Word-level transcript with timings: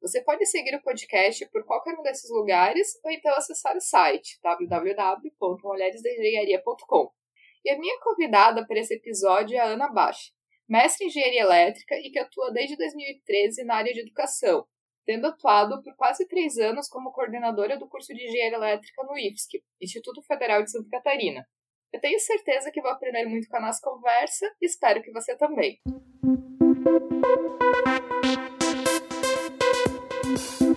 Você 0.00 0.22
pode 0.22 0.46
seguir 0.46 0.74
o 0.74 0.82
podcast 0.82 1.46
por 1.50 1.62
qualquer 1.64 1.94
um 1.98 2.02
desses 2.02 2.30
lugares 2.30 2.98
ou 3.04 3.10
então 3.10 3.34
acessar 3.34 3.76
o 3.76 3.80
site 3.80 4.40
www.mulheresdaengenharia.com. 4.42 7.12
E 7.62 7.70
a 7.70 7.78
minha 7.78 8.00
convidada 8.00 8.66
para 8.66 8.78
esse 8.78 8.94
episódio 8.94 9.54
é 9.56 9.58
a 9.58 9.66
Ana 9.66 9.88
Bach, 9.88 10.16
mestre 10.66 11.04
em 11.04 11.08
engenharia 11.08 11.42
elétrica 11.42 11.94
e 11.96 12.10
que 12.10 12.18
atua 12.18 12.50
desde 12.50 12.78
2013 12.78 13.62
na 13.64 13.74
área 13.74 13.92
de 13.92 14.00
educação, 14.00 14.66
tendo 15.04 15.26
atuado 15.26 15.82
por 15.82 15.94
quase 15.96 16.26
três 16.26 16.56
anos 16.56 16.88
como 16.88 17.12
coordenadora 17.12 17.76
do 17.76 17.86
curso 17.86 18.14
de 18.14 18.24
engenharia 18.24 18.56
elétrica 18.56 19.04
no 19.04 19.18
IFSC, 19.18 19.62
Instituto 19.82 20.22
Federal 20.22 20.62
de 20.62 20.70
Santa 20.70 20.88
Catarina. 20.88 21.46
Eu 21.92 22.00
tenho 22.00 22.18
certeza 22.20 22.70
que 22.70 22.80
vou 22.80 22.90
aprender 22.90 23.26
muito 23.26 23.46
com 23.48 23.58
a 23.58 23.60
nossa 23.60 23.82
conversa 23.82 24.50
e 24.62 24.64
espero 24.64 25.02
que 25.02 25.12
você 25.12 25.36
também. 25.36 25.78
Ana, 30.70 30.76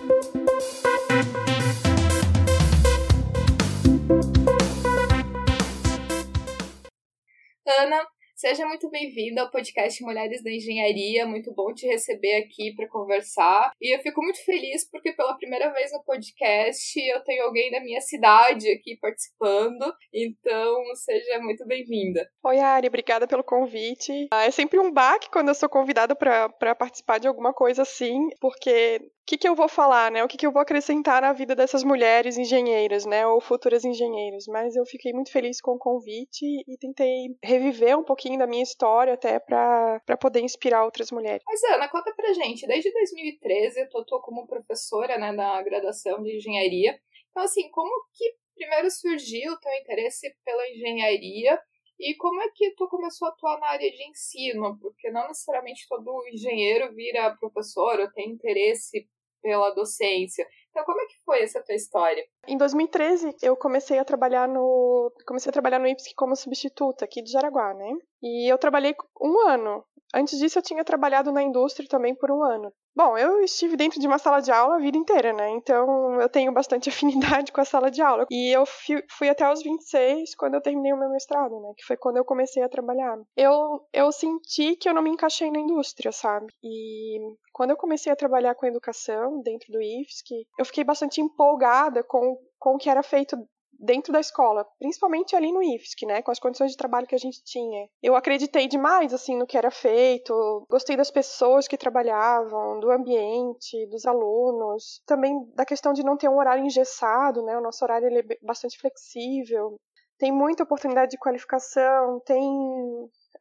seja 8.34 8.66
muito 8.66 8.90
bem-vinda 8.90 9.42
ao 9.42 9.52
podcast 9.52 10.02
Mulheres 10.02 10.42
da 10.42 10.50
Engenharia. 10.50 11.24
Muito 11.26 11.54
bom 11.54 11.72
te 11.72 11.86
receber 11.86 12.42
aqui 12.42 12.74
para 12.74 12.88
conversar. 12.88 13.70
E 13.80 13.96
eu 13.96 14.00
fico 14.00 14.20
muito 14.20 14.44
feliz 14.44 14.90
porque 14.90 15.12
pela 15.12 15.36
primeira 15.36 15.72
vez 15.72 15.92
no 15.92 16.02
podcast 16.02 17.00
eu 17.00 17.22
tenho 17.22 17.44
alguém 17.44 17.70
da 17.70 17.80
minha 17.80 18.00
cidade 18.00 18.68
aqui 18.72 18.98
participando. 19.00 19.94
Então, 20.12 20.82
seja 20.96 21.38
muito 21.38 21.64
bem-vinda. 21.66 22.28
Oi, 22.42 22.58
Ari, 22.58 22.88
obrigada 22.88 23.28
pelo 23.28 23.44
convite. 23.44 24.26
Ah, 24.32 24.44
é 24.44 24.50
sempre 24.50 24.80
um 24.80 24.90
baque 24.90 25.30
quando 25.30 25.50
eu 25.50 25.54
sou 25.54 25.68
convidada 25.68 26.16
para 26.16 26.74
participar 26.74 27.18
de 27.18 27.28
alguma 27.28 27.54
coisa 27.54 27.82
assim, 27.82 28.28
porque 28.40 29.00
que, 29.26 29.38
que 29.38 29.48
eu 29.48 29.54
vou 29.54 29.68
falar, 29.68 30.10
né? 30.10 30.22
O 30.22 30.28
que, 30.28 30.36
que 30.36 30.46
eu 30.46 30.52
vou 30.52 30.60
acrescentar 30.60 31.22
na 31.22 31.32
vida 31.32 31.54
dessas 31.54 31.82
mulheres 31.82 32.36
engenheiras, 32.36 33.06
né? 33.06 33.26
Ou 33.26 33.40
futuras 33.40 33.84
engenheiras. 33.84 34.46
Mas 34.46 34.76
eu 34.76 34.84
fiquei 34.84 35.12
muito 35.12 35.32
feliz 35.32 35.60
com 35.60 35.72
o 35.72 35.78
convite 35.78 36.44
e 36.44 36.76
tentei 36.78 37.34
reviver 37.42 37.98
um 37.98 38.04
pouquinho 38.04 38.38
da 38.38 38.46
minha 38.46 38.62
história 38.62 39.14
até 39.14 39.38
para 39.38 40.00
poder 40.20 40.40
inspirar 40.40 40.84
outras 40.84 41.10
mulheres. 41.10 41.42
Mas, 41.46 41.62
Ana, 41.64 41.88
conta 41.88 42.12
pra 42.14 42.32
gente. 42.34 42.66
Desde 42.66 42.92
2013 42.92 43.80
eu 43.80 43.88
tô, 43.88 44.04
tô 44.04 44.20
como 44.20 44.46
professora, 44.46 45.18
né, 45.18 45.32
na 45.32 45.62
graduação 45.62 46.22
de 46.22 46.36
engenharia. 46.36 46.98
Então, 47.30 47.42
assim, 47.42 47.70
como 47.70 47.90
que 48.12 48.34
primeiro 48.54 48.90
surgiu 48.90 49.52
o 49.52 49.58
teu 49.58 49.72
interesse 49.74 50.34
pela 50.44 50.68
engenharia 50.68 51.58
e 51.98 52.14
como 52.16 52.42
é 52.42 52.48
que 52.54 52.72
tu 52.72 52.88
começou 52.88 53.28
a 53.28 53.30
atuar 53.30 53.58
na 53.60 53.68
área 53.68 53.90
de 53.90 54.08
ensino? 54.08 54.78
Porque 54.80 55.10
não 55.10 55.28
necessariamente 55.28 55.86
todo 55.88 56.26
engenheiro 56.28 56.92
vira 56.94 57.36
professor 57.36 58.00
ou 58.00 58.12
tem 58.12 58.30
interesse 58.30 59.08
pela 59.44 59.74
docência. 59.74 60.46
Então, 60.70 60.82
como 60.84 61.00
é 61.02 61.04
que 61.04 61.22
foi 61.24 61.42
essa 61.42 61.62
tua 61.62 61.74
história? 61.74 62.24
Em 62.48 62.56
2013, 62.56 63.36
eu 63.42 63.54
comecei 63.54 63.98
a 63.98 64.04
trabalhar 64.04 64.48
no 64.48 65.12
comecei 65.26 65.50
a 65.50 65.52
trabalhar 65.52 65.78
no 65.78 65.86
IPSC 65.86 66.14
como 66.16 66.34
substituta 66.34 67.04
aqui 67.04 67.22
de 67.22 67.30
Jaraguá, 67.30 67.74
né? 67.74 67.92
E 68.22 68.50
eu 68.50 68.56
trabalhei 68.56 68.94
um 69.20 69.46
ano. 69.46 69.84
Antes 70.14 70.38
disso, 70.38 70.58
eu 70.58 70.62
tinha 70.62 70.84
trabalhado 70.84 71.32
na 71.32 71.42
indústria 71.42 71.88
também 71.88 72.14
por 72.14 72.30
um 72.30 72.44
ano. 72.44 72.72
Bom, 72.96 73.18
eu 73.18 73.40
estive 73.40 73.76
dentro 73.76 73.98
de 73.98 74.06
uma 74.06 74.18
sala 74.18 74.40
de 74.40 74.52
aula 74.52 74.76
a 74.76 74.78
vida 74.78 74.96
inteira, 74.96 75.32
né? 75.32 75.50
Então 75.50 76.20
eu 76.20 76.28
tenho 76.28 76.52
bastante 76.52 76.88
afinidade 76.90 77.50
com 77.50 77.60
a 77.60 77.64
sala 77.64 77.90
de 77.90 78.00
aula. 78.00 78.24
E 78.30 78.54
eu 78.54 78.64
fui 79.08 79.28
até 79.28 79.50
os 79.52 79.60
26 79.62 80.36
quando 80.36 80.54
eu 80.54 80.60
terminei 80.60 80.92
o 80.92 80.98
meu 80.98 81.10
mestrado, 81.10 81.58
né? 81.60 81.72
Que 81.76 81.84
foi 81.84 81.96
quando 81.96 82.18
eu 82.18 82.24
comecei 82.24 82.62
a 82.62 82.68
trabalhar. 82.68 83.18
Eu, 83.36 83.84
eu 83.92 84.12
senti 84.12 84.76
que 84.76 84.88
eu 84.88 84.94
não 84.94 85.02
me 85.02 85.10
encaixei 85.10 85.50
na 85.50 85.58
indústria, 85.58 86.12
sabe? 86.12 86.46
E 86.62 87.18
quando 87.52 87.70
eu 87.70 87.76
comecei 87.76 88.12
a 88.12 88.16
trabalhar 88.16 88.54
com 88.54 88.66
educação 88.66 89.40
dentro 89.42 89.72
do 89.72 89.82
IFSC, 89.82 90.46
eu 90.56 90.64
fiquei 90.64 90.84
bastante 90.84 91.20
empolgada 91.20 92.04
com, 92.04 92.38
com 92.58 92.76
o 92.76 92.78
que 92.78 92.88
era 92.88 93.02
feito 93.02 93.36
dentro 93.84 94.12
da 94.12 94.20
escola, 94.20 94.66
principalmente 94.78 95.36
ali 95.36 95.52
no 95.52 95.62
IFSC, 95.62 96.06
né, 96.06 96.22
com 96.22 96.30
as 96.30 96.38
condições 96.38 96.70
de 96.70 96.76
trabalho 96.76 97.06
que 97.06 97.14
a 97.14 97.18
gente 97.18 97.42
tinha. 97.44 97.88
Eu 98.02 98.16
acreditei 98.16 98.66
demais 98.66 99.12
assim 99.12 99.36
no 99.36 99.46
que 99.46 99.58
era 99.58 99.70
feito, 99.70 100.66
gostei 100.70 100.96
das 100.96 101.10
pessoas 101.10 101.68
que 101.68 101.76
trabalhavam, 101.76 102.80
do 102.80 102.90
ambiente, 102.90 103.86
dos 103.90 104.06
alunos, 104.06 105.02
também 105.06 105.34
da 105.54 105.64
questão 105.64 105.92
de 105.92 106.02
não 106.02 106.16
ter 106.16 106.28
um 106.28 106.38
horário 106.38 106.64
engessado, 106.64 107.42
né? 107.42 107.56
O 107.56 107.62
nosso 107.62 107.84
horário 107.84 108.06
ele 108.06 108.20
é 108.20 108.38
bastante 108.42 108.78
flexível. 108.78 109.76
Tem 110.18 110.32
muita 110.32 110.62
oportunidade 110.62 111.10
de 111.10 111.18
qualificação, 111.18 112.20
tem 112.24 112.40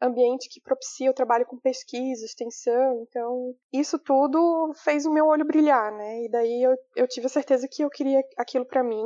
ambiente 0.02 0.50
que 0.50 0.60
propicia 0.60 1.12
o 1.12 1.14
trabalho 1.14 1.46
com 1.46 1.58
pesquisa, 1.58 2.25
extensão, 2.25 3.06
então 3.08 3.56
isso 3.72 3.98
tudo 4.00 4.74
fez 4.84 5.06
o 5.06 5.14
meu 5.14 5.28
olho 5.28 5.46
brilhar, 5.46 5.92
né? 5.92 6.24
E 6.24 6.30
daí 6.30 6.64
eu, 6.64 6.75
eu 6.96 7.08
tive 7.08 7.28
a 7.28 7.30
certeza 7.30 7.68
que 7.70 7.84
eu 7.84 7.90
queria 7.90 8.22
aquilo 8.38 8.66
para 8.66 8.84
mim 8.84 9.06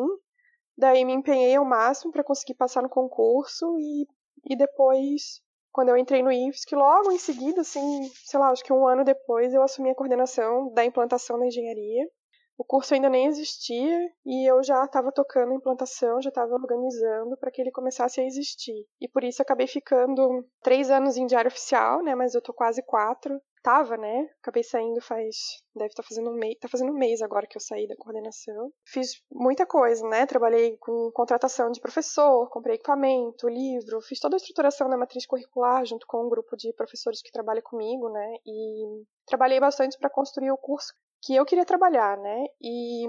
Daí 0.77 1.03
me 1.03 1.13
empenhei 1.13 1.55
ao 1.55 1.65
máximo 1.65 2.11
para 2.11 2.23
conseguir 2.23 2.53
passar 2.53 2.83
no 2.83 2.89
concurso 2.89 3.77
e, 3.79 4.07
e 4.45 4.55
depois, 4.55 5.41
quando 5.71 5.89
eu 5.89 5.97
entrei 5.97 6.21
no 6.21 6.31
IFSC, 6.31 6.75
logo 6.75 7.11
em 7.11 7.17
seguida, 7.17 7.61
assim, 7.61 8.09
sei 8.25 8.39
lá, 8.39 8.49
acho 8.49 8.63
que 8.63 8.71
um 8.71 8.87
ano 8.87 9.03
depois, 9.03 9.53
eu 9.53 9.63
assumi 9.63 9.89
a 9.89 9.95
coordenação 9.95 10.71
da 10.73 10.85
implantação 10.85 11.39
da 11.39 11.47
engenharia. 11.47 12.07
O 12.57 12.63
curso 12.63 12.93
ainda 12.93 13.09
nem 13.09 13.27
existia 13.27 14.11
e 14.25 14.49
eu 14.49 14.63
já 14.63 14.83
estava 14.83 15.11
tocando 15.11 15.51
a 15.51 15.55
implantação, 15.55 16.21
já 16.21 16.29
estava 16.29 16.53
organizando 16.55 17.37
para 17.37 17.51
que 17.51 17.61
ele 17.61 17.71
começasse 17.71 18.19
a 18.19 18.25
existir. 18.25 18.85
E 18.99 19.07
por 19.07 19.23
isso 19.23 19.41
acabei 19.41 19.67
ficando 19.67 20.43
três 20.61 20.89
anos 20.89 21.17
em 21.17 21.27
diário 21.27 21.49
oficial, 21.49 22.01
né? 22.01 22.15
Mas 22.15 22.33
eu 22.33 22.41
tô 22.41 22.53
quase 22.53 22.81
quatro 22.81 23.39
tava, 23.67 23.97
né? 23.97 24.29
Acabei 24.41 24.63
saindo 24.63 25.01
faz. 25.01 25.35
Deve 25.75 25.89
estar 25.89 26.01
tá 26.01 26.07
fazendo 26.07 26.29
um 26.29 26.35
mês. 26.35 26.57
Tá 26.57 26.69
fazendo 26.69 26.93
um 26.93 26.97
mês 26.97 27.21
agora 27.21 27.45
que 27.45 27.57
eu 27.57 27.61
saí 27.61 27.85
da 27.85 27.97
coordenação. 27.97 28.71
Fiz 28.85 29.21
muita 29.29 29.65
coisa, 29.65 30.07
né? 30.07 30.25
Trabalhei 30.25 30.77
com 30.77 31.11
contratação 31.11 31.69
de 31.69 31.81
professor, 31.81 32.49
comprei 32.49 32.75
equipamento, 32.75 33.49
livro, 33.49 33.99
fiz 33.99 34.21
toda 34.21 34.35
a 34.35 34.37
estruturação 34.37 34.89
da 34.89 34.97
matriz 34.97 35.25
curricular 35.25 35.85
junto 35.85 36.07
com 36.07 36.25
um 36.25 36.29
grupo 36.29 36.55
de 36.55 36.71
professores 36.73 37.21
que 37.21 37.31
trabalha 37.31 37.61
comigo, 37.61 38.09
né? 38.09 38.35
E 38.45 39.03
trabalhei 39.25 39.59
bastante 39.59 39.97
para 39.97 40.09
construir 40.09 40.51
o 40.51 40.57
curso 40.57 40.93
que 41.21 41.35
eu 41.35 41.45
queria 41.45 41.65
trabalhar, 41.65 42.17
né? 42.17 42.45
E, 42.61 43.05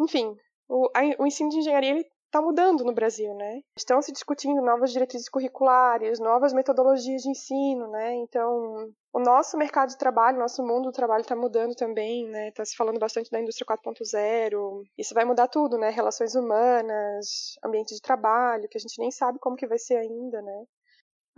enfim, 0.00 0.34
o, 0.68 0.88
a, 0.94 1.22
o 1.22 1.26
ensino 1.26 1.50
de 1.50 1.58
engenharia 1.58 1.90
ele 1.90 2.06
está 2.26 2.42
mudando 2.42 2.84
no 2.84 2.92
Brasil, 2.92 3.34
né? 3.34 3.60
Estão 3.76 4.02
se 4.02 4.12
discutindo 4.12 4.60
novas 4.60 4.92
diretrizes 4.92 5.28
curriculares, 5.28 6.18
novas 6.20 6.52
metodologias 6.52 7.22
de 7.22 7.30
ensino, 7.30 7.88
né? 7.88 8.14
Então, 8.16 8.92
o 9.12 9.20
nosso 9.20 9.56
mercado 9.56 9.88
de 9.88 9.98
trabalho, 9.98 10.38
nosso 10.38 10.62
mundo 10.62 10.86
do 10.86 10.92
trabalho 10.92 11.22
está 11.22 11.34
mudando 11.34 11.74
também, 11.74 12.28
né? 12.28 12.48
Está 12.48 12.64
se 12.64 12.76
falando 12.76 12.98
bastante 12.98 13.30
da 13.30 13.40
indústria 13.40 13.66
4.0. 13.66 14.82
Isso 14.98 15.14
vai 15.14 15.24
mudar 15.24 15.48
tudo, 15.48 15.78
né? 15.78 15.90
Relações 15.90 16.34
humanas, 16.34 17.56
ambiente 17.64 17.94
de 17.94 18.00
trabalho, 18.00 18.68
que 18.68 18.76
a 18.76 18.80
gente 18.80 18.98
nem 18.98 19.10
sabe 19.10 19.38
como 19.38 19.56
que 19.56 19.66
vai 19.66 19.78
ser 19.78 19.96
ainda, 19.96 20.42
né? 20.42 20.64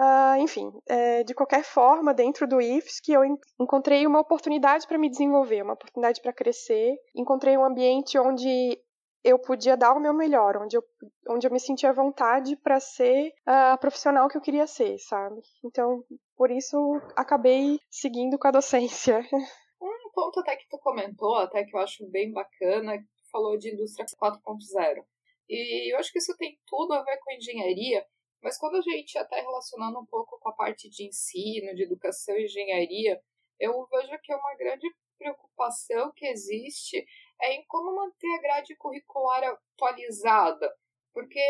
Uh, 0.00 0.36
enfim, 0.38 0.70
é, 0.86 1.24
de 1.24 1.34
qualquer 1.34 1.64
forma, 1.64 2.14
dentro 2.14 2.46
do 2.46 2.60
IFS, 2.60 3.00
que 3.00 3.12
eu 3.12 3.22
encontrei 3.60 4.06
uma 4.06 4.20
oportunidade 4.20 4.86
para 4.86 4.96
me 4.96 5.10
desenvolver, 5.10 5.62
uma 5.62 5.72
oportunidade 5.72 6.22
para 6.22 6.32
crescer. 6.32 6.94
Encontrei 7.16 7.56
um 7.56 7.64
ambiente 7.64 8.16
onde 8.16 8.80
eu 9.24 9.38
podia 9.38 9.76
dar 9.76 9.94
o 9.94 10.00
meu 10.00 10.14
melhor, 10.14 10.56
onde 10.56 10.76
eu, 10.76 10.84
onde 11.28 11.46
eu 11.46 11.50
me 11.50 11.58
sentia 11.58 11.90
à 11.90 11.92
vontade 11.92 12.56
para 12.56 12.78
ser 12.78 13.32
a 13.44 13.76
profissional 13.76 14.28
que 14.28 14.36
eu 14.36 14.40
queria 14.40 14.66
ser, 14.66 14.96
sabe? 14.98 15.40
Então, 15.64 16.04
por 16.36 16.50
isso, 16.50 17.00
acabei 17.16 17.80
seguindo 17.90 18.38
com 18.38 18.48
a 18.48 18.52
docência. 18.52 19.20
Um 19.80 20.10
ponto 20.12 20.40
até 20.40 20.56
que 20.56 20.68
tu 20.68 20.76
comentou, 20.78 21.36
até 21.36 21.62
que 21.62 21.76
eu 21.76 21.78
acho 21.78 22.04
bem 22.10 22.32
bacana, 22.32 22.98
tu 22.98 23.30
falou 23.30 23.56
de 23.56 23.72
indústria 23.72 24.04
4.0. 24.20 25.04
E 25.48 25.94
eu 25.94 25.98
acho 25.98 26.12
que 26.12 26.18
isso 26.18 26.36
tem 26.36 26.58
tudo 26.66 26.94
a 26.94 27.02
ver 27.04 27.16
com 27.18 27.30
engenharia, 27.30 28.04
mas 28.42 28.58
quando 28.58 28.76
a 28.76 28.80
gente 28.80 29.18
até 29.18 29.40
relacionando 29.40 29.98
um 29.98 30.06
pouco 30.06 30.38
com 30.38 30.48
a 30.48 30.54
parte 30.54 30.88
de 30.88 31.06
ensino, 31.06 31.74
de 31.74 31.82
educação 31.82 32.36
e 32.36 32.44
engenharia, 32.44 33.20
eu 33.58 33.86
vejo 33.86 34.18
que 34.22 34.32
é 34.32 34.36
uma 34.36 34.54
grande 34.54 34.88
preocupação 35.18 36.12
que 36.14 36.26
existe 36.26 37.04
é 37.40 37.54
em 37.54 37.64
como 37.66 37.94
manter 37.94 38.34
a 38.34 38.40
grade 38.40 38.76
curricular 38.76 39.44
atualizada, 39.44 40.72
porque 41.12 41.40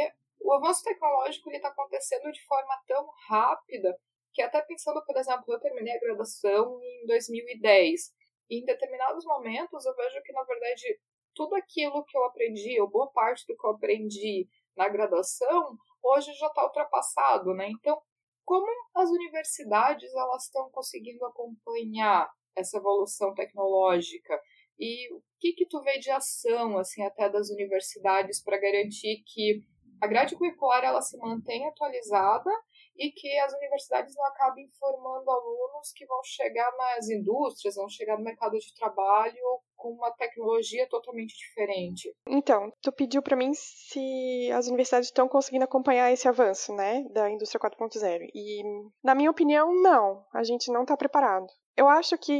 o 0.41 0.53
avanço 0.53 0.83
tecnológico 0.83 1.51
está 1.51 1.69
acontecendo 1.69 2.31
de 2.33 2.45
forma 2.45 2.75
tão 2.87 3.09
rápida 3.29 3.99
que 4.33 4.43
até 4.43 4.61
pensando, 4.63 5.05
por 5.05 5.17
exemplo, 5.17 5.45
eu 5.49 5.61
terminei 5.61 5.97
a 5.97 6.01
graduação 6.01 6.81
em 6.83 7.07
2010, 7.07 8.13
e 8.51 8.61
em 8.61 8.65
determinados 8.65 9.25
momentos 9.25 9.85
eu 9.85 9.95
vejo 9.95 10.23
que, 10.23 10.33
na 10.33 10.43
verdade, 10.45 11.01
tudo 11.35 11.55
aquilo 11.55 12.05
que 12.05 12.17
eu 12.17 12.25
aprendi, 12.25 12.81
ou 12.81 12.89
boa 12.89 13.11
parte 13.11 13.47
do 13.47 13.57
que 13.57 13.67
eu 13.67 13.71
aprendi 13.71 14.49
na 14.77 14.89
graduação, 14.89 15.77
hoje 16.03 16.33
já 16.35 16.47
está 16.47 16.65
ultrapassado, 16.65 17.55
né? 17.55 17.69
Então, 17.71 18.01
como 18.45 18.67
as 18.95 19.11
universidades 19.11 20.13
elas 20.15 20.45
estão 20.45 20.71
conseguindo 20.71 21.25
acompanhar 21.27 22.31
essa 22.57 22.79
evolução 22.79 23.35
tecnológica 23.35 24.41
e 24.79 25.13
o 25.15 25.23
que 25.39 25.53
que 25.53 25.67
tu 25.67 25.83
vê 25.83 25.99
de 25.99 26.11
ação 26.11 26.79
assim 26.79 27.03
até 27.03 27.29
das 27.29 27.51
universidades 27.51 28.43
para 28.43 28.59
garantir 28.59 29.23
que 29.27 29.63
a 30.01 30.07
grade 30.07 30.37
curricular 30.37 30.85
ela 30.85 31.03
se 31.03 31.17
mantenha 31.19 31.69
atualizada 31.69 32.51
e 32.97 33.11
que 33.11 33.39
as 33.39 33.53
universidades 33.53 34.15
não 34.15 34.25
acabem 34.27 34.69
formando 34.79 35.31
alunos 35.31 35.93
que 35.95 36.07
vão 36.07 36.23
chegar 36.25 36.71
nas 36.77 37.09
indústrias, 37.09 37.77
vão 37.77 37.89
chegar 37.89 38.17
no 38.17 38.25
mercado 38.25 38.59
de 38.59 38.75
trabalho 38.75 39.61
com 39.79 39.91
uma 39.93 40.11
tecnologia 40.11 40.87
totalmente 40.89 41.35
diferente. 41.39 42.13
Então, 42.27 42.71
tu 42.83 42.93
pediu 42.93 43.23
para 43.23 43.37
mim 43.37 43.53
se 43.55 44.51
as 44.53 44.67
universidades 44.67 45.09
estão 45.09 45.29
conseguindo 45.29 45.65
acompanhar 45.65 46.13
esse 46.13 46.29
avanço, 46.29 46.75
né, 46.75 47.05
da 47.11 47.31
indústria 47.31 47.61
4.0. 47.61 48.29
E 48.35 48.63
na 49.03 49.15
minha 49.15 49.31
opinião, 49.31 49.73
não, 49.83 50.27
a 50.35 50.43
gente 50.43 50.71
não 50.71 50.83
está 50.83 50.97
preparado. 50.97 51.47
Eu 51.79 51.87
acho 51.87 52.19
que 52.19 52.33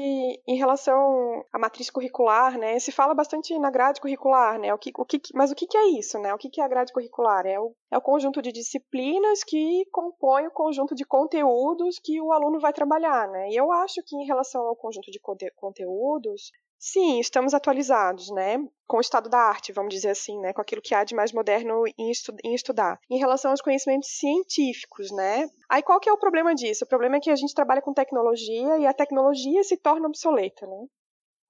em 0.49 0.57
relação 0.57 1.45
à 1.53 1.61
matriz 1.61 1.89
curricular, 1.91 2.59
né, 2.59 2.77
se 2.81 2.91
fala 2.91 3.15
bastante 3.15 3.57
na 3.57 3.71
grade 3.71 4.01
curricular, 4.01 4.59
né, 4.59 4.75
o 4.75 4.79
que, 4.79 4.91
o 4.97 5.05
que, 5.05 5.21
mas 5.33 5.53
o 5.53 5.55
que, 5.55 5.65
é 5.77 5.91
isso, 5.97 6.19
né, 6.19 6.35
o 6.35 6.37
que, 6.37 6.61
é 6.61 6.65
a 6.65 6.69
grade 6.69 6.93
curricular? 6.93 7.47
É 7.47 7.57
o, 7.57 7.73
é 7.89 7.97
o 7.97 8.03
conjunto 8.03 8.43
de 8.43 8.51
disciplinas 8.51 9.45
que 9.45 9.85
compõe 9.93 10.49
o 10.49 10.51
conjunto 10.51 10.93
de 10.93 11.05
conteúdos 11.05 12.01
que 12.03 12.21
o 12.21 12.33
aluno 12.33 12.59
vai 12.59 12.73
trabalhar, 12.73 13.29
né, 13.29 13.49
e 13.51 13.55
eu 13.55 13.71
acho 13.71 14.03
que 14.05 14.17
em 14.17 14.27
relação 14.27 14.61
ao 14.63 14.75
conjunto 14.75 15.09
de 15.09 15.21
conteúdos, 15.55 16.51
Sim, 16.81 17.19
estamos 17.19 17.55
atualizados, 17.55 18.31
né? 18.31 18.57
Com 18.87 18.99
o 18.99 19.01
estado 19.01 19.29
da 19.29 19.39
arte, 19.39 19.73
vamos 19.73 19.93
dizer 19.93 20.11
assim, 20.11 20.39
né? 20.41 20.53
Com 20.53 20.61
aquilo 20.61 20.81
que 20.81 20.95
há 20.95 21.03
de 21.03 21.15
mais 21.15 21.33
moderno 21.33 21.83
em, 21.99 22.11
estu 22.11 22.33
em 22.45 22.55
estudar. 22.55 23.01
Em 23.11 23.19
relação 23.19 23.51
aos 23.51 23.61
conhecimentos 23.61 24.11
científicos, 24.17 25.11
né? 25.11 25.49
Aí 25.69 25.83
qual 25.83 25.99
que 25.99 26.09
é 26.09 26.13
o 26.13 26.19
problema 26.19 26.55
disso? 26.55 26.85
O 26.85 26.89
problema 26.89 27.17
é 27.17 27.21
que 27.21 27.31
a 27.31 27.37
gente 27.37 27.53
trabalha 27.53 27.83
com 27.83 27.93
tecnologia 27.93 28.79
e 28.79 28.87
a 28.87 28.95
tecnologia 28.95 29.63
se 29.65 29.77
torna 29.77 30.07
obsoleta, 30.07 30.67
né? 30.67 30.87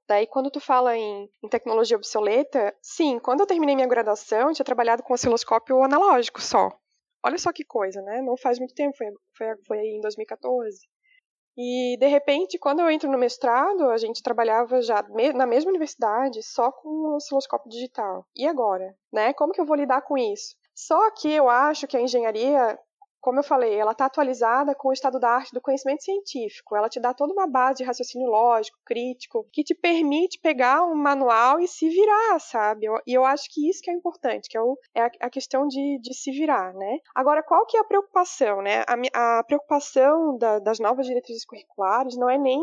Daí, 0.09 0.27
quando 0.27 0.51
tu 0.51 0.59
fala 0.59 0.97
em, 0.97 1.29
em, 1.43 1.49
tecnologia 1.51 1.99
obsoleta, 1.99 2.75
sim, 2.81 3.19
quando 3.19 3.41
eu 3.41 3.47
terminei 3.47 3.75
minha 3.75 3.87
graduação, 3.87 4.49
eu 4.49 4.55
tinha 4.55 4.65
trabalhado 4.65 5.03
com 5.03 5.13
osciloscópio 5.13 5.83
analógico 5.83 6.41
só. 6.41 6.71
Olha 7.23 7.37
só 7.37 7.53
que 7.53 7.65
coisa, 7.65 8.01
né? 8.01 8.23
Não 8.23 8.35
faz 8.39 8.59
muito 8.59 8.75
tempo, 8.75 8.97
foi, 8.97 9.09
foi, 9.37 9.57
foi 9.67 9.79
em 9.79 10.01
2014. 10.01 10.89
E, 11.61 11.97
de 11.99 12.07
repente, 12.07 12.57
quando 12.57 12.79
eu 12.79 12.89
entro 12.89 13.11
no 13.11 13.19
mestrado, 13.19 13.91
a 13.91 13.97
gente 13.99 14.23
trabalhava 14.23 14.81
já 14.81 15.05
na 15.35 15.45
mesma 15.45 15.71
universidade, 15.71 16.41
só 16.41 16.71
com 16.71 16.89
o 16.89 17.17
osciloscópio 17.17 17.69
digital. 17.69 18.25
E 18.37 18.47
agora? 18.47 18.95
Né? 19.13 19.33
Como 19.33 19.53
que 19.53 19.61
eu 19.61 19.67
vou 19.67 19.75
lidar 19.75 20.03
com 20.03 20.17
isso? 20.17 20.55
Só 20.73 21.11
que 21.11 21.29
eu 21.29 21.49
acho 21.49 21.89
que 21.89 21.97
a 21.97 22.01
engenharia 22.01 22.79
como 23.21 23.41
eu 23.41 23.45
falei, 23.45 23.75
ela 23.75 23.93
está 23.93 24.07
atualizada 24.07 24.75
com 24.75 24.89
o 24.89 24.93
estado 24.93 25.19
da 25.19 25.31
arte 25.31 25.53
do 25.53 25.61
conhecimento 25.61 26.03
científico. 26.03 26.77
Ela 26.77 26.89
te 26.89 27.01
dá 27.01 27.13
toda 27.13 27.33
uma 27.33 27.47
base 27.47 27.79
de 27.79 27.85
raciocínio 27.85 28.29
lógico, 28.29 28.79
crítico, 28.85 29.47
que 29.53 29.65
te 29.65 29.75
permite 29.75 30.39
pegar 30.41 30.85
um 30.85 30.95
manual 30.95 31.61
e 31.61 31.69
se 31.69 31.89
virar, 31.89 32.39
sabe? 32.41 32.87
E 33.07 33.15
eu 33.15 33.25
acho 33.25 33.49
que 33.53 33.69
isso 33.69 33.83
que 33.83 33.91
é 33.91 33.95
importante, 33.95 34.49
que 34.49 34.57
é, 34.57 34.63
o, 34.63 34.79
é 34.95 35.03
a 35.21 35.31
questão 35.31 35.67
de, 35.67 35.99
de, 36.01 36.15
se 36.15 36.31
virar, 36.31 36.73
né? 36.75 36.99
Agora, 37.15 37.43
qual 37.43 37.67
que 37.67 37.77
é 37.77 37.81
a 37.81 37.85
preocupação, 37.85 38.63
né? 38.63 38.85
A, 38.87 39.39
a 39.39 39.45
preocupação 39.45 40.37
da, 40.39 40.59
das 40.59 40.79
novas 40.79 41.07
diretrizes 41.07 41.45
curriculares 41.45 42.17
não 42.17 42.31
é 42.31 42.39
nem 42.39 42.61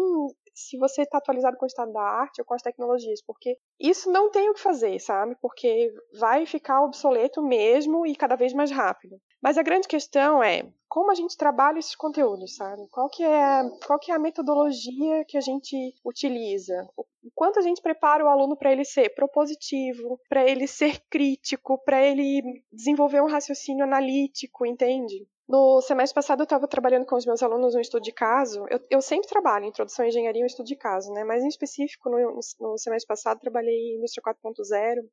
se 0.56 0.78
você 0.78 1.02
está 1.02 1.18
atualizado 1.18 1.58
com 1.58 1.66
o 1.66 1.68
estado 1.68 1.92
da 1.92 2.02
arte 2.02 2.40
ou 2.42 2.46
com 2.46 2.54
as 2.54 2.62
tecnologias, 2.62 3.22
porque 3.22 3.58
isso 3.80 4.10
não 4.10 4.32
tem 4.32 4.50
o 4.50 4.54
que 4.54 4.62
fazer, 4.62 4.98
sabe? 5.00 5.36
Porque 5.42 5.94
vai 6.18 6.46
ficar 6.46 6.82
obsoleto 6.82 7.44
mesmo 7.44 8.08
e 8.08 8.16
cada 8.16 8.36
vez 8.36 8.54
mais 8.54 8.72
rápido. 8.72 9.20
Mas 9.42 9.58
a 9.58 9.64
grande 9.64 9.88
questão 9.88 10.42
é 10.42 10.68
como 10.88 11.12
a 11.12 11.14
gente 11.14 11.36
trabalha 11.36 11.78
esses 11.78 11.96
conteúdos, 11.96 12.56
sabe? 12.56 12.88
Qual 12.90 13.10
que 13.10 13.24
é, 13.24 13.70
qual 13.86 14.00
que 14.00 14.12
é 14.12 14.16
a 14.16 14.20
metodologia 14.20 15.26
que 15.28 15.38
a 15.38 15.42
gente 15.42 15.94
utiliza? 16.06 16.88
O 16.96 17.06
quanto 17.34 17.60
a 17.60 17.62
gente 17.62 17.82
prepara 17.82 18.24
o 18.24 18.30
aluno 18.30 18.56
para 18.56 18.72
ele 18.72 18.86
ser 18.86 19.10
propositivo, 19.14 20.20
para 20.30 20.48
ele 20.50 20.68
ser 20.68 21.02
crítico, 21.10 21.78
para 21.78 22.02
ele 22.02 22.64
desenvolver 22.72 23.22
um 23.22 23.28
raciocínio 23.28 23.84
analítico, 23.84 24.66
entende? 24.66 25.28
No 25.48 25.80
semestre 25.82 26.16
passado 26.16 26.40
eu 26.40 26.46
estava 26.46 26.68
trabalhando 26.68 27.06
com 27.06 27.16
os 27.16 27.26
meus 27.26 27.44
alunos 27.44 27.76
um 27.76 27.80
estudo 27.80 28.02
de 28.02 28.12
caso. 28.12 28.66
Eu, 28.70 28.80
eu 28.90 29.02
sempre 29.02 29.28
trabalho 29.28 29.66
introdução 29.66 30.04
à 30.04 30.08
engenharia 30.08 30.42
e 30.42 30.44
um 30.44 30.48
estudo 30.48 30.66
de 30.66 30.76
caso, 30.76 31.12
né? 31.14 31.24
Mas 31.24 31.44
em 31.44 31.48
específico 31.48 32.10
no, 32.10 32.40
no 32.60 32.78
semestre 32.78 33.08
passado 33.08 33.40
trabalhei 33.40 33.94
em 33.94 33.98
indústria 33.98 34.24
4.0 34.24 35.04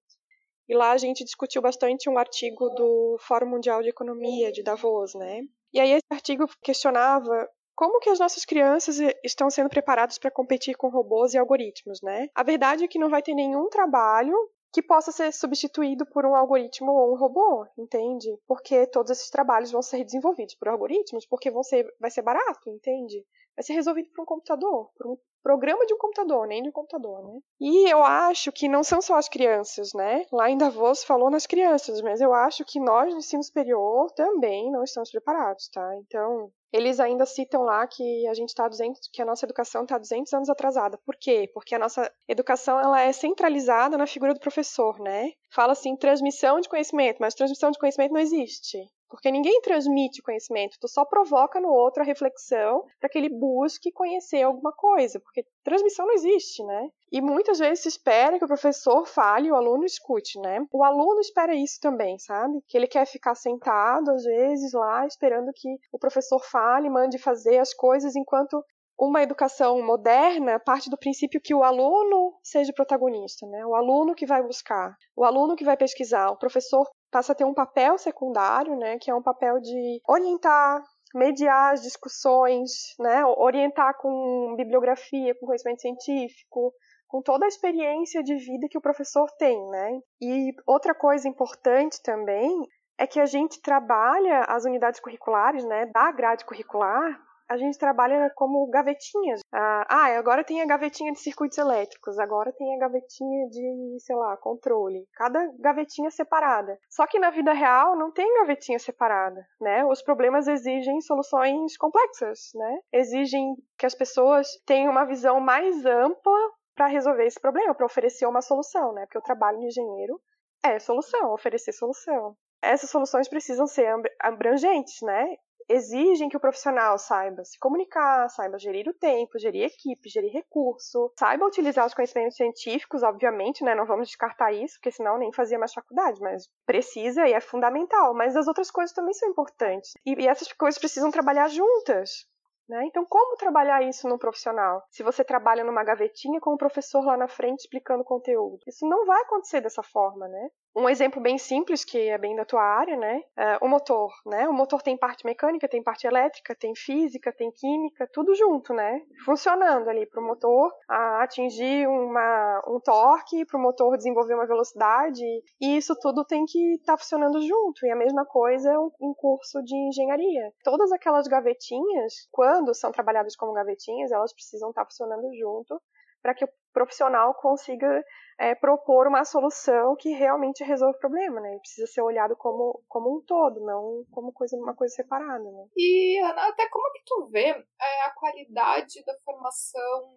e 0.68 0.74
lá 0.74 0.92
a 0.92 0.96
gente 0.96 1.24
discutiu 1.24 1.60
bastante 1.60 2.08
um 2.08 2.16
artigo 2.16 2.70
do 2.70 3.18
Fórum 3.20 3.50
Mundial 3.50 3.82
de 3.82 3.90
Economia 3.90 4.50
de 4.50 4.62
Davos, 4.62 5.14
né? 5.14 5.42
E 5.72 5.78
aí 5.78 5.92
esse 5.92 6.06
artigo 6.10 6.46
questionava 6.62 7.48
como 7.74 8.00
que 8.00 8.10
as 8.10 8.18
nossas 8.18 8.44
crianças 8.44 8.98
estão 9.24 9.50
sendo 9.50 9.68
preparadas 9.68 10.18
para 10.18 10.30
competir 10.30 10.76
com 10.76 10.88
robôs 10.88 11.34
e 11.34 11.38
algoritmos, 11.38 12.00
né? 12.00 12.28
A 12.34 12.42
verdade 12.42 12.84
é 12.84 12.88
que 12.88 12.98
não 12.98 13.10
vai 13.10 13.22
ter 13.22 13.34
nenhum 13.34 13.68
trabalho 13.68 14.34
que 14.72 14.82
possa 14.82 15.12
ser 15.12 15.32
substituído 15.32 16.06
por 16.06 16.24
um 16.24 16.34
algoritmo 16.34 16.90
ou 16.90 17.12
um 17.12 17.16
robô, 17.16 17.66
entende? 17.76 18.34
Porque 18.46 18.86
todos 18.86 19.10
esses 19.10 19.28
trabalhos 19.28 19.70
vão 19.70 19.82
ser 19.82 20.02
desenvolvidos 20.02 20.54
por 20.54 20.68
algoritmos, 20.68 21.26
porque 21.26 21.50
vão 21.50 21.62
ser, 21.62 21.86
vai 22.00 22.10
ser 22.10 22.22
barato, 22.22 22.70
entende? 22.70 23.24
Vai 23.54 23.62
ser 23.62 23.74
resolvido 23.74 24.08
por 24.14 24.22
um 24.22 24.26
computador, 24.26 24.90
por 24.96 25.06
um 25.12 25.18
programa 25.42 25.84
de 25.84 25.92
um 25.92 25.98
computador, 25.98 26.46
nem 26.46 26.62
de 26.62 26.70
um 26.70 26.72
computador, 26.72 27.22
né? 27.22 27.40
E 27.60 27.92
eu 27.92 28.02
acho 28.02 28.50
que 28.50 28.66
não 28.66 28.82
são 28.82 29.02
só 29.02 29.16
as 29.16 29.28
crianças, 29.28 29.92
né? 29.92 30.24
Lá 30.32 30.48
em 30.48 30.56
Davos 30.56 31.04
falou 31.04 31.30
nas 31.30 31.46
crianças, 31.46 32.00
mas 32.00 32.22
eu 32.22 32.32
acho 32.32 32.64
que 32.64 32.80
nós 32.80 33.12
no 33.12 33.18
ensino 33.18 33.42
superior 33.42 34.10
também 34.12 34.70
não 34.70 34.82
estamos 34.82 35.10
preparados, 35.10 35.68
tá? 35.68 35.96
Então, 35.96 36.50
eles 36.72 36.98
ainda 36.98 37.26
citam 37.26 37.62
lá 37.62 37.86
que 37.86 38.26
a 38.26 38.34
gente 38.34 38.48
está 38.48 38.66
200, 38.66 39.08
que 39.12 39.20
a 39.20 39.26
nossa 39.26 39.44
educação 39.44 39.82
está 39.82 39.98
200 39.98 40.32
anos 40.32 40.48
atrasada. 40.48 40.98
Por 41.04 41.16
quê? 41.16 41.50
Porque 41.52 41.74
a 41.74 41.78
nossa 41.78 42.10
educação 42.26 42.80
ela 42.80 43.00
é 43.00 43.12
centralizada 43.12 43.98
na 43.98 44.06
figura 44.06 44.32
do 44.32 44.40
professor, 44.40 44.98
né? 44.98 45.32
Fala 45.50 45.72
assim 45.72 45.94
transmissão 45.96 46.60
de 46.60 46.68
conhecimento, 46.68 47.18
mas 47.20 47.34
transmissão 47.34 47.70
de 47.70 47.78
conhecimento 47.78 48.12
não 48.12 48.20
existe. 48.20 48.78
Porque 49.12 49.30
ninguém 49.30 49.60
transmite 49.60 50.22
conhecimento, 50.22 50.78
tu 50.80 50.88
só 50.88 51.04
provoca 51.04 51.60
no 51.60 51.68
outro 51.68 52.02
a 52.02 52.06
reflexão 52.06 52.86
para 52.98 53.10
que 53.10 53.18
ele 53.18 53.28
busque 53.28 53.92
conhecer 53.92 54.40
alguma 54.40 54.72
coisa, 54.72 55.20
porque 55.20 55.44
transmissão 55.62 56.06
não 56.06 56.14
existe, 56.14 56.64
né? 56.64 56.88
E 57.12 57.20
muitas 57.20 57.58
vezes 57.58 57.80
se 57.80 57.88
espera 57.88 58.38
que 58.38 58.44
o 58.46 58.48
professor 58.48 59.06
fale 59.06 59.48
e 59.48 59.52
o 59.52 59.54
aluno 59.54 59.84
escute, 59.84 60.40
né? 60.40 60.66
O 60.72 60.82
aluno 60.82 61.20
espera 61.20 61.54
isso 61.54 61.78
também, 61.78 62.18
sabe? 62.18 62.62
Que 62.66 62.78
ele 62.78 62.86
quer 62.86 63.06
ficar 63.06 63.34
sentado, 63.34 64.10
às 64.12 64.24
vezes, 64.24 64.72
lá, 64.72 65.06
esperando 65.06 65.52
que 65.54 65.68
o 65.92 65.98
professor 65.98 66.42
fale, 66.42 66.88
mande 66.88 67.18
fazer 67.18 67.58
as 67.58 67.74
coisas, 67.74 68.16
enquanto 68.16 68.64
uma 68.98 69.22
educação 69.22 69.84
moderna 69.84 70.58
parte 70.58 70.88
do 70.88 70.96
princípio 70.96 71.40
que 71.40 71.54
o 71.54 71.62
aluno 71.62 72.32
seja 72.42 72.72
protagonista, 72.72 73.46
né? 73.46 73.66
O 73.66 73.74
aluno 73.74 74.14
que 74.14 74.24
vai 74.24 74.42
buscar, 74.42 74.96
o 75.14 75.22
aluno 75.22 75.54
que 75.54 75.64
vai 75.64 75.76
pesquisar, 75.76 76.30
o 76.30 76.38
professor 76.38 76.86
passa 77.12 77.32
a 77.32 77.34
ter 77.34 77.44
um 77.44 77.54
papel 77.54 77.98
secundário, 77.98 78.74
né, 78.76 78.98
que 78.98 79.10
é 79.10 79.14
um 79.14 79.22
papel 79.22 79.60
de 79.60 80.00
orientar, 80.08 80.82
mediar 81.14 81.74
as 81.74 81.82
discussões, 81.82 82.70
né, 82.98 83.24
orientar 83.36 83.96
com 83.98 84.54
bibliografia, 84.56 85.34
com 85.38 85.46
conhecimento 85.46 85.82
científico, 85.82 86.72
com 87.06 87.20
toda 87.20 87.44
a 87.44 87.48
experiência 87.48 88.22
de 88.22 88.34
vida 88.36 88.66
que 88.70 88.78
o 88.78 88.80
professor 88.80 89.30
tem, 89.38 89.68
né? 89.68 90.00
E 90.18 90.50
outra 90.66 90.94
coisa 90.94 91.28
importante 91.28 92.02
também 92.02 92.50
é 92.96 93.06
que 93.06 93.20
a 93.20 93.26
gente 93.26 93.60
trabalha 93.60 94.40
as 94.48 94.64
unidades 94.64 94.98
curriculares, 94.98 95.62
né, 95.62 95.84
da 95.92 96.10
grade 96.10 96.46
curricular, 96.46 97.20
a 97.52 97.56
gente 97.58 97.78
trabalha 97.78 98.30
como 98.34 98.66
gavetinhas. 98.68 99.40
Ah, 99.52 99.84
ah, 99.86 100.18
agora 100.18 100.42
tem 100.42 100.62
a 100.62 100.66
gavetinha 100.66 101.12
de 101.12 101.20
circuitos 101.20 101.58
elétricos, 101.58 102.18
agora 102.18 102.50
tem 102.52 102.74
a 102.74 102.78
gavetinha 102.78 103.46
de, 103.48 103.96
sei 104.00 104.16
lá, 104.16 104.36
controle. 104.38 105.06
Cada 105.12 105.52
gavetinha 105.58 106.10
separada. 106.10 106.78
Só 106.88 107.06
que 107.06 107.18
na 107.18 107.28
vida 107.28 107.52
real 107.52 107.94
não 107.94 108.10
tem 108.10 108.26
gavetinha 108.40 108.78
separada, 108.78 109.46
né? 109.60 109.84
Os 109.84 110.02
problemas 110.02 110.48
exigem 110.48 110.98
soluções 111.02 111.76
complexas, 111.76 112.52
né? 112.54 112.78
Exigem 112.90 113.54
que 113.76 113.84
as 113.84 113.94
pessoas 113.94 114.48
tenham 114.64 114.90
uma 114.90 115.04
visão 115.04 115.38
mais 115.38 115.84
ampla 115.84 116.38
para 116.74 116.86
resolver 116.86 117.26
esse 117.26 117.38
problema, 117.38 117.74
para 117.74 117.84
oferecer 117.84 118.26
uma 118.26 118.40
solução, 118.40 118.94
né? 118.94 119.04
Porque 119.04 119.18
o 119.18 119.22
trabalho 119.22 119.58
de 119.58 119.66
engenheiro 119.66 120.18
é 120.64 120.78
solução, 120.78 121.34
oferecer 121.34 121.72
solução 121.72 122.34
essas 122.62 122.90
soluções 122.90 123.28
precisam 123.28 123.66
ser 123.66 123.92
abrangentes, 124.20 125.02
né? 125.02 125.36
Exigem 125.72 126.28
que 126.28 126.36
o 126.36 126.40
profissional 126.40 126.98
saiba 126.98 127.44
se 127.44 127.58
comunicar, 127.58 128.28
saiba 128.28 128.58
gerir 128.58 128.88
o 128.88 128.94
tempo, 128.94 129.38
gerir 129.38 129.64
equipe, 129.64 130.08
gerir 130.08 130.32
recurso, 130.32 131.12
saiba 131.18 131.46
utilizar 131.46 131.86
os 131.86 131.94
conhecimentos 131.94 132.36
científicos, 132.36 133.02
obviamente, 133.02 133.64
né? 133.64 133.74
Não 133.74 133.86
vamos 133.86 134.08
descartar 134.08 134.52
isso, 134.52 134.74
porque 134.74 134.90
senão 134.90 135.18
nem 135.18 135.32
fazia 135.32 135.58
mais 135.58 135.72
faculdade, 135.72 136.20
mas 136.20 136.48
precisa 136.66 137.26
e 137.26 137.32
é 137.32 137.40
fundamental. 137.40 138.14
Mas 138.14 138.36
as 138.36 138.46
outras 138.46 138.70
coisas 138.70 138.94
também 138.94 139.14
são 139.14 139.28
importantes. 139.28 139.92
E, 140.04 140.14
e 140.14 140.28
essas 140.28 140.52
coisas 140.52 140.78
precisam 140.78 141.10
trabalhar 141.10 141.48
juntas. 141.48 142.26
Né? 142.68 142.84
Então, 142.86 143.04
como 143.04 143.36
trabalhar 143.36 143.82
isso 143.82 144.08
no 144.08 144.18
profissional? 144.18 144.82
Se 144.90 145.02
você 145.02 145.24
trabalha 145.24 145.64
numa 145.64 145.84
gavetinha 145.84 146.40
com 146.40 146.54
o 146.54 146.58
professor 146.58 147.04
lá 147.04 147.16
na 147.16 147.28
frente 147.28 147.60
explicando 147.60 148.04
conteúdo. 148.04 148.60
Isso 148.66 148.86
não 148.86 149.04
vai 149.04 149.20
acontecer 149.22 149.60
dessa 149.60 149.82
forma, 149.82 150.28
né? 150.28 150.48
Um 150.74 150.88
exemplo 150.88 151.20
bem 151.20 151.36
simples, 151.36 151.84
que 151.84 152.08
é 152.08 152.16
bem 152.16 152.34
da 152.34 152.46
tua 152.46 152.62
área, 152.62 152.96
né? 152.96 153.22
É 153.36 153.58
o 153.60 153.68
motor, 153.68 154.10
né? 154.24 154.48
O 154.48 154.54
motor 154.54 154.80
tem 154.82 154.96
parte 154.96 155.24
mecânica, 155.26 155.68
tem 155.68 155.82
parte 155.82 156.06
elétrica, 156.06 156.54
tem 156.54 156.74
física, 156.74 157.30
tem 157.30 157.50
química, 157.50 158.08
tudo 158.10 158.34
junto, 158.34 158.72
né? 158.72 159.02
Funcionando 159.24 159.88
ali 159.90 160.06
para 160.06 160.20
o 160.20 160.26
motor 160.26 160.72
atingir 160.88 161.86
uma, 161.86 162.62
um 162.66 162.80
torque, 162.80 163.44
para 163.44 163.58
o 163.58 163.62
motor 163.62 163.98
desenvolver 163.98 164.34
uma 164.34 164.46
velocidade, 164.46 165.22
e 165.60 165.76
isso 165.76 165.94
tudo 166.00 166.24
tem 166.24 166.44
que 166.46 166.74
estar 166.76 166.94
tá 166.94 166.98
funcionando 166.98 167.40
junto. 167.42 167.84
E 167.84 167.90
a 167.90 167.96
mesma 167.96 168.24
coisa 168.24 168.70
é 168.72 168.78
um 168.78 169.14
curso 169.14 169.62
de 169.62 169.76
engenharia. 169.76 170.52
Todas 170.64 170.90
aquelas 170.90 171.28
gavetinhas, 171.28 172.14
quando 172.30 172.74
são 172.74 172.90
trabalhadas 172.90 173.36
como 173.36 173.52
gavetinhas, 173.52 174.10
elas 174.10 174.32
precisam 174.32 174.70
estar 174.70 174.82
tá 174.82 174.86
funcionando 174.86 175.28
junto 175.38 175.78
para 176.22 176.34
que 176.34 176.44
o 176.44 176.48
profissional 176.72 177.34
consiga 177.34 178.02
é, 178.38 178.54
propor 178.54 179.06
uma 179.06 179.24
solução 179.24 179.94
que 179.96 180.10
realmente 180.10 180.64
resolva 180.64 180.96
o 180.96 181.00
problema, 181.00 181.40
né? 181.40 181.50
Ele 181.50 181.60
precisa 181.60 181.86
ser 181.86 182.00
olhado 182.00 182.34
como, 182.36 182.82
como 182.88 183.18
um 183.18 183.22
todo, 183.24 183.60
não 183.60 184.04
como 184.10 184.32
coisa, 184.32 184.56
uma 184.56 184.74
coisa 184.74 184.94
separada, 184.94 185.44
né? 185.44 185.66
E, 185.76 186.18
Ana, 186.20 186.48
até 186.48 186.68
como 186.68 186.92
que 186.92 187.02
tu 187.04 187.28
vê 187.30 187.48
é, 187.48 188.02
a 188.06 188.10
qualidade 188.14 189.04
da 189.04 189.14
formação 189.24 190.16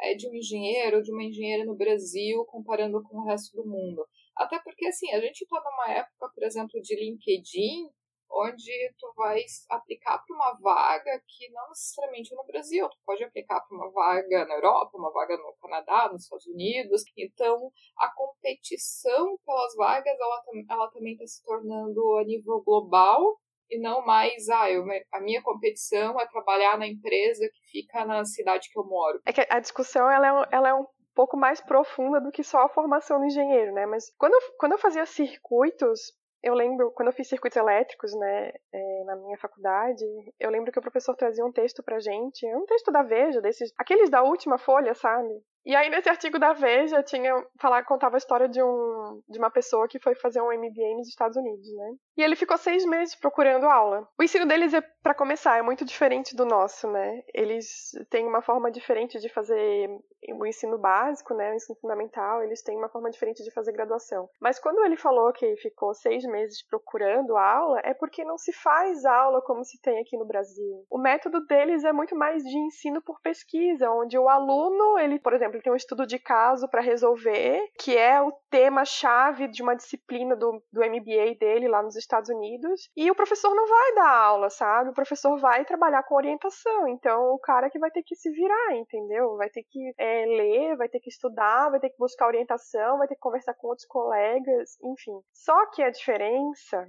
é, 0.00 0.14
de 0.14 0.28
um 0.28 0.34
engenheiro 0.34 0.96
ou 0.96 1.02
de 1.02 1.12
uma 1.12 1.22
engenheira 1.22 1.64
no 1.64 1.76
Brasil 1.76 2.44
comparando 2.46 3.02
com 3.02 3.18
o 3.18 3.24
resto 3.24 3.56
do 3.56 3.68
mundo? 3.68 4.04
Até 4.36 4.58
porque, 4.58 4.86
assim, 4.86 5.12
a 5.12 5.20
gente 5.20 5.42
está 5.42 5.62
numa 5.64 5.92
época, 5.92 6.28
por 6.34 6.42
exemplo, 6.42 6.80
de 6.82 6.96
LinkedIn, 6.96 7.88
onde 8.34 8.72
tu 8.98 9.12
vai 9.16 9.40
aplicar 9.70 10.18
para 10.18 10.36
uma 10.36 10.58
vaga 10.60 11.22
que 11.26 11.50
não 11.50 11.68
necessariamente 11.68 12.32
é 12.32 12.36
no 12.36 12.46
Brasil, 12.46 12.88
tu 12.88 12.96
pode 13.04 13.24
aplicar 13.24 13.60
para 13.60 13.76
uma 13.76 13.90
vaga 13.90 14.44
na 14.46 14.54
Europa, 14.54 14.98
uma 14.98 15.12
vaga 15.12 15.36
no 15.36 15.54
Canadá, 15.60 16.08
nos 16.12 16.24
Estados 16.24 16.46
Unidos. 16.46 17.02
Então, 17.16 17.70
a 17.98 18.12
competição 18.14 19.38
pelas 19.44 19.74
vagas, 19.76 20.18
ela, 20.18 20.42
ela 20.68 20.90
também 20.90 21.12
está 21.12 21.26
se 21.26 21.44
tornando 21.44 22.16
a 22.18 22.24
nível 22.24 22.60
global 22.62 23.38
e 23.70 23.78
não 23.80 24.04
mais, 24.04 24.48
ah, 24.48 24.70
eu, 24.70 24.84
a 25.12 25.20
minha 25.20 25.42
competição 25.42 26.20
é 26.20 26.26
trabalhar 26.26 26.78
na 26.78 26.86
empresa 26.86 27.48
que 27.52 27.80
fica 27.80 28.04
na 28.04 28.24
cidade 28.24 28.68
que 28.70 28.78
eu 28.78 28.84
moro. 28.84 29.20
É 29.24 29.32
que 29.32 29.46
a 29.48 29.58
discussão, 29.58 30.10
ela 30.10 30.26
é, 30.42 30.48
ela 30.52 30.68
é 30.68 30.74
um 30.74 30.86
pouco 31.14 31.36
mais 31.36 31.60
profunda 31.60 32.20
do 32.20 32.30
que 32.30 32.42
só 32.42 32.58
a 32.58 32.68
formação 32.68 33.18
do 33.18 33.26
engenheiro, 33.26 33.72
né? 33.72 33.86
Mas 33.86 34.10
quando 34.18 34.34
eu, 34.34 34.40
quando 34.58 34.72
eu 34.72 34.78
fazia 34.78 35.06
circuitos, 35.06 36.12
eu 36.44 36.54
lembro, 36.54 36.90
quando 36.90 37.08
eu 37.08 37.14
fiz 37.14 37.26
circuitos 37.26 37.56
elétricos, 37.56 38.14
né, 38.14 38.52
é, 38.70 39.04
na 39.04 39.16
minha 39.16 39.38
faculdade, 39.38 40.04
eu 40.38 40.50
lembro 40.50 40.70
que 40.70 40.78
o 40.78 40.82
professor 40.82 41.16
trazia 41.16 41.44
um 41.44 41.50
texto 41.50 41.82
pra 41.82 41.98
gente, 41.98 42.46
um 42.54 42.66
texto 42.66 42.92
da 42.92 43.02
Veja, 43.02 43.40
desses, 43.40 43.72
aqueles 43.78 44.10
da 44.10 44.22
última 44.22 44.58
folha, 44.58 44.94
sabe? 44.94 45.42
E 45.66 45.74
aí, 45.74 45.88
nesse 45.88 46.08
artigo 46.08 46.38
da 46.38 46.52
Veja, 46.52 47.02
tinha 47.02 47.32
falar, 47.58 47.84
contava 47.84 48.16
a 48.16 48.18
história 48.18 48.48
de, 48.48 48.62
um, 48.62 49.22
de 49.28 49.38
uma 49.38 49.50
pessoa 49.50 49.88
que 49.88 49.98
foi 49.98 50.14
fazer 50.14 50.40
um 50.42 50.52
MBA 50.52 50.96
nos 50.98 51.08
Estados 51.08 51.36
Unidos, 51.36 51.66
né? 51.74 51.94
E 52.18 52.22
ele 52.22 52.36
ficou 52.36 52.58
seis 52.58 52.84
meses 52.84 53.14
procurando 53.14 53.66
aula. 53.66 54.06
O 54.18 54.22
ensino 54.22 54.46
deles, 54.46 54.74
é, 54.74 54.82
para 55.02 55.14
começar, 55.14 55.58
é 55.58 55.62
muito 55.62 55.84
diferente 55.84 56.36
do 56.36 56.44
nosso, 56.44 56.90
né? 56.90 57.22
Eles 57.32 57.92
têm 58.10 58.26
uma 58.26 58.42
forma 58.42 58.70
diferente 58.70 59.18
de 59.18 59.28
fazer 59.30 59.88
o 60.32 60.46
ensino 60.46 60.78
básico, 60.78 61.34
né? 61.34 61.50
O 61.50 61.54
ensino 61.54 61.78
fundamental, 61.80 62.42
eles 62.42 62.62
têm 62.62 62.76
uma 62.76 62.88
forma 62.88 63.10
diferente 63.10 63.42
de 63.42 63.50
fazer 63.50 63.72
graduação. 63.72 64.28
Mas 64.40 64.58
quando 64.58 64.84
ele 64.84 64.96
falou 64.96 65.32
que 65.32 65.56
ficou 65.56 65.94
seis 65.94 66.24
meses 66.24 66.62
procurando 66.66 67.36
aula, 67.36 67.80
é 67.84 67.94
porque 67.94 68.24
não 68.24 68.36
se 68.36 68.52
faz 68.52 69.04
aula 69.04 69.40
como 69.42 69.64
se 69.64 69.80
tem 69.80 69.98
aqui 69.98 70.16
no 70.16 70.26
Brasil. 70.26 70.84
O 70.90 70.98
método 70.98 71.44
deles 71.46 71.84
é 71.84 71.92
muito 71.92 72.14
mais 72.14 72.42
de 72.42 72.56
ensino 72.58 73.00
por 73.02 73.20
pesquisa, 73.20 73.90
onde 73.90 74.18
o 74.18 74.28
aluno, 74.28 74.98
ele, 74.98 75.18
por 75.18 75.32
exemplo, 75.32 75.53
ele 75.54 75.62
tem 75.62 75.72
um 75.72 75.76
estudo 75.76 76.06
de 76.06 76.18
caso 76.18 76.68
para 76.68 76.80
resolver, 76.80 77.60
que 77.78 77.96
é 77.96 78.20
o 78.20 78.32
tema-chave 78.50 79.48
de 79.48 79.62
uma 79.62 79.74
disciplina 79.74 80.36
do, 80.36 80.62
do 80.72 80.80
MBA 80.80 81.36
dele 81.38 81.68
lá 81.68 81.82
nos 81.82 81.96
Estados 81.96 82.28
Unidos, 82.28 82.88
e 82.96 83.10
o 83.10 83.14
professor 83.14 83.54
não 83.54 83.66
vai 83.66 83.94
dar 83.94 84.10
aula, 84.10 84.50
sabe? 84.50 84.90
O 84.90 84.94
professor 84.94 85.38
vai 85.38 85.64
trabalhar 85.64 86.02
com 86.04 86.14
orientação, 86.14 86.88
então 86.88 87.32
o 87.32 87.38
cara 87.38 87.70
que 87.70 87.78
vai 87.78 87.90
ter 87.90 88.02
que 88.02 88.14
se 88.16 88.30
virar, 88.30 88.76
entendeu? 88.76 89.36
Vai 89.36 89.48
ter 89.48 89.62
que 89.68 89.92
é, 89.98 90.26
ler, 90.26 90.76
vai 90.76 90.88
ter 90.88 91.00
que 91.00 91.10
estudar, 91.10 91.70
vai 91.70 91.80
ter 91.80 91.90
que 91.90 91.98
buscar 91.98 92.26
orientação, 92.26 92.98
vai 92.98 93.08
ter 93.08 93.14
que 93.14 93.20
conversar 93.20 93.54
com 93.54 93.68
outros 93.68 93.86
colegas, 93.86 94.76
enfim. 94.82 95.18
Só 95.32 95.66
que 95.70 95.82
a 95.82 95.90
diferença 95.90 96.86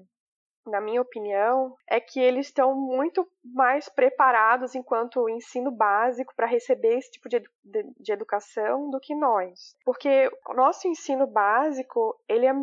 na 0.66 0.82
minha 0.82 1.02
opinião, 1.02 1.76
é 1.88 2.00
que 2.00 2.20
eles 2.20 2.48
estão 2.48 2.76
muito 2.76 3.28
mais 3.44 3.88
preparados 3.90 4.76
enquanto 4.76 5.30
ensino 5.30 5.72
básico 5.72 6.34
para 6.36 6.48
receber 6.48 6.98
esse 6.98 7.12
tipo 7.12 7.30
de, 7.30 7.40
de, 7.64 7.84
de, 8.00 8.12
educação 8.12 8.90
do 8.90 9.00
que 9.00 9.16
nós. 9.16 9.76
Porque 9.86 10.30
o 10.48 10.54
nosso 10.54 10.88
ensino 10.88 11.28
básico, 11.28 12.20
ele 12.28 12.46
é 12.46 12.54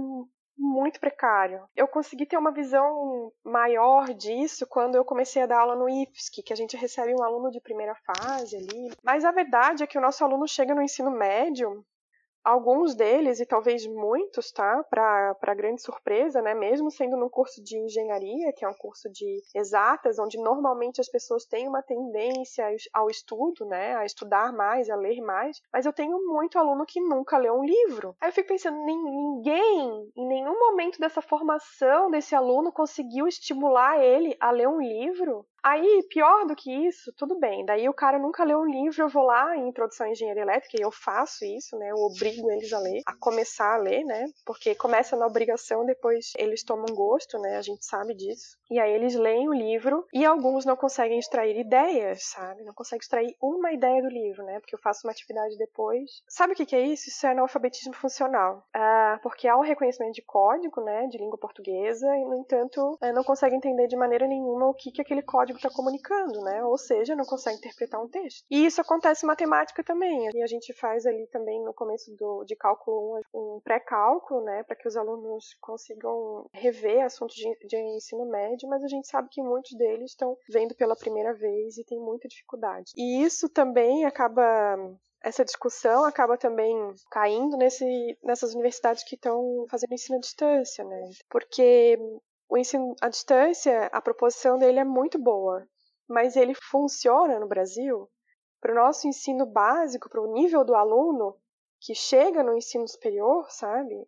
muito 0.59 1.01
precário. 1.01 1.65
Eu 1.75 1.89
consegui 1.89 2.27
ter 2.27 2.37
uma 2.37 2.53
visão 2.53 3.33
maior 3.45 4.13
disso 4.15 4.67
quando 4.67 4.95
eu 4.95 5.05
comecei 5.05 5.43
a 5.43 5.47
dar 5.47 5.61
aula 5.61 5.75
no 5.75 5.89
IFSC, 5.89 6.43
que 6.43 6.53
a 6.53 6.57
gente 6.57 6.77
recebe 6.77 7.15
um 7.15 7.23
aluno 7.23 7.51
de 7.51 7.61
primeira 7.61 7.95
fase 7.95 8.57
ali. 8.57 8.93
Mas 9.03 9.25
a 9.25 9.33
verdade 9.33 9.83
é 9.83 9.87
que 9.87 9.99
o 9.99 10.01
nosso 10.01 10.25
aluno 10.25 10.47
chega 10.47 10.75
no 10.75 10.83
ensino 10.83 11.11
médio 11.11 11.85
alguns 12.45 12.95
deles, 12.95 13.41
e 13.41 13.47
talvez 13.47 13.87
muitos, 13.87 14.51
tá? 14.51 14.85
Para 14.85 15.55
grande 15.55 15.83
surpresa, 15.83 16.43
né? 16.43 16.55
Mesmo 16.55 16.91
sendo 16.91 17.17
num 17.17 17.29
curso 17.29 17.63
de 17.63 17.79
engenharia, 17.79 18.53
que 18.53 18.65
é 18.65 18.69
um 18.69 18.75
curso 18.75 19.11
de 19.11 19.43
exatas, 19.55 20.19
onde 20.19 20.39
normalmente 20.39 21.01
as 21.01 21.09
pessoas 21.09 21.45
têm 21.45 21.69
uma 21.69 21.83
tendência 21.83 22.67
ao 22.93 23.09
estudo, 23.09 23.65
né? 23.67 23.95
A 23.97 24.05
estudar 24.05 24.53
mais, 24.53 24.91
a 24.91 24.97
ler 24.97 25.21
mais. 25.21 25.61
Mas 25.73 25.87
eu 25.87 25.93
tenho 25.93 26.19
muito 26.27 26.59
aluno 26.59 26.87
que 26.87 27.01
nunca 27.01 27.39
leu 27.39 27.55
um 27.55 27.65
livro. 27.65 28.17
Aí 28.21 28.29
eu 28.29 28.33
fico 28.33 28.49
pensando, 28.49 28.77
ninguém, 28.85 30.11
em 30.17 30.27
nenhum 30.27 30.59
momento 30.59 30.99
dessa 30.99 31.23
formação 31.23 32.11
desse 32.11 32.35
aluno 32.35 32.73
conseguiu 32.73 33.27
estimular 33.27 34.03
ele 34.03 34.37
a 34.41 34.51
ler 34.51 34.69
um 34.69 34.81
livro. 34.81 35.47
Aí, 35.63 36.03
pior 36.11 36.45
do 36.45 36.57
que 36.57 36.73
isso, 36.89 37.13
tudo 37.17 37.39
bem. 37.39 37.65
Daí 37.65 37.89
o 37.89 37.95
cara 37.95 38.19
nunca 38.19 38.43
leu 38.43 38.59
um 38.59 38.67
livro, 38.67 39.05
eu 39.05 39.09
vou 39.09 39.23
lá 39.23 39.57
em 39.57 39.69
Introdução 39.69 40.07
à 40.07 40.11
Engenharia 40.11 40.43
Elétrica 40.43 40.77
e 40.77 40.85
eu 40.85 40.91
faço 40.91 41.45
isso, 41.45 41.79
né? 41.79 41.91
Eu 41.91 41.97
obrigo 41.99 42.51
eles 42.51 42.73
a 42.73 42.81
ler, 42.81 43.01
a 43.07 43.15
começar 43.15 43.75
a 43.75 43.79
ler, 43.79 44.03
né? 44.05 44.25
Porque 44.45 44.75
começa 44.75 45.17
na 45.17 45.25
obrigação, 45.25 45.87
depois 45.87 46.33
eles 46.37 46.65
tomam 46.65 46.87
gosto, 46.93 47.39
né? 47.39 47.59
A 47.59 47.63
gente 47.63 47.85
sabe 47.85 48.13
disso. 48.13 48.59
E 48.69 48.81
aí 48.81 48.93
eles 48.93 49.15
leem 49.15 49.49
o 49.49 49.53
livro 49.53 50.05
e 50.13 50.25
alguns 50.25 50.65
não 50.65 50.75
conseguem 50.75 51.21
extrair 51.21 51.57
ideias, 51.57 52.25
sabe? 52.25 52.65
Não 52.65 52.75
conseguem 52.75 53.01
extrair 53.01 53.37
uma 53.41 53.73
ideia 53.73 54.03
do 54.03 54.09
livro, 54.09 54.45
né? 54.45 54.59
Porque 54.59 54.75
eu 54.75 54.81
faço 54.81 55.07
uma 55.07 55.13
atividade 55.13 55.57
depois. 55.57 56.11
Sabe 56.29 56.55
o 56.55 56.57
que 56.57 56.75
é 56.75 56.81
isso? 56.81 57.09
Isso 57.09 57.25
é 57.25 57.31
analfabetismo 57.31 57.95
funcional. 57.95 58.67
Ah, 58.75 59.21
porque 59.23 59.47
há 59.47 59.57
o 59.57 59.63
reconhecimento 59.63 60.15
de 60.15 60.23
código, 60.23 60.81
né? 60.81 61.07
De 61.07 61.19
língua 61.19 61.39
portuguesa 61.39 62.09
e, 62.17 62.25
no 62.25 62.35
entanto, 62.35 62.99
eh, 63.01 63.13
não 63.13 63.23
consegue 63.23 63.55
entender 63.55 63.87
de 63.87 63.97
maneira 63.97 64.27
nenhuma 64.27 64.67
o 64.67 64.75
que, 64.75 64.91
que 64.91 65.01
aquele 65.01 65.23
código 65.23 65.52
código 65.53 65.57
está 65.59 65.71
comunicando, 65.71 66.41
né? 66.41 66.65
Ou 66.65 66.79
seja, 66.79 67.15
não 67.15 67.25
consegue 67.25 67.59
interpretar 67.59 68.03
um 68.03 68.09
texto. 68.09 68.45
E 68.51 68.65
isso 68.67 68.81
acontece 68.81 69.25
em 69.25 69.29
matemática 69.29 69.85
também. 69.85 70.31
E 70.35 70.43
a 70.43 70.47
gente 70.47 70.73
faz 70.73 71.07
ali 71.07 71.27
também 71.29 71.63
no 71.63 71.75
começo 71.75 72.15
do, 72.17 72.45
de 72.45 72.57
cálculo 72.57 73.21
1 73.33 73.57
um 73.57 73.61
pré-cálculo, 73.61 74.43
né? 74.43 74.63
Para 74.65 74.77
que 74.77 74.89
os 74.89 74.97
alunos 74.97 75.57
consigam 75.61 76.47
rever 76.53 77.05
assuntos 77.05 77.37
de, 77.37 77.49
de 77.67 77.77
ensino 77.77 78.27
médio, 78.27 78.69
mas 78.69 78.83
a 78.83 78.89
gente 78.89 79.07
sabe 79.07 79.29
que 79.31 79.43
muitos 79.43 79.77
deles 79.77 80.13
estão 80.13 80.37
vendo 80.49 80.75
pela 80.75 80.97
primeira 80.97 81.35
vez 81.35 81.77
e 81.77 81.85
tem 81.85 81.99
muita 81.99 82.29
dificuldade. 82.29 82.93
E 82.97 83.23
isso 83.23 83.49
também 83.49 84.05
acaba 84.05 84.77
essa 85.25 85.45
discussão 85.45 86.05
acaba 86.05 86.37
também 86.37 86.77
caindo 87.09 87.57
nesse, 87.57 88.19
nessas 88.25 88.55
universidades 88.55 89.05
que 89.05 89.15
estão 89.15 89.67
fazendo 89.71 89.93
ensino 89.93 90.17
à 90.17 90.21
distância, 90.21 90.85
né? 90.85 91.11
Porque 91.31 91.97
o 92.53 92.59
ensino 92.59 92.95
à 93.01 93.09
distância, 93.09 93.87
a 93.87 94.03
proposição 94.03 94.59
dele 94.59 94.79
é 94.79 94.85
muito 94.85 95.19
boa, 95.19 95.67
mas 96.07 96.37
ele 96.37 96.53
funciona 96.55 97.41
no 97.41 97.49
Brasil 97.49 98.07
para 98.61 98.73
o 98.73 98.75
nosso 98.75 99.09
ensino 99.09 99.47
básico, 99.47 100.07
para 100.11 100.21
o 100.21 100.35
nível 100.35 100.63
do 100.63 100.75
aluno 100.75 101.35
que 101.81 101.95
chega 101.95 102.43
no 102.43 102.55
ensino 102.55 102.87
superior, 102.87 103.51
sabe? 103.51 104.07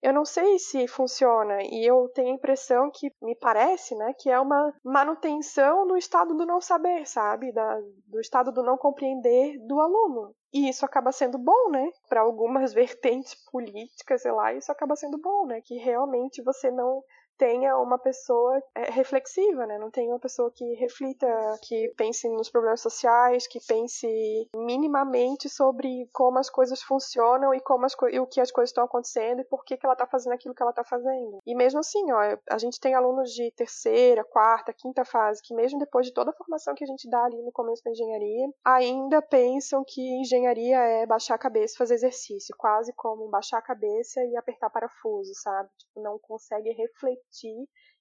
Eu 0.00 0.14
não 0.14 0.24
sei 0.24 0.58
se 0.58 0.88
funciona 0.88 1.62
e 1.62 1.84
eu 1.86 2.08
tenho 2.14 2.30
a 2.30 2.34
impressão 2.34 2.90
que 2.90 3.12
me 3.20 3.36
parece, 3.36 3.94
né, 3.94 4.14
que 4.18 4.30
é 4.30 4.40
uma 4.40 4.74
manutenção 4.82 5.86
do 5.86 5.94
estado 5.94 6.34
do 6.34 6.46
não 6.46 6.62
saber, 6.62 7.06
sabe, 7.06 7.52
da, 7.52 7.78
do 8.06 8.20
estado 8.20 8.50
do 8.50 8.62
não 8.62 8.78
compreender 8.78 9.58
do 9.66 9.82
aluno. 9.82 10.34
E 10.50 10.66
isso 10.66 10.86
acaba 10.86 11.12
sendo 11.12 11.36
bom, 11.36 11.70
né? 11.70 11.90
Para 12.08 12.22
algumas 12.22 12.72
vertentes 12.74 13.34
políticas, 13.50 14.22
sei 14.22 14.32
lá, 14.32 14.54
isso 14.54 14.72
acaba 14.72 14.96
sendo 14.96 15.18
bom, 15.18 15.46
né? 15.46 15.60
Que 15.60 15.76
realmente 15.76 16.42
você 16.42 16.70
não 16.70 17.04
tenha 17.42 17.76
uma 17.76 17.98
pessoa 17.98 18.62
é, 18.72 18.88
reflexiva, 18.92 19.66
né? 19.66 19.76
Não 19.76 19.90
tenha 19.90 20.12
uma 20.12 20.20
pessoa 20.20 20.48
que 20.48 20.64
reflita, 20.74 21.26
que 21.62 21.92
pense 21.96 22.28
nos 22.28 22.48
problemas 22.48 22.80
sociais, 22.80 23.48
que 23.48 23.58
pense 23.66 24.06
minimamente 24.54 25.48
sobre 25.48 26.08
como 26.12 26.38
as 26.38 26.48
coisas 26.48 26.80
funcionam 26.82 27.52
e 27.52 27.60
como 27.60 27.84
as 27.84 27.96
e 28.12 28.20
o 28.20 28.28
que 28.28 28.40
as 28.40 28.52
coisas 28.52 28.70
estão 28.70 28.84
acontecendo 28.84 29.40
e 29.40 29.44
por 29.44 29.64
que, 29.64 29.76
que 29.76 29.84
ela 29.84 29.94
está 29.94 30.06
fazendo 30.06 30.34
aquilo 30.34 30.54
que 30.54 30.62
ela 30.62 30.70
está 30.70 30.84
fazendo. 30.84 31.40
E 31.44 31.52
mesmo 31.56 31.80
assim, 31.80 32.12
ó, 32.12 32.38
a 32.48 32.58
gente 32.58 32.78
tem 32.78 32.94
alunos 32.94 33.32
de 33.32 33.50
terceira, 33.56 34.22
quarta, 34.22 34.72
quinta 34.72 35.04
fase 35.04 35.42
que 35.42 35.52
mesmo 35.52 35.80
depois 35.80 36.06
de 36.06 36.12
toda 36.12 36.30
a 36.30 36.34
formação 36.34 36.76
que 36.76 36.84
a 36.84 36.86
gente 36.86 37.10
dá 37.10 37.24
ali 37.24 37.42
no 37.42 37.50
começo 37.50 37.82
da 37.82 37.90
engenharia, 37.90 38.48
ainda 38.64 39.20
pensam 39.20 39.82
que 39.84 40.00
engenharia 40.20 40.78
é 40.78 41.06
baixar 41.06 41.34
a 41.34 41.38
cabeça 41.38 41.74
e 41.74 41.78
fazer 41.78 41.94
exercício, 41.94 42.54
quase 42.56 42.92
como 42.92 43.28
baixar 43.28 43.58
a 43.58 43.62
cabeça 43.62 44.24
e 44.24 44.36
apertar 44.36 44.70
parafuso, 44.70 45.32
sabe? 45.34 45.68
Tipo, 45.76 46.00
não 46.00 46.20
consegue 46.20 46.70
refletir 46.70 47.31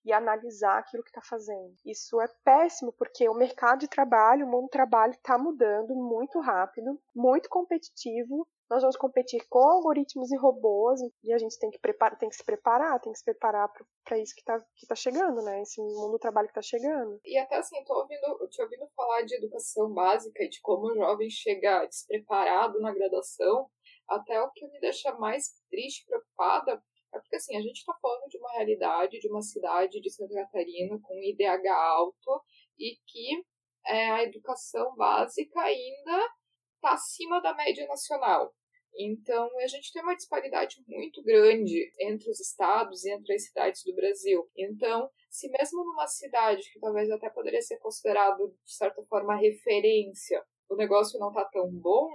e 0.04 0.12
analisar 0.12 0.80
aquilo 0.80 1.04
que 1.04 1.10
está 1.10 1.22
fazendo. 1.22 1.76
Isso 1.86 2.20
é 2.20 2.28
péssimo 2.44 2.92
porque 2.94 3.30
o 3.30 3.36
mercado 3.36 3.80
de 3.80 3.88
trabalho, 3.88 4.46
o 4.46 4.50
mundo 4.50 4.64
do 4.64 4.70
trabalho 4.70 5.14
está 5.14 5.38
mudando 5.38 5.96
muito 5.96 6.40
rápido, 6.40 7.00
muito 7.16 7.48
competitivo. 7.50 8.48
Nós 8.70 8.82
vamos 8.82 8.96
competir 8.96 9.46
com 9.50 9.60
algoritmos 9.60 10.32
e 10.32 10.38
robôs 10.38 11.02
e 11.24 11.34
a 11.34 11.38
gente 11.38 11.60
tem 11.60 11.70
que, 11.70 11.80
tem 12.18 12.30
que 12.30 12.36
se 12.36 12.44
preparar, 12.44 13.00
tem 13.02 13.12
que 13.12 13.20
se 13.20 13.26
preparar 13.26 13.70
para 14.06 14.18
isso 14.18 14.34
que 14.34 14.42
está 14.42 14.58
que 14.76 14.88
tá 14.88 14.96
chegando, 14.96 15.42
né? 15.44 15.62
Esse 15.62 15.82
mundo 15.82 16.14
do 16.14 16.20
trabalho 16.20 16.48
que 16.48 16.58
está 16.58 16.62
chegando. 16.62 17.20
E 17.26 17.38
até 17.38 17.58
assim, 17.58 17.84
tô 17.84 17.94
ouvindo, 18.00 18.48
te 18.50 18.62
ouvindo 18.62 18.88
falar 18.96 19.24
de 19.24 19.36
educação 19.36 19.94
básica 19.94 20.42
e 20.44 20.50
de 20.50 20.62
como 20.62 20.88
o 20.88 20.96
jovem 20.96 21.30
chega 21.30 21.86
despreparado 21.86 22.80
na 22.80 22.94
graduação, 22.94 23.70
até 24.08 24.42
o 24.42 24.50
que 24.52 24.66
me 24.68 24.80
deixa 24.80 25.14
mais 25.16 25.54
triste, 25.70 26.06
preocupada, 26.06 26.82
é 27.14 27.20
porque 27.20 27.36
assim, 27.36 27.56
a 27.58 27.62
gente 27.62 27.78
está 27.78 27.94
falando 28.02 28.28
de 28.30 28.38
uma 28.38 28.52
realidade 28.54 29.20
de 29.20 29.28
uma 29.30 29.42
cidade 29.42 30.00
de 30.00 30.10
Santa 30.10 30.34
Catarina 30.34 31.00
com 31.02 31.14
IDH 31.22 31.68
alto 31.70 32.42
e 32.80 32.96
que 33.06 33.44
é, 33.86 34.12
a 34.12 34.24
educação 34.24 34.96
básica 34.96 35.60
ainda 35.62 36.30
está 36.76 36.94
acima 36.94 37.42
da 37.42 37.54
média 37.54 37.86
nacional. 37.88 38.54
Então, 38.98 39.50
a 39.60 39.68
gente 39.68 39.92
tem 39.94 40.02
uma 40.02 40.16
disparidade 40.16 40.76
muito 40.86 41.24
grande 41.24 41.92
entre 42.00 42.30
os 42.30 42.40
estados 42.40 43.06
e 43.06 43.12
entre 43.12 43.34
as 43.34 43.46
cidades 43.46 43.84
do 43.86 43.96
Brasil. 43.96 44.50
Então, 44.58 45.10
se 45.30 45.50
mesmo 45.50 45.84
numa 45.84 46.08
cidade 46.08 46.62
que 46.74 46.80
talvez 46.80 47.10
até 47.10 47.30
poderia 47.30 47.62
ser 47.62 47.78
considerado, 47.78 48.54
de 48.66 48.74
certa 48.74 49.02
forma, 49.06 49.36
referência, 49.36 50.44
o 50.70 50.76
negócio 50.76 51.20
não 51.20 51.30
está 51.30 51.46
tão 51.46 51.72
bom, 51.72 52.10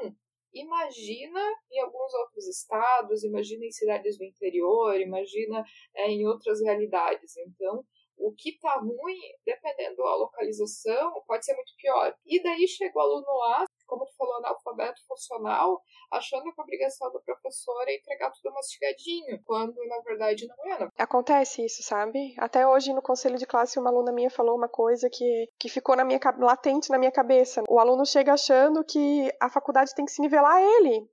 Imagina 0.57 1.41
em 1.71 1.81
alguns 1.81 2.15
outros 2.15 2.49
estados, 2.49 3.23
imagina 3.23 3.67
em 3.67 3.71
cidades 3.71 4.17
do 4.17 4.25
interior, 4.25 4.99
imagina 4.99 5.63
é, 5.95 6.09
em 6.09 6.27
outras 6.27 6.63
realidades. 6.63 7.37
Então, 7.37 7.85
o 8.17 8.33
que 8.33 8.51
está 8.51 8.75
ruim, 8.81 9.21
dependendo 9.45 9.97
da 9.97 10.17
localização, 10.17 11.23
pode 11.27 11.45
ser 11.45 11.55
muito 11.55 11.75
pior. 11.77 12.17
E 12.25 12.43
daí 12.43 12.67
chega 12.67 12.97
o 12.97 13.01
aluno 13.01 13.27
lá, 13.27 13.66
como 13.87 14.05
tu 14.05 14.15
falou, 14.17 14.37
analfabeto 14.37 15.01
funcional, 15.07 15.81
achando 16.13 16.53
que 16.53 16.61
a 16.61 16.65
obrigação 16.65 17.11
do 17.13 17.21
professor 17.21 17.89
é 17.89 17.97
entregar 17.97 18.31
tudo 18.31 18.53
mastigadinho, 18.55 19.41
quando 19.45 19.77
na 19.87 20.01
verdade 20.01 20.47
não 20.47 20.75
é. 20.75 20.79
Não. 20.81 20.91
Acontece 20.99 21.65
isso, 21.65 21.83
sabe? 21.83 22.35
Até 22.39 22.67
hoje 22.67 22.93
no 22.93 23.03
conselho 23.03 23.39
de 23.39 23.47
classe 23.47 23.79
uma 23.79 23.91
aluna 23.91 24.13
minha 24.13 24.31
falou 24.31 24.57
uma 24.57 24.69
coisa 24.69 25.09
que, 25.11 25.49
que 25.59 25.69
ficou 25.69 25.97
na 25.97 26.05
minha 26.05 26.21
latente 26.39 26.91
na 26.91 26.99
minha 26.99 27.13
cabeça. 27.13 27.63
O 27.69 27.79
aluno 27.79 28.05
chega 28.05 28.33
achando 28.33 28.85
que 28.85 29.33
a 29.41 29.49
faculdade 29.49 29.95
tem 29.95 30.05
que 30.05 30.13
se 30.13 30.21
nivelar 30.21 30.57
a 30.57 30.63
ele 30.63 31.09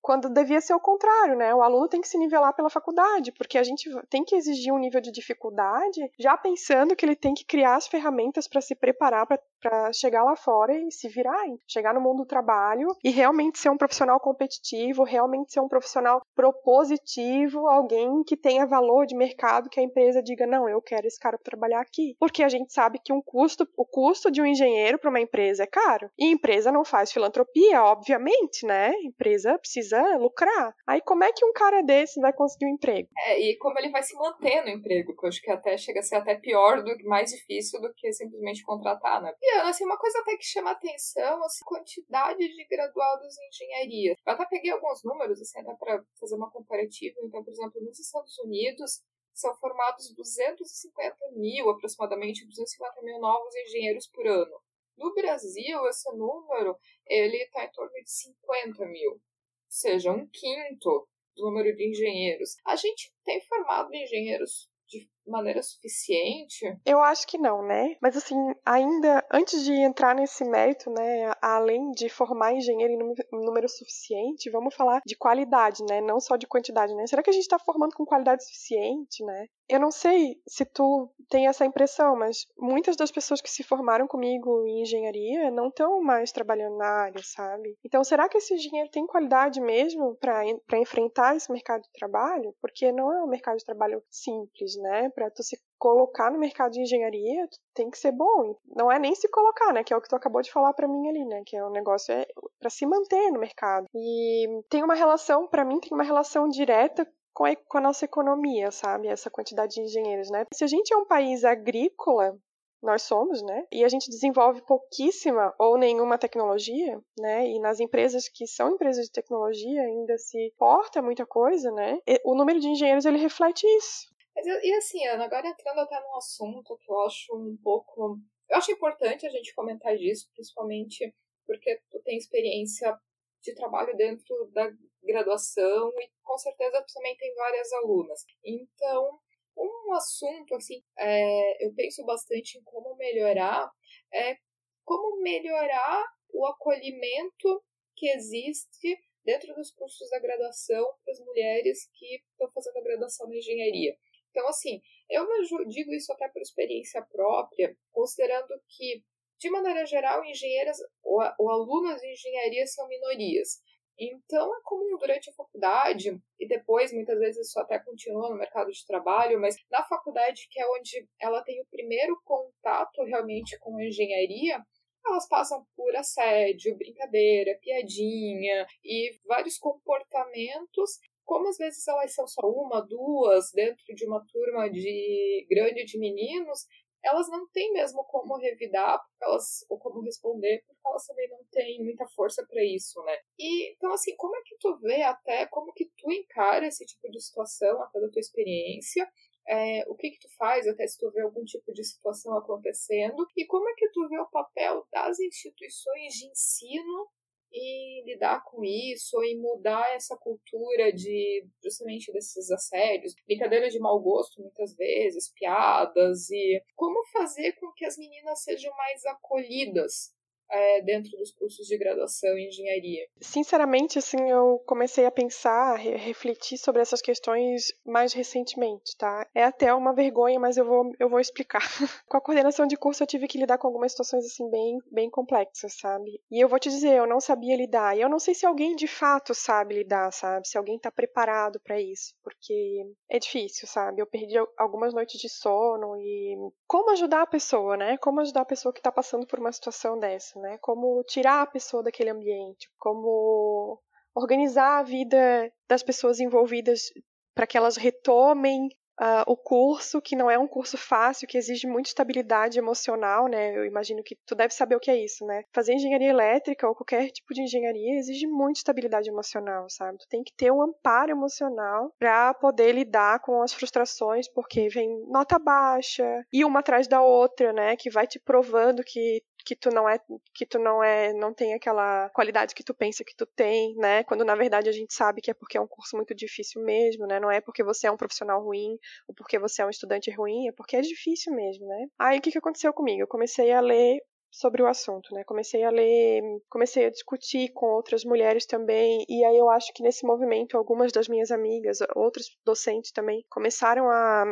quando 0.00 0.28
devia 0.30 0.60
ser 0.60 0.74
o 0.74 0.80
contrário, 0.80 1.36
né? 1.36 1.54
O 1.54 1.62
aluno 1.62 1.88
tem 1.88 2.00
que 2.00 2.08
se 2.08 2.18
nivelar 2.18 2.54
pela 2.54 2.70
faculdade, 2.70 3.32
porque 3.32 3.58
a 3.58 3.62
gente 3.62 3.90
tem 4.08 4.24
que 4.24 4.34
exigir 4.34 4.72
um 4.72 4.78
nível 4.78 5.00
de 5.00 5.10
dificuldade, 5.10 6.10
já 6.18 6.36
pensando 6.36 6.96
que 6.96 7.04
ele 7.04 7.16
tem 7.16 7.34
que 7.34 7.44
criar 7.44 7.76
as 7.76 7.86
ferramentas 7.86 8.48
para 8.48 8.60
se 8.60 8.74
preparar 8.74 9.26
para 9.26 9.92
chegar 9.92 10.22
lá 10.22 10.36
fora 10.36 10.72
e 10.76 10.90
se 10.90 11.08
virar, 11.08 11.44
chegar 11.66 11.92
no 11.92 12.00
mundo 12.00 12.18
do 12.18 12.26
trabalho 12.26 12.88
e 13.02 13.10
realmente 13.10 13.58
ser 13.58 13.70
um 13.70 13.76
profissional 13.76 14.20
competitivo, 14.20 15.02
realmente 15.02 15.52
ser 15.52 15.60
um 15.60 15.68
profissional 15.68 16.22
propositivo, 16.34 17.66
alguém 17.68 18.22
que 18.24 18.36
tenha 18.36 18.66
valor 18.66 19.06
de 19.06 19.16
mercado, 19.16 19.68
que 19.68 19.80
a 19.80 19.82
empresa 19.82 20.22
diga 20.22 20.46
não, 20.46 20.68
eu 20.68 20.80
quero 20.80 21.06
esse 21.06 21.18
cara 21.18 21.36
para 21.36 21.44
trabalhar 21.44 21.80
aqui, 21.80 22.16
porque 22.18 22.42
a 22.42 22.48
gente 22.48 22.72
sabe 22.72 23.00
que 23.02 23.12
um 23.12 23.20
custo, 23.20 23.68
o 23.76 23.84
custo 23.84 24.30
de 24.30 24.40
um 24.40 24.46
engenheiro 24.46 24.98
para 24.98 25.10
uma 25.10 25.20
empresa 25.20 25.64
é 25.64 25.66
caro 25.66 26.10
e 26.18 26.30
empresa 26.30 26.70
não 26.70 26.84
faz 26.84 27.12
filantropia, 27.12 27.82
obviamente, 27.82 28.66
né? 28.66 28.92
Empresa 29.02 29.58
precisa 29.58 29.87
precisa 29.88 30.16
lucrar. 30.16 30.74
Aí 30.86 31.00
como 31.00 31.24
é 31.24 31.32
que 31.32 31.44
um 31.44 31.52
cara 31.52 31.82
desse 31.82 32.20
vai 32.20 32.32
conseguir 32.32 32.66
um 32.66 32.74
emprego? 32.74 33.08
É, 33.26 33.40
e 33.40 33.56
como 33.58 33.78
ele 33.78 33.90
vai 33.90 34.02
se 34.02 34.14
manter 34.16 34.62
no 34.62 34.70
emprego, 34.70 35.16
que 35.16 35.24
eu 35.24 35.28
acho 35.28 35.40
que 35.40 35.50
até 35.50 35.76
chega 35.76 36.00
a 36.00 36.02
ser 36.02 36.16
até 36.16 36.34
pior, 36.36 36.82
do 36.82 36.96
mais 37.04 37.30
difícil 37.30 37.80
do 37.80 37.92
que 37.94 38.12
simplesmente 38.12 38.62
contratar, 38.62 39.22
né? 39.22 39.32
E 39.40 39.50
assim, 39.60 39.84
uma 39.84 39.98
coisa 39.98 40.18
até 40.20 40.36
que 40.36 40.44
chama 40.44 40.70
atenção, 40.70 41.42
assim, 41.44 41.64
a 41.64 41.68
quantidade 41.68 42.38
de 42.38 42.66
graduados 42.68 43.38
em 43.38 43.48
engenharia. 43.48 44.14
Eu 44.26 44.32
até 44.32 44.44
peguei 44.46 44.70
alguns 44.70 45.02
números, 45.04 45.40
assim, 45.40 45.60
até 45.60 45.74
para 45.74 46.02
fazer 46.20 46.34
uma 46.36 46.50
comparativa. 46.50 47.16
Então, 47.22 47.42
por 47.42 47.50
exemplo, 47.50 47.80
nos 47.80 47.98
Estados 47.98 48.38
Unidos, 48.38 49.02
são 49.34 49.54
formados 49.56 50.12
250 50.16 51.16
mil, 51.36 51.70
aproximadamente 51.70 52.44
250 52.44 53.02
mil 53.02 53.20
novos 53.20 53.54
engenheiros 53.54 54.08
por 54.08 54.26
ano. 54.26 54.60
No 54.96 55.14
Brasil, 55.14 55.86
esse 55.86 56.10
número 56.16 56.76
ele 57.06 57.36
está 57.44 57.64
em 57.64 57.70
torno 57.70 57.92
de 57.92 58.10
50 58.10 58.84
mil 58.86 59.20
seja 59.68 60.12
um 60.12 60.26
quinto 60.26 61.08
do 61.36 61.46
número 61.46 61.74
de 61.76 61.88
engenheiros. 61.88 62.56
A 62.66 62.76
gente 62.76 63.12
tem 63.24 63.40
formado 63.42 63.94
engenheiros 63.94 64.68
de 64.88 65.08
maneira 65.26 65.62
suficiente? 65.62 66.64
Eu 66.84 67.00
acho 67.00 67.26
que 67.26 67.38
não, 67.38 67.62
né? 67.62 67.96
Mas 68.00 68.16
assim, 68.16 68.34
ainda 68.64 69.24
antes 69.30 69.62
de 69.62 69.72
entrar 69.72 70.14
nesse 70.14 70.44
mérito, 70.44 70.90
né, 70.90 71.30
além 71.42 71.90
de 71.92 72.08
formar 72.08 72.54
engenheiro 72.54 72.92
em 72.94 73.44
número 73.44 73.68
suficiente, 73.68 74.50
vamos 74.50 74.74
falar 74.74 75.00
de 75.06 75.16
qualidade, 75.16 75.84
né? 75.88 76.00
Não 76.00 76.18
só 76.18 76.36
de 76.36 76.46
quantidade, 76.46 76.94
né? 76.94 77.06
Será 77.06 77.22
que 77.22 77.30
a 77.30 77.32
gente 77.32 77.42
está 77.42 77.58
formando 77.58 77.94
com 77.94 78.06
qualidade 78.06 78.44
suficiente, 78.44 79.24
né? 79.24 79.46
Eu 79.68 79.78
não 79.80 79.90
sei 79.90 80.40
se 80.46 80.64
tu 80.64 81.10
tem 81.28 81.46
essa 81.46 81.64
impressão, 81.64 82.16
mas 82.16 82.46
muitas 82.56 82.96
das 82.96 83.10
pessoas 83.10 83.40
que 83.40 83.50
se 83.50 83.62
formaram 83.62 84.06
comigo 84.06 84.66
em 84.66 84.80
engenharia 84.80 85.50
não 85.50 85.68
estão 85.68 86.00
mais 86.02 86.32
trabalhando 86.32 86.76
na 86.78 86.86
área, 86.86 87.20
sabe? 87.22 87.76
Então, 87.84 88.02
será 88.02 88.28
que 88.28 88.38
esse 88.38 88.54
engenheiro 88.54 88.90
tem 88.90 89.06
qualidade 89.06 89.60
mesmo 89.60 90.16
para 90.16 90.78
enfrentar 90.78 91.36
esse 91.36 91.52
mercado 91.52 91.82
de 91.82 91.92
trabalho? 91.92 92.54
Porque 92.60 92.90
não 92.90 93.12
é 93.12 93.22
um 93.22 93.28
mercado 93.28 93.58
de 93.58 93.64
trabalho 93.64 94.02
simples, 94.10 94.76
né? 94.76 95.10
Para 95.10 95.30
tu 95.30 95.42
se 95.42 95.58
colocar 95.78 96.30
no 96.30 96.38
mercado 96.38 96.72
de 96.72 96.80
engenharia, 96.80 97.46
tu 97.48 97.58
tem 97.74 97.90
que 97.90 97.98
ser 97.98 98.12
bom. 98.12 98.56
Não 98.74 98.90
é 98.90 98.98
nem 98.98 99.14
se 99.14 99.28
colocar, 99.28 99.72
né? 99.72 99.84
Que 99.84 99.92
é 99.92 99.96
o 99.96 100.00
que 100.00 100.08
tu 100.08 100.16
acabou 100.16 100.42
de 100.42 100.50
falar 100.50 100.72
para 100.72 100.88
mim 100.88 101.08
ali, 101.08 101.24
né? 101.24 101.42
Que 101.46 101.56
é 101.56 101.64
um 101.64 101.70
negócio 101.70 102.12
é 102.12 102.26
para 102.58 102.70
se 102.70 102.86
manter 102.86 103.30
no 103.30 103.38
mercado. 103.38 103.86
E 103.94 104.46
tem 104.68 104.82
uma 104.82 104.94
relação, 104.94 105.46
para 105.46 105.64
mim, 105.64 105.78
tem 105.78 105.92
uma 105.92 106.02
relação 106.02 106.48
direta 106.48 107.06
com 107.38 107.44
a, 107.44 107.54
com 107.54 107.78
a 107.78 107.80
nossa 107.80 108.04
economia, 108.04 108.72
sabe? 108.72 109.06
Essa 109.06 109.30
quantidade 109.30 109.74
de 109.74 109.82
engenheiros, 109.82 110.28
né? 110.28 110.44
Se 110.52 110.64
a 110.64 110.66
gente 110.66 110.92
é 110.92 110.96
um 110.96 111.06
país 111.06 111.44
agrícola, 111.44 112.36
nós 112.82 113.02
somos, 113.02 113.40
né? 113.42 113.64
E 113.70 113.84
a 113.84 113.88
gente 113.88 114.10
desenvolve 114.10 114.60
pouquíssima 114.62 115.54
ou 115.56 115.78
nenhuma 115.78 116.18
tecnologia, 116.18 117.00
né? 117.16 117.48
E 117.48 117.60
nas 117.60 117.78
empresas 117.78 118.28
que 118.28 118.44
são 118.44 118.72
empresas 118.72 119.04
de 119.06 119.12
tecnologia 119.12 119.82
ainda 119.82 120.18
se 120.18 120.52
porta 120.58 121.00
muita 121.00 121.24
coisa, 121.24 121.70
né? 121.70 122.00
E 122.08 122.20
o 122.24 122.34
número 122.34 122.58
de 122.58 122.66
engenheiros 122.66 123.04
ele 123.04 123.18
reflete 123.18 123.64
isso. 123.64 124.08
Mas, 124.34 124.44
e 124.44 124.72
assim, 124.74 125.06
Ana, 125.06 125.26
agora 125.26 125.46
entrando 125.46 125.78
até 125.78 126.00
num 126.00 126.16
assunto 126.16 126.76
que 126.78 126.90
eu 126.90 127.00
acho 127.02 127.36
um 127.36 127.56
pouco. 127.62 128.18
Eu 128.50 128.56
acho 128.56 128.72
importante 128.72 129.24
a 129.24 129.30
gente 129.30 129.54
comentar 129.54 129.96
disso, 129.96 130.28
principalmente 130.34 131.14
porque 131.46 131.80
tu 131.88 132.00
tem 132.02 132.18
experiência 132.18 132.98
de 133.42 133.54
trabalho 133.54 133.96
dentro 133.96 134.50
da 134.52 134.70
graduação 135.02 135.92
e 135.98 136.10
com 136.22 136.38
certeza 136.38 136.84
também 136.92 137.16
tem 137.16 137.34
várias 137.34 137.72
alunas. 137.72 138.24
Então, 138.44 139.20
um 139.56 139.92
assunto 139.92 140.54
assim, 140.54 140.82
é, 140.98 141.66
eu 141.66 141.74
penso 141.74 142.04
bastante 142.04 142.58
em 142.58 142.62
como 142.62 142.96
melhorar 142.96 143.70
é 144.12 144.36
como 144.84 145.20
melhorar 145.20 146.04
o 146.32 146.46
acolhimento 146.46 147.62
que 147.94 148.08
existe 148.10 148.96
dentro 149.24 149.54
dos 149.54 149.70
cursos 149.70 150.08
da 150.08 150.18
graduação 150.18 150.82
para 151.04 151.12
as 151.12 151.20
mulheres 151.20 151.90
que 151.92 152.22
estão 152.30 152.50
fazendo 152.52 152.78
a 152.78 152.82
graduação 152.82 153.28
na 153.28 153.36
engenharia. 153.36 153.94
Então, 154.30 154.48
assim, 154.48 154.80
eu 155.10 155.26
digo 155.66 155.92
isso 155.92 156.12
até 156.12 156.28
por 156.28 156.40
experiência 156.40 157.02
própria, 157.02 157.76
considerando 157.90 158.54
que, 158.68 159.04
de 159.38 159.50
maneira 159.50 159.86
geral, 159.86 160.24
engenheiras 160.24 160.78
ou, 161.02 161.20
ou 161.38 161.50
alunos 161.50 162.00
de 162.00 162.12
engenharia 162.12 162.66
são 162.66 162.86
minorias. 162.88 163.60
Então, 164.00 164.54
é 164.54 164.60
comum 164.62 164.96
durante 164.96 165.28
a 165.28 165.32
faculdade, 165.32 166.16
e 166.38 166.46
depois, 166.46 166.92
muitas 166.92 167.18
vezes, 167.18 167.48
isso 167.48 167.58
até 167.58 167.80
continua 167.80 168.30
no 168.30 168.38
mercado 168.38 168.70
de 168.70 168.86
trabalho, 168.86 169.40
mas 169.40 169.56
na 169.70 169.82
faculdade, 169.84 170.46
que 170.50 170.60
é 170.60 170.66
onde 170.68 171.08
ela 171.20 171.42
tem 171.42 171.60
o 171.60 171.66
primeiro 171.66 172.16
contato 172.24 173.02
realmente 173.02 173.58
com 173.58 173.76
a 173.76 173.84
engenharia, 173.84 174.62
elas 175.04 175.28
passam 175.28 175.64
por 175.74 175.96
assédio, 175.96 176.76
brincadeira, 176.76 177.58
piadinha 177.60 178.66
e 178.84 179.18
vários 179.26 179.58
comportamentos 179.58 180.98
como 181.28 181.46
às 181.46 181.58
vezes 181.58 181.86
elas 181.86 182.14
são 182.14 182.26
só 182.26 182.40
uma, 182.40 182.80
duas, 182.80 183.52
dentro 183.52 183.84
de 183.94 184.06
uma 184.06 184.24
turma 184.32 184.70
de 184.70 185.46
grande 185.50 185.84
de 185.84 185.98
meninos, 185.98 186.60
elas 187.04 187.28
não 187.28 187.48
têm 187.48 187.72
mesmo 187.72 188.04
como 188.04 188.36
revidar 188.36 189.00
elas, 189.20 189.64
ou 189.68 189.78
como 189.78 190.00
responder, 190.00 190.62
porque 190.66 190.80
elas 190.86 191.06
também 191.06 191.28
não 191.28 191.44
têm 191.50 191.82
muita 191.82 192.06
força 192.08 192.44
para 192.46 192.62
isso, 192.64 193.02
né? 193.04 193.16
E 193.38 193.72
então, 193.72 193.92
assim, 193.92 194.14
como 194.16 194.36
é 194.36 194.42
que 194.44 194.56
tu 194.58 194.78
vê 194.78 195.02
até 195.02 195.46
como 195.46 195.72
que 195.72 195.90
tu 195.96 196.10
encara 196.10 196.66
esse 196.66 196.84
tipo 196.84 197.10
de 197.10 197.20
situação, 197.20 197.82
até 197.82 198.00
da 198.00 198.10
tua 198.10 198.20
experiência? 198.20 199.08
É, 199.50 199.82
o 199.88 199.94
que 199.94 200.10
que 200.10 200.18
tu 200.18 200.28
faz 200.36 200.68
até 200.68 200.86
se 200.86 200.98
tu 200.98 201.10
vê 201.10 201.22
algum 201.22 201.42
tipo 201.42 201.72
de 201.72 201.82
situação 201.82 202.36
acontecendo 202.36 203.26
e 203.34 203.46
como 203.46 203.66
é 203.66 203.72
que 203.74 203.88
tu 203.90 204.06
vê 204.06 204.18
o 204.18 204.28
papel 204.28 204.86
das 204.92 205.18
instituições 205.18 206.12
de 206.12 206.26
ensino 206.26 207.08
e 207.52 208.04
lidar 208.04 208.42
com 208.44 208.64
isso 208.64 209.22
e 209.24 209.36
mudar 209.36 209.94
essa 209.94 210.16
cultura 210.16 210.92
de 210.92 211.46
justamente 211.62 212.12
desses 212.12 212.50
assédios, 212.50 213.14
brincadeira 213.26 213.68
de 213.68 213.78
mau 213.78 214.00
gosto 214.00 214.40
muitas 214.40 214.74
vezes, 214.76 215.32
piadas 215.34 216.30
e 216.30 216.62
como 216.76 217.06
fazer 217.12 217.52
com 217.54 217.72
que 217.72 217.84
as 217.84 217.96
meninas 217.96 218.42
sejam 218.42 218.74
mais 218.76 219.04
acolhidas 219.06 220.17
é, 220.50 220.82
dentro 220.82 221.16
dos 221.16 221.32
cursos 221.32 221.66
de 221.66 221.76
graduação 221.76 222.36
em 222.36 222.48
engenharia? 222.48 223.06
Sinceramente, 223.20 223.98
assim, 223.98 224.30
eu 224.30 224.62
comecei 224.66 225.04
a 225.06 225.10
pensar, 225.10 225.74
a 225.74 225.76
refletir 225.76 226.58
sobre 226.58 226.82
essas 226.82 227.00
questões 227.00 227.72
mais 227.84 228.12
recentemente, 228.12 228.96
tá? 228.96 229.26
É 229.34 229.44
até 229.44 229.72
uma 229.74 229.92
vergonha, 229.92 230.38
mas 230.38 230.56
eu 230.56 230.64
vou, 230.64 230.92
eu 230.98 231.08
vou 231.08 231.20
explicar. 231.20 231.62
com 232.08 232.16
a 232.16 232.20
coordenação 232.20 232.66
de 232.66 232.76
curso, 232.76 233.02
eu 233.02 233.06
tive 233.06 233.28
que 233.28 233.38
lidar 233.38 233.58
com 233.58 233.66
algumas 233.66 233.92
situações, 233.92 234.24
assim, 234.24 234.48
bem, 234.50 234.78
bem 234.90 235.10
complexas, 235.10 235.76
sabe? 235.78 236.20
E 236.30 236.42
eu 236.42 236.48
vou 236.48 236.58
te 236.58 236.70
dizer, 236.70 236.96
eu 236.96 237.06
não 237.06 237.20
sabia 237.20 237.56
lidar. 237.56 237.96
E 237.96 238.00
eu 238.00 238.08
não 238.08 238.18
sei 238.18 238.34
se 238.34 238.46
alguém 238.46 238.74
de 238.74 238.86
fato 238.86 239.34
sabe 239.34 239.74
lidar, 239.74 240.12
sabe? 240.12 240.48
Se 240.48 240.56
alguém 240.56 240.78
tá 240.78 240.90
preparado 240.90 241.60
para 241.60 241.80
isso, 241.80 242.14
porque 242.22 242.86
é 243.08 243.18
difícil, 243.18 243.66
sabe? 243.68 244.00
Eu 244.00 244.06
perdi 244.06 244.36
algumas 244.56 244.94
noites 244.94 245.20
de 245.20 245.28
sono 245.28 245.96
e 245.96 246.36
como 246.66 246.90
ajudar 246.90 247.22
a 247.22 247.26
pessoa, 247.26 247.76
né? 247.76 247.96
Como 247.98 248.20
ajudar 248.20 248.42
a 248.42 248.46
pessoa 248.46 248.72
que 248.72 248.82
tá 248.82 248.92
passando 248.92 249.26
por 249.26 249.38
uma 249.38 249.52
situação 249.52 249.98
dessa? 249.98 250.37
Né? 250.38 250.58
Como 250.60 251.02
tirar 251.04 251.42
a 251.42 251.46
pessoa 251.46 251.82
daquele 251.82 252.10
ambiente, 252.10 252.68
como 252.78 253.80
organizar 254.14 254.78
a 254.78 254.82
vida 254.82 255.52
das 255.68 255.82
pessoas 255.82 256.20
envolvidas 256.20 256.92
para 257.34 257.46
que 257.46 257.56
elas 257.56 257.76
retomem 257.76 258.68
uh, 259.00 259.22
o 259.26 259.36
curso, 259.36 260.02
que 260.02 260.16
não 260.16 260.30
é 260.30 260.38
um 260.38 260.46
curso 260.46 260.76
fácil, 260.76 261.26
que 261.28 261.38
exige 261.38 261.66
muita 261.66 261.88
estabilidade 261.88 262.58
emocional, 262.58 263.28
né? 263.28 263.56
Eu 263.56 263.64
imagino 263.64 264.02
que 264.02 264.16
tu 264.26 264.34
deve 264.34 264.52
saber 264.52 264.76
o 264.76 264.80
que 264.80 264.90
é 264.90 264.96
isso, 264.96 265.24
né? 265.24 265.44
Fazer 265.52 265.74
engenharia 265.74 266.10
elétrica 266.10 266.68
ou 266.68 266.74
qualquer 266.74 267.10
tipo 267.10 267.32
de 267.32 267.42
engenharia 267.42 267.98
exige 267.98 268.26
muita 268.26 268.58
estabilidade 268.58 269.08
emocional, 269.08 269.66
sabe? 269.68 269.98
Tu 269.98 270.08
tem 270.08 270.22
que 270.22 270.32
ter 270.36 270.50
um 270.50 270.62
amparo 270.62 271.10
emocional 271.10 271.92
para 271.98 272.34
poder 272.34 272.72
lidar 272.72 273.20
com 273.20 273.42
as 273.42 273.52
frustrações, 273.52 274.28
porque 274.28 274.68
vem 274.68 274.88
nota 275.08 275.38
baixa 275.38 276.24
e 276.32 276.44
uma 276.44 276.60
atrás 276.60 276.88
da 276.88 277.00
outra, 277.00 277.52
né? 277.52 277.76
Que 277.76 277.90
vai 277.90 278.06
te 278.06 278.18
provando 278.18 278.82
que 278.84 279.22
que 279.48 279.56
tu 279.56 279.70
não 279.70 279.88
é 279.88 279.98
que 280.34 280.44
tu 280.44 280.58
não 280.58 280.84
é 280.84 281.10
não 281.14 281.32
tem 281.32 281.54
aquela 281.54 282.10
qualidade 282.10 282.54
que 282.54 282.62
tu 282.62 282.74
pensa 282.74 283.02
que 283.02 283.16
tu 283.16 283.24
tem, 283.24 283.74
né? 283.76 284.04
Quando 284.04 284.22
na 284.22 284.34
verdade 284.34 284.68
a 284.68 284.72
gente 284.72 284.92
sabe 284.92 285.22
que 285.22 285.30
é 285.30 285.34
porque 285.34 285.56
é 285.56 285.60
um 285.60 285.66
curso 285.66 285.96
muito 285.96 286.14
difícil 286.14 286.62
mesmo, 286.62 287.06
né? 287.06 287.18
Não 287.18 287.30
é 287.30 287.40
porque 287.40 287.64
você 287.64 287.86
é 287.86 287.90
um 287.90 287.96
profissional 287.96 288.44
ruim 288.44 288.78
ou 289.08 289.14
porque 289.14 289.38
você 289.38 289.62
é 289.62 289.66
um 289.66 289.70
estudante 289.70 290.10
ruim, 290.10 290.48
é 290.48 290.52
porque 290.52 290.76
é 290.76 290.82
difícil 290.82 291.32
mesmo, 291.34 291.66
né? 291.66 291.86
Aí 291.98 292.18
o 292.18 292.20
que 292.20 292.30
que 292.30 292.36
aconteceu 292.36 292.74
comigo? 292.74 293.00
Eu 293.00 293.06
comecei 293.06 293.50
a 293.50 293.60
ler 293.60 294.02
sobre 294.30 294.62
o 294.62 294.66
assunto, 294.66 295.14
né? 295.14 295.24
Comecei 295.24 295.64
a 295.64 295.70
ler, 295.70 296.22
comecei 296.50 296.84
a 296.84 296.90
discutir 296.90 297.50
com 297.54 297.66
outras 297.68 298.04
mulheres 298.04 298.44
também, 298.44 299.02
e 299.08 299.24
aí 299.24 299.38
eu 299.38 299.48
acho 299.48 299.72
que 299.72 299.82
nesse 299.82 300.06
movimento 300.06 300.58
algumas 300.58 300.92
das 300.92 301.08
minhas 301.08 301.30
amigas, 301.30 301.78
outros 301.96 302.36
docentes 302.44 302.92
também, 302.92 303.24
começaram 303.30 303.88
a 303.88 304.24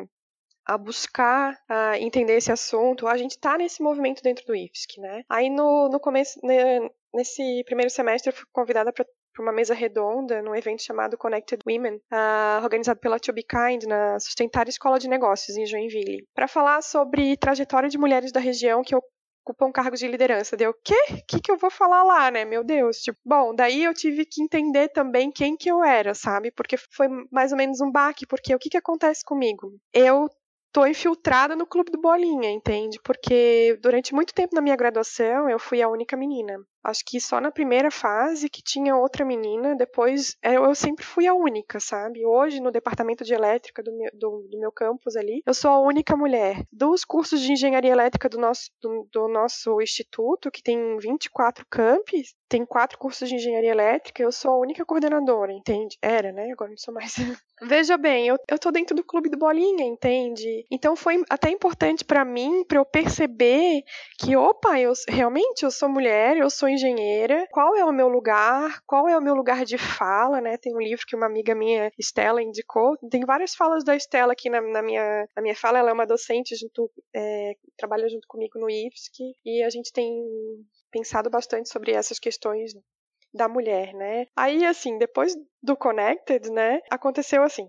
a 0.66 0.76
buscar 0.76 1.56
a 1.68 1.98
entender 1.98 2.36
esse 2.36 2.50
assunto, 2.50 3.06
a 3.06 3.16
gente 3.16 3.32
está 3.32 3.56
nesse 3.56 3.82
movimento 3.82 4.22
dentro 4.22 4.44
do 4.44 4.54
IFSC, 4.54 5.00
né? 5.00 5.22
Aí 5.28 5.48
no, 5.48 5.88
no 5.88 6.00
começo, 6.00 6.38
né, 6.42 6.80
nesse 7.14 7.62
primeiro 7.64 7.90
semestre, 7.90 8.30
eu 8.30 8.36
fui 8.36 8.46
convidada 8.52 8.92
para 8.92 9.06
uma 9.38 9.52
mesa 9.52 9.74
redonda 9.74 10.42
num 10.42 10.54
evento 10.54 10.82
chamado 10.82 11.16
Connected 11.16 11.62
Women, 11.66 11.96
uh, 11.96 12.62
organizado 12.62 12.98
pela 12.98 13.20
To 13.20 13.32
Be 13.32 13.42
Kind 13.42 13.84
na 13.84 14.18
Sustentar 14.18 14.68
Escola 14.68 14.98
de 14.98 15.08
Negócios 15.08 15.56
em 15.56 15.66
Joinville, 15.66 16.26
para 16.34 16.48
falar 16.48 16.82
sobre 16.82 17.36
trajetória 17.36 17.88
de 17.88 17.98
mulheres 17.98 18.32
da 18.32 18.40
região 18.40 18.82
que 18.82 18.96
ocupam 19.46 19.70
cargos 19.70 20.00
de 20.00 20.08
liderança. 20.08 20.56
Deu, 20.56 20.74
quê? 20.82 20.96
O 21.10 21.26
que, 21.28 21.40
que 21.40 21.50
eu 21.50 21.56
vou 21.56 21.70
falar 21.70 22.02
lá, 22.02 22.30
né? 22.30 22.44
Meu 22.44 22.64
Deus. 22.64 22.98
Tipo, 22.98 23.18
bom, 23.24 23.54
daí 23.54 23.84
eu 23.84 23.94
tive 23.94 24.24
que 24.24 24.42
entender 24.42 24.88
também 24.88 25.30
quem 25.30 25.56
que 25.56 25.70
eu 25.70 25.84
era, 25.84 26.14
sabe? 26.14 26.50
Porque 26.50 26.76
foi 26.76 27.06
mais 27.30 27.52
ou 27.52 27.58
menos 27.58 27.80
um 27.80 27.90
baque, 27.90 28.26
porque 28.26 28.54
o 28.54 28.58
que 28.58 28.70
que 28.70 28.76
acontece 28.76 29.24
comigo? 29.24 29.72
Eu 29.92 30.28
tô 30.76 30.86
infiltrada 30.86 31.56
no 31.56 31.66
clube 31.66 31.90
do 31.90 31.98
Bolinha, 31.98 32.50
entende? 32.50 33.00
Porque 33.02 33.78
durante 33.80 34.14
muito 34.14 34.34
tempo 34.34 34.54
na 34.54 34.60
minha 34.60 34.76
graduação 34.76 35.48
eu 35.48 35.58
fui 35.58 35.80
a 35.80 35.88
única 35.88 36.18
menina. 36.18 36.58
Acho 36.86 37.04
que 37.04 37.20
só 37.20 37.40
na 37.40 37.50
primeira 37.50 37.90
fase 37.90 38.48
que 38.48 38.62
tinha 38.62 38.96
outra 38.96 39.24
menina, 39.24 39.74
depois 39.74 40.36
é, 40.42 40.56
eu 40.56 40.74
sempre 40.74 41.04
fui 41.04 41.26
a 41.26 41.34
única, 41.34 41.80
sabe? 41.80 42.24
Hoje, 42.24 42.60
no 42.60 42.70
departamento 42.70 43.24
de 43.24 43.34
elétrica 43.34 43.82
do 43.82 43.92
meu, 43.96 44.10
do, 44.14 44.48
do 44.50 44.58
meu 44.58 44.70
campus 44.70 45.16
ali, 45.16 45.42
eu 45.44 45.52
sou 45.52 45.70
a 45.70 45.80
única 45.80 46.16
mulher. 46.16 46.62
Dos 46.72 47.04
cursos 47.04 47.40
de 47.40 47.52
engenharia 47.52 47.90
elétrica 47.90 48.28
do 48.28 48.38
nosso, 48.38 48.70
do, 48.80 49.08
do 49.12 49.28
nosso 49.28 49.80
instituto, 49.82 50.50
que 50.50 50.62
tem 50.62 50.96
24 50.98 51.66
campos, 51.68 52.34
tem 52.48 52.64
quatro 52.64 52.98
cursos 52.98 53.28
de 53.28 53.34
engenharia 53.34 53.70
elétrica, 53.70 54.22
eu 54.22 54.30
sou 54.30 54.52
a 54.52 54.58
única 54.58 54.84
coordenadora, 54.84 55.52
entende? 55.52 55.98
Era, 56.00 56.32
né? 56.32 56.50
Agora 56.52 56.70
não 56.70 56.78
sou 56.78 56.94
mais. 56.94 57.14
Veja 57.62 57.96
bem, 57.96 58.28
eu, 58.28 58.36
eu 58.48 58.58
tô 58.58 58.70
dentro 58.70 58.94
do 58.94 59.02
clube 59.02 59.30
do 59.30 59.38
Bolinha, 59.38 59.84
entende? 59.84 60.64
Então 60.70 60.94
foi 60.94 61.22
até 61.28 61.50
importante 61.50 62.04
para 62.04 62.24
mim, 62.24 62.64
para 62.64 62.78
eu 62.78 62.84
perceber 62.84 63.82
que, 64.18 64.36
opa, 64.36 64.78
eu 64.78 64.92
realmente 65.08 65.64
eu 65.64 65.70
sou 65.70 65.88
mulher, 65.88 66.36
eu 66.36 66.50
sou 66.50 66.68
engenheira, 66.76 67.46
qual 67.50 67.74
é 67.74 67.84
o 67.84 67.92
meu 67.92 68.08
lugar, 68.08 68.80
qual 68.86 69.08
é 69.08 69.18
o 69.18 69.22
meu 69.22 69.34
lugar 69.34 69.64
de 69.64 69.76
fala, 69.76 70.40
né? 70.40 70.56
Tem 70.56 70.74
um 70.74 70.80
livro 70.80 71.04
que 71.06 71.16
uma 71.16 71.26
amiga 71.26 71.54
minha, 71.54 71.90
Estela, 71.98 72.42
indicou. 72.42 72.96
Tem 73.10 73.24
várias 73.24 73.54
falas 73.54 73.84
da 73.84 73.96
Estela 73.96 74.32
aqui 74.32 74.48
na, 74.48 74.60
na 74.60 74.82
minha, 74.82 75.28
na 75.34 75.42
minha 75.42 75.56
fala. 75.56 75.78
Ela 75.78 75.90
é 75.90 75.92
uma 75.92 76.06
docente 76.06 76.54
junto, 76.54 76.90
é, 77.14 77.54
trabalha 77.76 78.08
junto 78.08 78.26
comigo 78.28 78.58
no 78.58 78.70
IFSC 78.70 79.34
e 79.44 79.62
a 79.62 79.70
gente 79.70 79.92
tem 79.92 80.12
pensado 80.90 81.28
bastante 81.28 81.68
sobre 81.68 81.92
essas 81.92 82.18
questões 82.18 82.72
da 83.34 83.48
mulher, 83.48 83.92
né? 83.92 84.26
Aí, 84.34 84.64
assim, 84.64 84.98
depois 84.98 85.34
do 85.62 85.76
Connected, 85.76 86.50
né, 86.50 86.80
aconteceu 86.90 87.42
assim. 87.42 87.68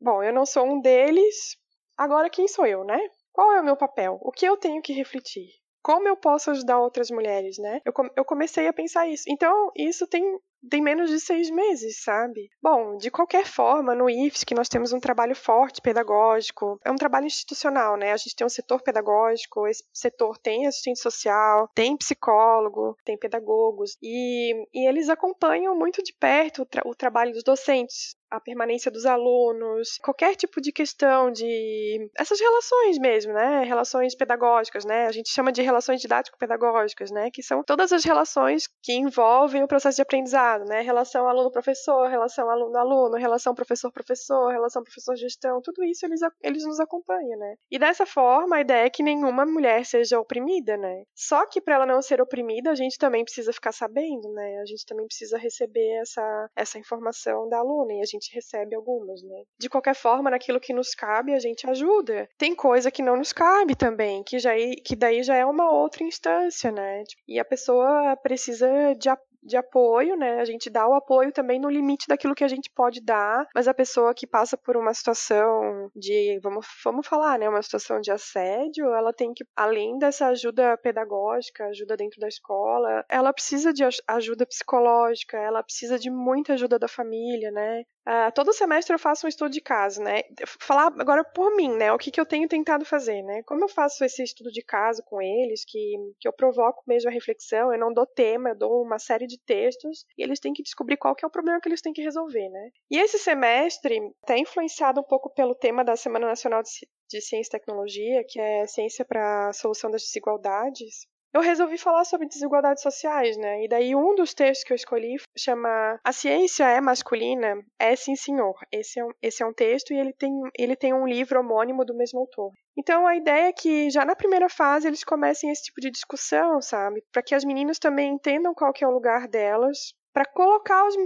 Bom, 0.00 0.22
eu 0.22 0.32
não 0.32 0.44
sou 0.44 0.64
um 0.64 0.80
deles, 0.80 1.56
agora 1.96 2.30
quem 2.30 2.46
sou 2.46 2.66
eu, 2.66 2.84
né? 2.84 2.98
Qual 3.32 3.52
é 3.52 3.60
o 3.60 3.64
meu 3.64 3.76
papel? 3.76 4.18
O 4.20 4.30
que 4.30 4.46
eu 4.46 4.56
tenho 4.56 4.82
que 4.82 4.92
refletir? 4.92 5.48
Como 5.82 6.08
eu 6.08 6.16
posso 6.16 6.50
ajudar 6.50 6.78
outras 6.78 7.10
mulheres, 7.10 7.58
né? 7.58 7.80
Eu, 7.84 7.92
eu 8.16 8.24
comecei 8.24 8.66
a 8.68 8.72
pensar 8.72 9.08
isso. 9.08 9.24
Então, 9.28 9.70
isso 9.76 10.06
tem 10.06 10.38
tem 10.70 10.82
menos 10.82 11.10
de 11.10 11.20
seis 11.20 11.50
meses, 11.50 12.02
sabe? 12.02 12.50
Bom, 12.62 12.96
de 12.96 13.10
qualquer 13.10 13.46
forma, 13.46 13.94
no 13.94 14.08
IFES, 14.10 14.44
que 14.44 14.54
nós 14.54 14.68
temos 14.68 14.92
um 14.92 15.00
trabalho 15.00 15.34
forte 15.34 15.80
pedagógico, 15.80 16.80
é 16.84 16.90
um 16.90 16.96
trabalho 16.96 17.26
institucional, 17.26 17.96
né? 17.96 18.12
A 18.12 18.16
gente 18.16 18.34
tem 18.34 18.46
um 18.46 18.50
setor 18.50 18.82
pedagógico, 18.82 19.66
esse 19.66 19.84
setor 19.92 20.36
tem 20.38 20.66
assistente 20.66 20.98
social, 20.98 21.68
tem 21.74 21.96
psicólogo, 21.96 22.96
tem 23.04 23.16
pedagogos, 23.16 23.96
e, 24.02 24.52
e 24.74 24.88
eles 24.88 25.08
acompanham 25.08 25.76
muito 25.76 26.02
de 26.02 26.12
perto 26.12 26.62
o, 26.62 26.66
tra 26.66 26.82
o 26.84 26.94
trabalho 26.94 27.32
dos 27.32 27.44
docentes, 27.44 28.16
a 28.30 28.40
permanência 28.40 28.90
dos 28.90 29.06
alunos, 29.06 29.96
qualquer 30.02 30.36
tipo 30.36 30.60
de 30.60 30.70
questão 30.70 31.30
de 31.30 32.10
essas 32.16 32.38
relações 32.38 32.98
mesmo, 32.98 33.32
né? 33.32 33.62
Relações 33.62 34.14
pedagógicas, 34.14 34.84
né? 34.84 35.06
A 35.06 35.12
gente 35.12 35.30
chama 35.30 35.50
de 35.50 35.62
relações 35.62 36.00
didático-pedagógicas, 36.00 37.10
né? 37.10 37.30
Que 37.32 37.42
são 37.42 37.62
todas 37.62 37.90
as 37.90 38.04
relações 38.04 38.68
que 38.82 38.92
envolvem 38.92 39.62
o 39.62 39.68
processo 39.68 39.96
de 39.96 40.02
aprendizagem 40.02 40.47
né? 40.64 40.80
Relação 40.80 41.28
aluno-professor, 41.28 42.08
relação 42.08 42.48
aluno-aluno, 42.48 43.16
relação 43.16 43.54
professor-professor, 43.54 44.50
relação 44.50 44.82
professor-gestão, 44.82 45.60
tudo 45.62 45.84
isso 45.84 46.06
eles, 46.06 46.20
eles 46.42 46.64
nos 46.64 46.80
acompanham, 46.80 47.38
né? 47.38 47.54
E 47.70 47.78
dessa 47.78 48.06
forma, 48.06 48.56
a 48.56 48.60
ideia 48.60 48.86
é 48.86 48.90
que 48.90 49.02
nenhuma 49.02 49.44
mulher 49.44 49.84
seja 49.84 50.18
oprimida, 50.18 50.76
né? 50.76 51.02
Só 51.14 51.46
que 51.46 51.60
para 51.60 51.74
ela 51.74 51.86
não 51.86 52.00
ser 52.00 52.20
oprimida, 52.20 52.70
a 52.70 52.74
gente 52.74 52.98
também 52.98 53.24
precisa 53.24 53.52
ficar 53.52 53.72
sabendo, 53.72 54.32
né? 54.32 54.58
A 54.60 54.64
gente 54.64 54.86
também 54.86 55.06
precisa 55.06 55.36
receber 55.36 56.00
essa, 56.00 56.48
essa 56.56 56.78
informação 56.78 57.48
da 57.48 57.58
aluna 57.58 57.94
e 57.94 58.00
a 58.00 58.06
gente 58.06 58.32
recebe 58.34 58.74
algumas, 58.74 59.22
né? 59.22 59.42
De 59.58 59.68
qualquer 59.68 59.94
forma, 59.94 60.30
naquilo 60.30 60.60
que 60.60 60.72
nos 60.72 60.94
cabe, 60.94 61.34
a 61.34 61.38
gente 61.38 61.68
ajuda. 61.68 62.28
Tem 62.38 62.54
coisa 62.54 62.90
que 62.90 63.02
não 63.02 63.16
nos 63.16 63.32
cabe 63.32 63.74
também, 63.74 64.22
que, 64.22 64.38
já, 64.38 64.52
que 64.84 64.96
daí 64.96 65.22
já 65.22 65.34
é 65.34 65.44
uma 65.44 65.70
outra 65.70 66.04
instância, 66.04 66.70
né? 66.70 67.02
E 67.26 67.38
a 67.38 67.44
pessoa 67.44 68.16
precisa 68.16 68.94
de 68.94 69.08
de 69.42 69.56
apoio, 69.56 70.16
né? 70.16 70.40
A 70.40 70.44
gente 70.44 70.70
dá 70.70 70.86
o 70.86 70.94
apoio 70.94 71.32
também 71.32 71.60
no 71.60 71.70
limite 71.70 72.06
daquilo 72.08 72.34
que 72.34 72.44
a 72.44 72.48
gente 72.48 72.70
pode 72.70 73.00
dar, 73.00 73.46
mas 73.54 73.68
a 73.68 73.74
pessoa 73.74 74.14
que 74.14 74.26
passa 74.26 74.56
por 74.56 74.76
uma 74.76 74.92
situação 74.94 75.90
de, 75.94 76.38
vamos, 76.42 76.66
vamos 76.84 77.06
falar, 77.06 77.38
né, 77.38 77.48
uma 77.48 77.62
situação 77.62 78.00
de 78.00 78.10
assédio, 78.10 78.92
ela 78.94 79.12
tem 79.12 79.32
que, 79.34 79.44
além 79.56 79.98
dessa 79.98 80.28
ajuda 80.28 80.76
pedagógica, 80.78 81.66
ajuda 81.66 81.96
dentro 81.96 82.20
da 82.20 82.28
escola, 82.28 83.04
ela 83.08 83.32
precisa 83.32 83.72
de 83.72 83.82
ajuda 84.06 84.46
psicológica, 84.46 85.36
ela 85.38 85.62
precisa 85.62 85.98
de 85.98 86.10
muita 86.10 86.54
ajuda 86.54 86.78
da 86.78 86.88
família, 86.88 87.50
né? 87.50 87.82
Uh, 88.08 88.32
todo 88.34 88.54
semestre 88.54 88.94
eu 88.94 88.98
faço 88.98 89.26
um 89.26 89.28
estudo 89.28 89.50
de 89.50 89.60
caso, 89.60 90.02
né? 90.02 90.22
Falar 90.58 90.86
agora 90.98 91.22
por 91.22 91.54
mim, 91.54 91.76
né? 91.76 91.92
O 91.92 91.98
que, 91.98 92.10
que 92.10 92.18
eu 92.18 92.24
tenho 92.24 92.48
tentado 92.48 92.82
fazer, 92.86 93.22
né? 93.22 93.42
Como 93.42 93.62
eu 93.62 93.68
faço 93.68 94.02
esse 94.02 94.22
estudo 94.22 94.50
de 94.50 94.62
caso 94.62 95.02
com 95.04 95.20
eles, 95.20 95.62
que, 95.62 95.94
que 96.18 96.26
eu 96.26 96.32
provoco 96.32 96.82
mesmo 96.86 97.10
a 97.10 97.12
reflexão, 97.12 97.70
eu 97.70 97.78
não 97.78 97.92
dou 97.92 98.06
tema, 98.06 98.48
eu 98.48 98.56
dou 98.56 98.82
uma 98.82 98.98
série 98.98 99.26
de 99.26 99.38
textos 99.38 100.06
e 100.16 100.22
eles 100.22 100.40
têm 100.40 100.54
que 100.54 100.62
descobrir 100.62 100.96
qual 100.96 101.14
que 101.14 101.22
é 101.22 101.28
o 101.28 101.30
problema 101.30 101.60
que 101.60 101.68
eles 101.68 101.82
têm 101.82 101.92
que 101.92 102.00
resolver, 102.00 102.48
né? 102.48 102.70
E 102.90 102.98
esse 102.98 103.18
semestre, 103.18 104.00
até 104.22 104.38
influenciado 104.38 105.00
um 105.02 105.04
pouco 105.04 105.28
pelo 105.34 105.54
tema 105.54 105.84
da 105.84 105.94
Semana 105.94 106.26
Nacional 106.26 106.62
de, 106.62 106.70
de 107.10 107.20
Ciência 107.20 107.50
e 107.50 107.60
Tecnologia, 107.60 108.24
que 108.26 108.40
é 108.40 108.66
Ciência 108.66 109.04
para 109.04 109.50
a 109.50 109.52
Solução 109.52 109.90
das 109.90 110.00
Desigualdades, 110.00 111.06
eu 111.32 111.40
resolvi 111.40 111.78
falar 111.78 112.04
sobre 112.04 112.26
desigualdades 112.26 112.82
sociais, 112.82 113.36
né? 113.36 113.64
E 113.64 113.68
daí 113.68 113.94
um 113.94 114.14
dos 114.14 114.34
textos 114.34 114.64
que 114.64 114.72
eu 114.72 114.76
escolhi 114.76 115.16
chama 115.36 115.98
A 116.02 116.12
Ciência 116.12 116.64
é 116.64 116.80
Masculina? 116.80 117.54
É 117.78 117.94
sim, 117.94 118.16
senhor. 118.16 118.54
Esse 118.72 119.00
é 119.00 119.04
um, 119.04 119.10
esse 119.22 119.42
é 119.42 119.46
um 119.46 119.52
texto 119.52 119.92
e 119.92 119.98
ele 119.98 120.12
tem, 120.12 120.32
ele 120.58 120.76
tem 120.76 120.94
um 120.94 121.06
livro 121.06 121.40
homônimo 121.40 121.84
do 121.84 121.96
mesmo 121.96 122.20
autor. 122.20 122.52
Então 122.76 123.06
a 123.06 123.16
ideia 123.16 123.48
é 123.48 123.52
que 123.52 123.90
já 123.90 124.04
na 124.04 124.16
primeira 124.16 124.48
fase 124.48 124.86
eles 124.86 125.04
comecem 125.04 125.50
esse 125.50 125.64
tipo 125.64 125.80
de 125.80 125.90
discussão, 125.90 126.60
sabe? 126.60 127.02
Para 127.12 127.22
que 127.22 127.34
as 127.34 127.44
meninas 127.44 127.78
também 127.78 128.12
entendam 128.12 128.54
qual 128.54 128.72
que 128.72 128.84
é 128.84 128.88
o 128.88 128.92
lugar 128.92 129.28
delas, 129.28 129.92
para 130.12 130.24
colocar 130.24 130.84
os 130.86 130.96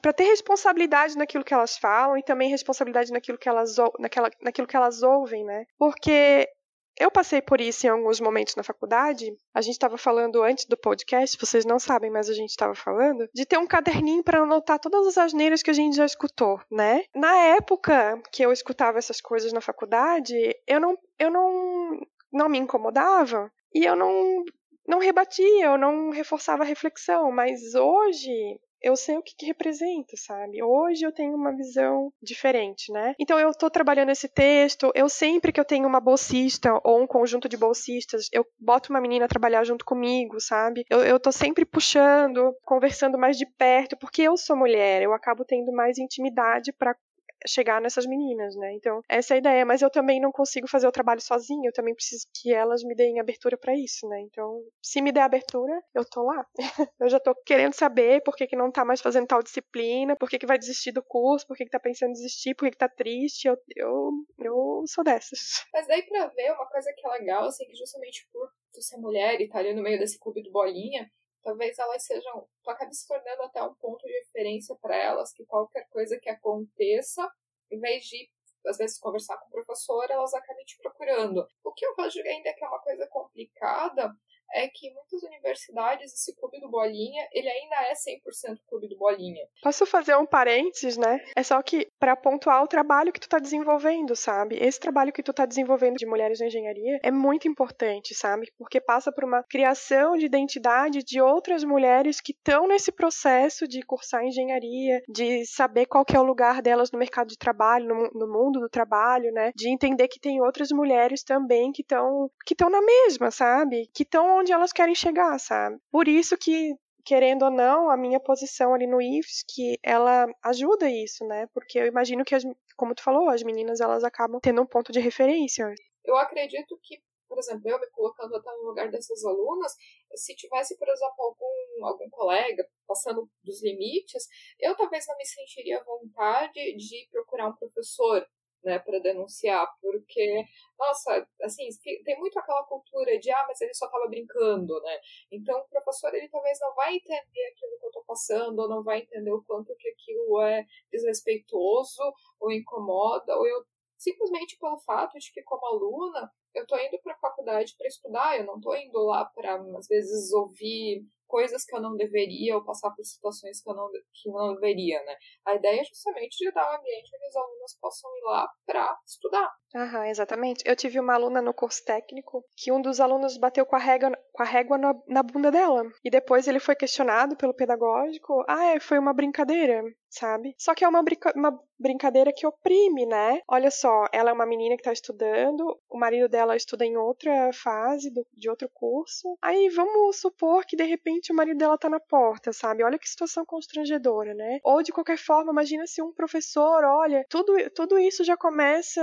para 0.00 0.12
ter 0.12 0.24
responsabilidade 0.24 1.16
naquilo 1.16 1.44
que 1.44 1.52
elas 1.52 1.76
falam 1.76 2.16
e 2.16 2.22
também 2.22 2.48
responsabilidade 2.48 3.12
naquilo 3.12 3.36
que 3.36 3.48
elas 3.48 3.76
naquela, 3.98 4.30
naquilo 4.40 4.66
que 4.66 4.76
elas 4.76 5.02
ouvem, 5.02 5.44
né? 5.44 5.64
Porque 5.78 6.48
eu 6.98 7.10
passei 7.10 7.40
por 7.40 7.60
isso 7.60 7.86
em 7.86 7.90
alguns 7.90 8.20
momentos 8.20 8.54
na 8.54 8.62
faculdade. 8.62 9.36
A 9.54 9.60
gente 9.60 9.74
estava 9.74 9.96
falando 9.96 10.42
antes 10.42 10.64
do 10.66 10.76
podcast, 10.76 11.36
vocês 11.38 11.64
não 11.64 11.78
sabem, 11.78 12.10
mas 12.10 12.28
a 12.28 12.34
gente 12.34 12.50
estava 12.50 12.74
falando, 12.74 13.28
de 13.34 13.46
ter 13.46 13.58
um 13.58 13.66
caderninho 13.66 14.22
para 14.22 14.40
anotar 14.40 14.78
todas 14.78 15.06
as 15.06 15.18
asneiras 15.18 15.62
que 15.62 15.70
a 15.70 15.74
gente 15.74 15.96
já 15.96 16.04
escutou, 16.04 16.60
né? 16.70 17.04
Na 17.14 17.34
época 17.56 18.20
que 18.30 18.44
eu 18.44 18.52
escutava 18.52 18.98
essas 18.98 19.20
coisas 19.20 19.52
na 19.52 19.60
faculdade, 19.60 20.34
eu 20.66 20.80
não, 20.80 20.98
eu 21.18 21.30
não, 21.30 22.00
não 22.32 22.48
me 22.48 22.58
incomodava 22.58 23.50
e 23.74 23.84
eu 23.84 23.96
não, 23.96 24.44
não 24.86 24.98
rebatia, 24.98 25.66
eu 25.66 25.78
não 25.78 26.10
reforçava 26.10 26.62
a 26.62 26.66
reflexão. 26.66 27.32
Mas 27.32 27.74
hoje 27.74 28.60
eu 28.82 28.96
sei 28.96 29.16
o 29.16 29.22
que, 29.22 29.34
que, 29.36 29.46
representa, 29.46 30.16
sabe? 30.16 30.62
Hoje 30.62 31.04
eu 31.04 31.12
tenho 31.12 31.34
uma 31.34 31.54
visão 31.54 32.12
diferente, 32.22 32.92
né? 32.92 33.14
Então 33.18 33.38
eu 33.38 33.52
tô 33.52 33.70
trabalhando 33.70 34.10
esse 34.10 34.28
texto, 34.28 34.90
eu 34.94 35.08
sempre 35.08 35.52
que 35.52 35.60
eu 35.60 35.64
tenho 35.64 35.86
uma 35.86 36.00
bolsista 36.00 36.80
ou 36.84 37.02
um 37.02 37.06
conjunto 37.06 37.48
de 37.48 37.56
bolsistas, 37.56 38.28
eu 38.32 38.44
boto 38.58 38.90
uma 38.90 39.00
menina 39.00 39.26
a 39.26 39.28
trabalhar 39.28 39.64
junto 39.64 39.84
comigo, 39.84 40.40
sabe? 40.40 40.84
Eu, 40.90 41.00
eu 41.00 41.20
tô 41.20 41.30
sempre 41.30 41.64
puxando, 41.64 42.54
conversando 42.64 43.18
mais 43.18 43.36
de 43.36 43.46
perto, 43.46 43.96
porque 43.96 44.22
eu 44.22 44.36
sou 44.36 44.56
mulher, 44.56 45.02
eu 45.02 45.12
acabo 45.12 45.44
tendo 45.44 45.72
mais 45.72 45.98
intimidade 45.98 46.72
para 46.72 46.96
chegar 47.46 47.80
nessas 47.80 48.06
meninas, 48.06 48.54
né? 48.56 48.72
Então, 48.74 49.00
essa 49.08 49.34
é 49.34 49.36
a 49.36 49.38
ideia, 49.38 49.64
mas 49.64 49.82
eu 49.82 49.90
também 49.90 50.20
não 50.20 50.32
consigo 50.32 50.68
fazer 50.68 50.86
o 50.86 50.92
trabalho 50.92 51.20
sozinha, 51.20 51.68
eu 51.68 51.72
também 51.72 51.94
preciso 51.94 52.26
que 52.34 52.52
elas 52.52 52.82
me 52.82 52.94
deem 52.94 53.20
abertura 53.20 53.56
para 53.56 53.74
isso, 53.74 54.08
né? 54.08 54.20
Então, 54.20 54.62
se 54.82 55.00
me 55.00 55.12
der 55.12 55.22
abertura, 55.22 55.82
eu 55.94 56.04
tô 56.04 56.22
lá. 56.22 56.46
eu 57.00 57.08
já 57.08 57.18
tô 57.18 57.34
querendo 57.44 57.74
saber 57.74 58.22
por 58.22 58.36
que, 58.36 58.46
que 58.46 58.56
não 58.56 58.70
tá 58.70 58.84
mais 58.84 59.00
fazendo 59.00 59.26
tal 59.26 59.42
disciplina, 59.42 60.16
por 60.16 60.28
que, 60.28 60.38
que 60.38 60.46
vai 60.46 60.58
desistir 60.58 60.92
do 60.92 61.02
curso, 61.02 61.46
por 61.46 61.56
que, 61.56 61.64
que 61.64 61.70
tá 61.70 61.80
pensando 61.80 62.10
em 62.10 62.14
desistir, 62.14 62.54
por 62.54 62.66
que, 62.66 62.72
que 62.72 62.78
tá 62.78 62.88
triste. 62.88 63.48
Eu, 63.48 63.56
eu, 63.76 64.10
eu 64.38 64.84
sou 64.86 65.04
dessas. 65.04 65.64
Mas 65.72 65.86
daí 65.86 66.02
pra 66.02 66.26
ver, 66.28 66.52
uma 66.52 66.68
coisa 66.68 66.92
que 66.96 67.06
é 67.06 67.10
legal, 67.10 67.44
assim, 67.44 67.66
que 67.66 67.76
justamente 67.76 68.26
por 68.32 68.50
ser 68.80 68.96
mulher 68.96 69.40
e 69.40 69.44
estar 69.44 69.54
tá 69.54 69.60
ali 69.60 69.74
no 69.74 69.82
meio 69.82 69.98
desse 69.98 70.18
clube 70.18 70.42
do 70.42 70.50
bolinha, 70.50 71.10
talvez 71.42 71.78
elas 71.78 72.04
sejam. 72.04 72.48
Tu 72.62 72.70
acabe 72.70 72.94
se 72.94 73.06
tornando 73.06 73.42
até 73.42 73.62
um 73.62 73.74
ponto 73.74 74.06
de 74.06 74.12
referência 74.12 74.76
para 74.80 74.96
elas, 74.96 75.32
que 75.32 75.44
qualquer 75.44 75.88
coisa 75.88 76.18
que 76.18 76.30
aconteça, 76.30 77.28
em 77.70 77.78
vez 77.78 78.04
de, 78.04 78.30
às 78.66 78.76
vezes, 78.76 78.98
conversar 78.98 79.36
com 79.38 79.46
o 79.46 79.50
professor, 79.50 80.10
elas 80.10 80.34
acabem 80.34 80.64
te 80.64 80.78
procurando. 80.78 81.46
O 81.64 81.72
que 81.72 81.84
eu 81.84 81.94
vejo 81.96 82.20
ainda 82.20 82.54
que 82.54 82.64
é 82.64 82.68
uma 82.68 82.80
coisa 82.80 83.06
complicada 83.08 84.14
é 84.54 84.68
que 84.68 84.92
muitas 84.92 85.22
universidades, 85.22 86.12
esse 86.12 86.34
clube 86.36 86.60
do 86.60 86.68
Bolinha, 86.68 87.26
ele 87.32 87.48
ainda 87.48 87.76
é 87.88 87.92
100% 87.94 88.58
clube 88.68 88.88
do 88.88 88.96
Bolinha. 88.96 89.46
Posso 89.62 89.86
fazer 89.86 90.16
um 90.16 90.26
parênteses, 90.26 90.96
né? 90.96 91.20
É 91.36 91.42
só 91.42 91.60
que 91.62 91.88
para 91.98 92.16
pontuar 92.16 92.62
o 92.62 92.68
trabalho 92.68 93.12
que 93.12 93.20
tu 93.20 93.28
tá 93.28 93.38
desenvolvendo, 93.38 94.14
sabe? 94.14 94.56
Esse 94.60 94.78
trabalho 94.78 95.12
que 95.12 95.22
tu 95.22 95.32
tá 95.32 95.46
desenvolvendo 95.46 95.96
de 95.96 96.06
mulheres 96.06 96.40
na 96.40 96.46
engenharia 96.46 96.98
é 97.02 97.10
muito 97.10 97.48
importante, 97.48 98.14
sabe? 98.14 98.52
Porque 98.58 98.80
passa 98.80 99.12
por 99.12 99.24
uma 99.24 99.42
criação 99.42 100.16
de 100.16 100.26
identidade 100.26 101.02
de 101.02 101.20
outras 101.20 101.64
mulheres 101.64 102.20
que 102.20 102.32
estão 102.32 102.66
nesse 102.66 102.92
processo 102.92 103.66
de 103.66 103.82
cursar 103.82 104.24
engenharia, 104.24 105.02
de 105.08 105.44
saber 105.46 105.86
qual 105.86 106.04
que 106.04 106.16
é 106.16 106.20
o 106.20 106.24
lugar 106.24 106.62
delas 106.62 106.90
no 106.90 106.98
mercado 106.98 107.28
de 107.28 107.38
trabalho, 107.38 107.86
no, 107.86 108.10
no 108.14 108.32
mundo 108.32 108.60
do 108.60 108.68
trabalho, 108.68 109.32
né? 109.32 109.52
De 109.54 109.68
entender 109.68 110.08
que 110.08 110.20
tem 110.20 110.40
outras 110.40 110.70
mulheres 110.70 111.22
também 111.22 111.72
que 111.72 111.82
estão 111.82 112.30
que 112.44 112.54
estão 112.54 112.68
na 112.68 112.80
mesma, 112.80 113.30
sabe? 113.30 113.88
Que 113.94 114.02
estão 114.02 114.41
onde 114.42 114.52
elas 114.52 114.72
querem 114.72 114.94
chegar, 114.94 115.38
sabe? 115.38 115.78
Por 115.90 116.08
isso 116.08 116.36
que 116.36 116.74
querendo 117.04 117.44
ou 117.44 117.50
não, 117.50 117.90
a 117.90 117.96
minha 117.96 118.20
posição 118.20 118.74
ali 118.74 118.86
no 118.86 119.00
IFES, 119.00 119.44
que 119.48 119.78
ela 119.82 120.26
ajuda 120.42 120.88
isso, 120.88 121.26
né? 121.26 121.46
Porque 121.52 121.78
eu 121.78 121.86
imagino 121.86 122.24
que, 122.24 122.34
as, 122.34 122.44
como 122.76 122.94
tu 122.94 123.02
falou, 123.02 123.28
as 123.28 123.42
meninas 123.42 123.80
elas 123.80 124.04
acabam 124.04 124.40
tendo 124.40 124.62
um 124.62 124.66
ponto 124.66 124.92
de 124.92 125.00
referência. 125.00 125.74
Eu 126.04 126.16
acredito 126.16 126.78
que, 126.82 127.02
por 127.28 127.38
exemplo, 127.38 127.68
eu 127.68 127.80
me 127.80 127.88
colocando 127.90 128.36
até 128.36 128.50
no 128.52 128.68
lugar 128.68 128.90
dessas 128.90 129.24
alunas, 129.24 129.72
se 130.14 130.34
tivesse, 130.36 130.78
por 130.78 130.88
exemplo, 130.88 131.14
algum, 131.18 131.86
algum 131.86 132.10
colega 132.10 132.64
passando 132.86 133.28
dos 133.42 133.62
limites, 133.62 134.28
eu 134.60 134.76
talvez 134.76 135.04
não 135.08 135.16
me 135.16 135.24
sentiria 135.24 135.80
à 135.80 135.84
vontade 135.84 136.76
de 136.76 137.08
procurar 137.10 137.48
um 137.48 137.56
professor 137.56 138.26
né, 138.64 138.78
para 138.78 138.98
denunciar, 139.00 139.66
porque, 139.80 140.44
nossa, 140.78 141.26
assim, 141.42 141.68
tem 142.04 142.18
muito 142.18 142.38
aquela 142.38 142.64
cultura 142.64 143.18
de, 143.18 143.30
ah, 143.30 143.44
mas 143.48 143.60
ele 143.60 143.74
só 143.74 143.86
estava 143.86 144.08
brincando, 144.08 144.80
né? 144.82 144.98
Então, 145.30 145.58
o 145.58 145.68
professor, 145.68 146.14
ele 146.14 146.28
talvez 146.28 146.58
não 146.60 146.74
vai 146.74 146.94
entender 146.94 147.46
aquilo 147.52 147.78
que 147.78 147.86
eu 147.86 147.88
estou 147.90 148.04
passando, 148.04 148.58
ou 148.60 148.68
não 148.68 148.82
vai 148.82 149.00
entender 149.00 149.32
o 149.32 149.42
quanto 149.44 149.74
que 149.76 149.88
aquilo 149.88 150.40
é 150.42 150.64
desrespeitoso, 150.90 152.02
ou 152.40 152.52
incomoda, 152.52 153.36
ou 153.36 153.46
eu, 153.46 153.64
simplesmente 153.96 154.58
pelo 154.58 154.78
fato 154.80 155.18
de 155.18 155.32
que, 155.32 155.42
como 155.42 155.66
aluna, 155.66 156.30
eu 156.54 156.62
estou 156.62 156.78
indo 156.78 156.98
para 157.02 157.14
a 157.14 157.18
faculdade 157.18 157.74
para 157.76 157.88
estudar, 157.88 158.38
eu 158.38 158.44
não 158.44 158.56
estou 158.56 158.76
indo 158.76 158.98
lá 159.04 159.24
para, 159.24 159.56
às 159.76 159.88
vezes, 159.88 160.32
ouvir 160.32 161.04
coisas 161.32 161.64
que 161.64 161.74
eu 161.74 161.80
não 161.80 161.96
deveria 161.96 162.54
ou 162.54 162.62
passar 162.62 162.90
por 162.90 163.02
situações 163.02 163.62
que 163.62 163.70
eu 163.70 163.74
não, 163.74 163.88
que 163.90 164.28
eu 164.28 164.34
não 164.34 164.54
deveria, 164.54 165.02
né? 165.02 165.16
A 165.46 165.54
ideia 165.54 165.80
é 165.80 165.84
justamente 165.84 166.36
de 166.36 166.52
dar 166.52 166.70
um 166.70 166.76
ambiente 166.76 167.10
onde 167.16 167.26
os 167.26 167.36
alunos 167.36 167.78
possam 167.80 168.10
ir 168.18 168.24
lá 168.24 168.46
para 168.66 168.98
estudar. 169.06 169.50
Aham, 169.74 170.06
exatamente. 170.08 170.62
Eu 170.66 170.76
tive 170.76 171.00
uma 171.00 171.14
aluna 171.14 171.40
no 171.40 171.54
curso 171.54 171.82
técnico 171.86 172.44
que 172.54 172.70
um 172.70 172.82
dos 172.82 173.00
alunos 173.00 173.38
bateu 173.38 173.64
com 173.64 173.76
a 173.76 173.78
régua, 173.78 174.12
com 174.32 174.42
a 174.42 174.46
régua 174.46 174.78
na, 174.78 174.94
na 175.06 175.22
bunda 175.22 175.50
dela. 175.50 175.84
E 176.02 176.10
depois 176.10 176.48
ele 176.48 176.58
foi 176.58 176.74
questionado 176.74 177.36
pelo 177.36 177.54
pedagógico. 177.54 178.44
Ah, 178.48 178.74
é, 178.74 178.80
foi 178.80 178.98
uma 178.98 179.12
brincadeira, 179.12 179.82
sabe? 180.08 180.54
Só 180.58 180.74
que 180.74 180.84
é 180.84 180.88
uma, 180.88 181.02
brinca 181.02 181.32
uma 181.36 181.58
brincadeira 181.78 182.32
que 182.32 182.46
oprime, 182.46 183.04
né? 183.04 183.40
Olha 183.48 183.70
só, 183.70 184.06
ela 184.12 184.30
é 184.30 184.32
uma 184.32 184.46
menina 184.46 184.76
que 184.76 184.84
tá 184.84 184.92
estudando, 184.92 185.76
o 185.90 185.98
marido 185.98 186.28
dela 186.28 186.56
estuda 186.56 186.84
em 186.84 186.96
outra 186.96 187.50
fase 187.52 188.08
do, 188.10 188.24
de 188.32 188.48
outro 188.48 188.70
curso. 188.72 189.36
Aí 189.42 189.68
vamos 189.68 190.20
supor 190.20 190.64
que 190.64 190.76
de 190.76 190.84
repente 190.84 191.32
o 191.32 191.34
marido 191.34 191.58
dela 191.58 191.76
tá 191.76 191.90
na 191.90 191.98
porta, 191.98 192.52
sabe? 192.52 192.84
Olha 192.84 192.98
que 192.98 193.08
situação 193.08 193.44
constrangedora, 193.44 194.32
né? 194.32 194.60
Ou 194.62 194.82
de 194.82 194.92
qualquer 194.92 195.18
forma, 195.18 195.50
imagina 195.50 195.86
se 195.86 196.00
um 196.00 196.12
professor, 196.12 196.84
olha, 196.84 197.24
tudo, 197.28 197.54
tudo 197.74 197.98
isso 197.98 198.22
já 198.22 198.36
começa 198.36 199.02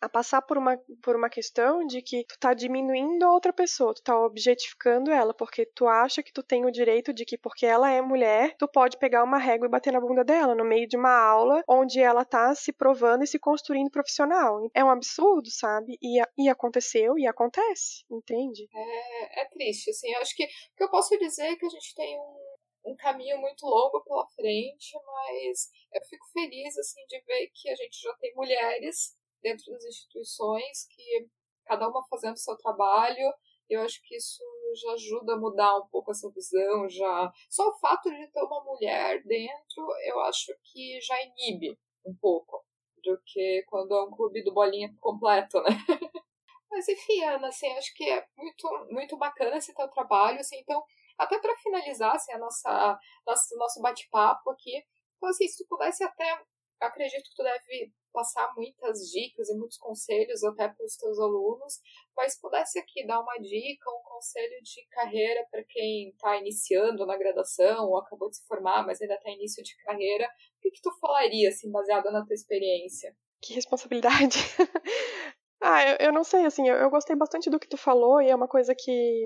a 0.00 0.08
passar 0.08 0.40
por 0.40 0.56
uma, 0.56 0.78
por 1.02 1.14
uma 1.14 1.28
questão 1.28 1.86
de 1.86 2.00
que 2.00 2.24
tu 2.26 2.38
tá 2.38 2.54
diminuindo 2.54 3.22
a 3.24 3.32
outra 3.32 3.52
pessoa, 3.52 3.94
tu 3.94 4.02
tá 4.02 4.16
objetificando 4.64 5.10
ela, 5.10 5.34
porque 5.34 5.66
tu 5.66 5.86
acha 5.86 6.22
que 6.22 6.32
tu 6.32 6.42
tem 6.42 6.64
o 6.64 6.70
direito 6.70 7.12
de 7.12 7.24
que, 7.24 7.36
porque 7.36 7.66
ela 7.66 7.90
é 7.90 8.00
mulher, 8.00 8.56
tu 8.56 8.66
pode 8.66 8.98
pegar 8.98 9.22
uma 9.22 9.38
régua 9.38 9.66
e 9.66 9.70
bater 9.70 9.92
na 9.92 10.00
bunda 10.00 10.24
dela, 10.24 10.54
no 10.54 10.64
meio 10.64 10.88
de 10.88 10.96
uma 10.96 11.14
aula 11.14 11.62
onde 11.68 12.00
ela 12.00 12.24
tá 12.24 12.54
se 12.54 12.72
provando 12.72 13.22
e 13.24 13.26
se 13.26 13.38
construindo 13.38 13.90
profissional. 13.90 14.60
É 14.74 14.82
um 14.82 14.90
absurdo, 14.90 15.50
sabe? 15.50 15.98
E, 16.02 16.20
e 16.38 16.48
aconteceu 16.48 17.18
e 17.18 17.26
acontece, 17.26 18.04
entende? 18.10 18.66
É, 18.74 19.42
é 19.42 19.44
triste, 19.46 19.90
assim. 19.90 20.10
Eu 20.12 20.20
acho 20.20 20.34
que 20.34 20.44
o 20.44 20.76
que 20.76 20.84
eu 20.84 20.90
posso 20.90 21.16
dizer 21.18 21.44
é 21.44 21.56
que 21.56 21.66
a 21.66 21.70
gente 21.70 21.94
tem 21.94 22.18
um, 22.18 22.92
um 22.92 22.96
caminho 22.96 23.38
muito 23.38 23.66
longo 23.66 24.02
pela 24.02 24.26
frente, 24.28 24.92
mas 25.04 25.68
eu 25.92 26.04
fico 26.08 26.26
feliz, 26.32 26.76
assim, 26.78 27.04
de 27.08 27.20
ver 27.22 27.50
que 27.54 27.68
a 27.70 27.76
gente 27.76 28.00
já 28.00 28.12
tem 28.14 28.34
mulheres 28.34 29.16
dentro 29.42 29.70
das 29.72 29.84
instituições, 29.84 30.86
que 30.88 31.28
cada 31.66 31.88
uma 31.88 32.04
fazendo 32.08 32.34
o 32.34 32.38
seu 32.38 32.56
trabalho. 32.56 33.32
Eu 33.68 33.82
acho 33.82 34.00
que 34.02 34.16
isso 34.16 34.42
já 34.82 34.92
ajuda 34.92 35.34
a 35.34 35.38
mudar 35.38 35.76
um 35.78 35.86
pouco 35.88 36.10
essa 36.10 36.30
visão, 36.30 36.88
já 36.88 37.32
só 37.48 37.68
o 37.68 37.78
fato 37.78 38.10
de 38.10 38.26
ter 38.28 38.42
uma 38.42 38.62
mulher 38.64 39.22
dentro, 39.24 39.88
eu 40.04 40.20
acho 40.20 40.52
que 40.64 41.00
já 41.00 41.16
inibe 41.22 41.78
um 42.04 42.14
pouco 42.20 42.64
do 43.02 43.20
que 43.24 43.64
quando 43.68 43.94
é 43.94 44.02
um 44.02 44.10
clube 44.10 44.42
do 44.42 44.52
bolinha 44.52 44.94
completo, 45.00 45.60
né? 45.62 45.68
Mas 46.70 46.88
enfim, 46.88 47.22
Ana, 47.24 47.48
assim, 47.48 47.70
acho 47.76 47.94
que 47.94 48.08
é 48.10 48.26
muito, 48.36 48.86
muito 48.90 49.16
bacana 49.16 49.56
esse 49.56 49.72
teu 49.74 49.88
trabalho, 49.88 50.40
assim, 50.40 50.58
então, 50.58 50.82
até 51.16 51.38
para 51.38 51.56
finalizar, 51.58 52.16
assim, 52.16 52.32
a 52.32 52.38
nossa, 52.38 52.98
nosso, 53.24 53.56
nosso 53.56 53.80
bate-papo 53.80 54.50
aqui, 54.50 54.82
então, 55.16 55.28
assim, 55.28 55.46
se 55.46 55.62
tu 55.62 55.68
pudesse 55.68 56.02
até 56.02 56.42
acredito 56.80 57.24
que 57.30 57.36
tu 57.36 57.42
deve 57.42 57.92
passar 58.14 58.54
muitas 58.56 59.10
dicas 59.10 59.50
e 59.50 59.58
muitos 59.58 59.76
conselhos 59.76 60.44
até 60.44 60.68
para 60.68 60.86
os 60.86 60.96
teus 60.96 61.18
alunos, 61.18 61.80
mas 62.16 62.40
pudesse 62.40 62.78
aqui 62.78 63.04
dar 63.04 63.20
uma 63.20 63.36
dica, 63.38 63.90
um 63.90 64.02
conselho 64.04 64.62
de 64.62 64.86
carreira 64.86 65.44
para 65.50 65.64
quem 65.64 66.10
está 66.10 66.36
iniciando 66.38 67.04
na 67.04 67.18
graduação 67.18 67.88
ou 67.88 67.98
acabou 67.98 68.30
de 68.30 68.36
se 68.36 68.46
formar, 68.46 68.86
mas 68.86 69.02
ainda 69.02 69.14
está 69.14 69.28
início 69.28 69.62
de 69.62 69.76
carreira, 69.78 70.26
o 70.26 70.60
que, 70.60 70.70
que 70.70 70.80
tu 70.80 70.92
falaria, 71.00 71.48
assim, 71.48 71.70
baseado 71.70 72.10
na 72.12 72.24
tua 72.24 72.34
experiência? 72.34 73.14
Que 73.42 73.52
responsabilidade! 73.54 74.38
ah, 75.60 75.90
eu, 75.90 76.06
eu 76.06 76.12
não 76.12 76.22
sei, 76.22 76.46
assim, 76.46 76.68
eu, 76.68 76.76
eu 76.76 76.90
gostei 76.90 77.16
bastante 77.16 77.50
do 77.50 77.58
que 77.58 77.68
tu 77.68 77.76
falou 77.76 78.22
e 78.22 78.30
é 78.30 78.34
uma 78.34 78.48
coisa 78.48 78.74
que, 78.74 79.24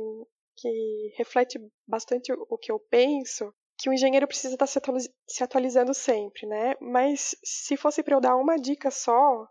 que 0.56 1.14
reflete 1.16 1.60
bastante 1.86 2.32
o 2.32 2.56
que 2.56 2.72
eu 2.72 2.80
penso, 2.80 3.54
que 3.78 3.88
o 3.88 3.92
engenheiro 3.92 4.26
precisa 4.26 4.54
estar 4.54 4.66
se 4.66 5.44
atualizando 5.44 5.94
sempre, 5.94 6.46
né? 6.46 6.74
Mas 6.80 7.36
se 7.44 7.76
fosse 7.76 8.02
para 8.02 8.14
eu 8.14 8.20
dar 8.20 8.36
uma 8.36 8.56
dica 8.56 8.90
só, 8.90 9.46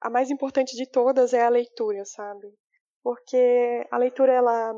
a 0.00 0.10
mais 0.10 0.30
importante 0.30 0.76
de 0.76 0.86
todas 0.86 1.32
é 1.32 1.42
a 1.42 1.48
leitura, 1.48 2.04
sabe? 2.04 2.52
Porque 3.02 3.86
a 3.90 3.96
leitura 3.96 4.32
ela 4.32 4.74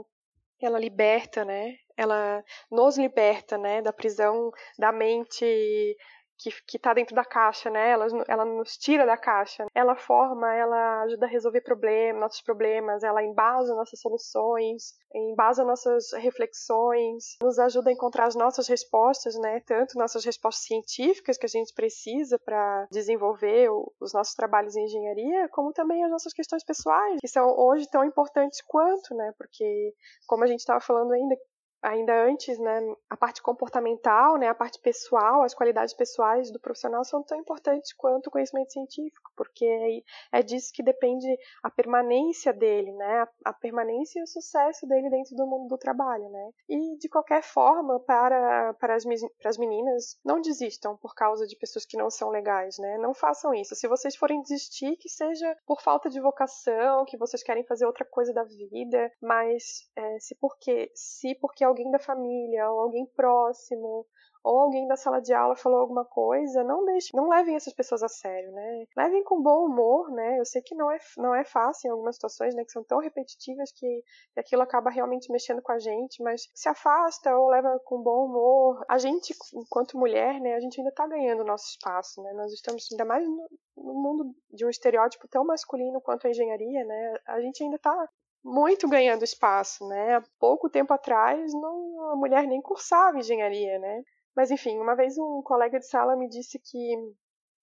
ela 0.61 0.79
liberta, 0.79 1.45
né? 1.45 1.77
Ela 1.97 2.45
nos 2.71 2.97
liberta, 2.99 3.59
né, 3.59 3.83
da 3.83 3.93
prisão 3.93 4.51
da 4.79 4.93
mente 4.93 5.97
que 6.39 6.77
está 6.77 6.93
dentro 6.93 7.15
da 7.15 7.25
caixa, 7.25 7.71
né? 7.71 7.91
Ela, 7.91 8.07
ela 8.29 8.45
nos 8.45 8.77
tira 8.77 9.07
da 9.07 9.17
caixa. 9.17 9.67
Ela 9.75 9.97
forma, 9.97 10.53
ela 10.55 11.03
ajuda 11.03 11.27
a 11.27 11.29
resolver 11.29 11.63
problemas, 11.63 12.21
nossos 12.21 12.43
problemas, 12.43 13.03
ela 13.03 13.23
embasa 13.23 13.75
nossas 13.75 14.01
soluções, 14.01 14.95
embasa 15.15 15.65
nossas 15.65 16.13
reflexões, 16.13 17.37
nos 17.43 17.59
ajuda 17.59 17.91
a 17.91 17.93
encontrar 17.93 18.27
as 18.27 18.35
nossas 18.35 18.69
respostas, 18.69 19.35
né? 19.39 19.61
Tanto 19.67 19.99
nossas 19.99 20.25
respostas 20.25 20.67
científicas 20.67 21.39
que 21.39 21.47
a 21.47 21.49
gente 21.49 21.73
precisa 21.75 22.39
para 22.39 22.87
desenvolver 22.91 23.69
os 24.01 24.13
nossos 24.13 24.35
trabalhos 24.35 24.77
em 24.77 24.85
engenharia, 24.85 25.49
como 25.51 25.73
também 25.73 26.05
as 26.05 26.11
nossas 26.11 26.33
questões 26.33 26.65
pessoais, 26.65 27.21
que 27.21 27.29
são 27.29 27.47
hoje 27.59 27.89
tão 27.91 28.05
importantes 28.05 28.61
quanto, 28.67 29.15
né? 29.15 29.33
Porque, 29.39 29.95
como 30.27 30.45
a 30.45 30.47
gente 30.47 30.61
estava 30.61 30.81
falando 30.81 31.13
ainda, 31.13 31.37
ainda 31.87 32.13
antes, 32.25 32.59
né, 32.59 32.81
a 33.09 33.17
parte 33.17 33.41
comportamental, 33.41 34.37
né, 34.37 34.49
a 34.49 34.55
parte 34.55 34.81
pessoal, 34.81 35.43
as 35.43 35.55
qualidades 35.55 35.95
pessoais 35.95 36.51
do 36.51 36.61
profissional 36.61 37.05
são 37.05 37.23
tão 37.23 37.39
importantes 37.39 37.93
quanto 37.93 38.27
o 38.27 38.31
conhecimento 38.31 38.73
científico, 38.73 39.31
porque 39.37 39.65
é, 40.33 40.41
é 40.41 40.43
disso 40.43 40.73
que 40.75 40.83
depende 40.83 41.27
a 41.63 41.71
permanência 41.71 42.53
dele, 42.53 42.93
né, 42.93 43.23
a, 43.23 43.51
a, 43.51 43.53
permanência 43.53 44.19
e 44.19 44.23
o 44.23 44.27
sucesso 44.27 44.87
dele 44.87 45.09
dentro 45.11 45.37
do 45.37 45.47
mundo 45.47 45.69
do 45.69 45.79
trabalho, 45.79 46.29
né. 46.29 46.51
E 46.69 46.99
de 46.99 47.09
qualquer 47.09 47.43
forma, 47.43 48.01
para 48.01 48.75
para 48.75 48.95
as, 48.95 49.05
para 49.39 49.51
as 49.51 49.59
meninas, 49.59 50.19
não 50.25 50.41
desistam 50.41 50.97
por 50.97 51.15
causa 51.15 51.47
de 51.47 51.57
pessoas 51.57 51.87
que 51.87 51.97
não 51.97 52.11
são 52.11 52.31
legais, 52.31 52.79
né. 52.79 52.99
Não 52.99 53.15
façam 53.15 53.55
isso. 53.55 53.75
Se 53.77 53.87
vocês 53.87 54.17
forem 54.17 54.43
desistir, 54.43 54.97
que 54.97 55.09
seja 55.09 55.57
por 55.67 55.81
falta 55.81 56.11
de 56.11 56.21
vocação, 56.21 57.05
que 57.05 57.17
vocês 57.17 57.43
querem 57.43 57.65
fazer 57.65 57.87
outra 57.87 58.05
coisa 58.05 58.33
da 58.33 58.45
vida, 58.45 59.13
mas 59.21 59.89
é, 59.95 60.19
se 60.19 60.35
porque 60.35 60.91
se 60.95 61.35
porque 61.37 61.63
alguém 61.65 61.76
da 61.91 61.99
família 61.99 62.71
ou 62.71 62.81
alguém 62.81 63.07
próximo 63.07 64.07
ou 64.47 64.61
alguém 64.61 64.87
da 64.87 64.95
sala 64.97 65.21
de 65.21 65.35
aula 65.35 65.57
falou 65.57 65.81
alguma 65.81 66.05
coisa, 66.05 66.63
não 66.63 66.85
deixe, 66.85 67.11
não 67.17 67.29
levem 67.29 67.57
essas 67.57 67.75
pessoas 67.75 68.01
a 68.05 68.09
sério, 68.09 68.53
né? 68.53 68.85
Levem 68.97 69.25
com 69.25 69.43
bom 69.43 69.67
humor, 69.67 70.09
né? 70.13 70.39
Eu 70.39 70.45
sei 70.45 70.63
que 70.63 70.73
não 70.73 70.89
é, 70.89 70.99
não 71.19 71.35
é 71.35 71.45
fácil 71.45 71.89
em 71.89 71.91
algumas 71.91 72.15
situações, 72.15 72.55
né, 72.55 72.65
que 72.65 72.71
são 72.71 72.85
tão 72.85 73.01
repetitivas 73.01 73.73
que, 73.73 74.05
que 74.33 74.39
aquilo 74.39 74.63
acaba 74.63 74.89
realmente 74.89 75.33
mexendo 75.33 75.61
com 75.61 75.73
a 75.73 75.81
gente, 75.81 76.23
mas 76.23 76.49
se 76.55 76.69
afasta 76.69 77.37
ou 77.37 77.49
leva 77.49 77.81
com 77.85 78.01
bom 78.01 78.27
humor. 78.27 78.85
A 78.89 78.99
gente, 78.99 79.35
enquanto 79.53 79.99
mulher, 79.99 80.41
né, 80.41 80.55
a 80.55 80.61
gente 80.61 80.81
ainda 80.81 80.93
tá 80.93 81.09
ganhando 81.09 81.43
nosso 81.45 81.69
espaço, 81.71 82.23
né? 82.23 82.33
Nós 82.35 82.53
estamos 82.53 82.87
ainda 82.93 83.05
mais 83.05 83.27
no, 83.27 83.49
no 83.77 83.95
mundo 83.95 84.33
de 84.53 84.65
um 84.65 84.71
estereótipo 84.71 85.27
tão 85.27 85.45
masculino 85.45 86.01
quanto 86.01 86.25
a 86.25 86.31
engenharia, 86.31 86.85
né? 86.85 87.15
A 87.27 87.41
gente 87.41 87.65
ainda 87.65 87.81
tá 87.81 88.09
muito 88.47 88.89
ganhando 88.89 89.25
espaço, 89.25 89.87
né? 89.89 90.17
Há 90.17 90.23
pouco 90.39 90.71
tempo 90.71 90.95
atrás, 90.95 91.53
não, 91.53 92.13
a 92.13 92.17
mulher 92.17 92.47
nem 92.47 92.63
cursava 92.63 93.19
engenharia, 93.19 93.79
né? 93.81 94.03
Mas 94.37 94.51
enfim, 94.51 94.79
uma 94.79 94.95
vez 94.95 95.19
um 95.19 95.43
colega 95.43 95.81
de 95.81 95.87
sala 95.89 96.15
me 96.15 96.29
disse 96.29 96.59
que, 96.59 96.97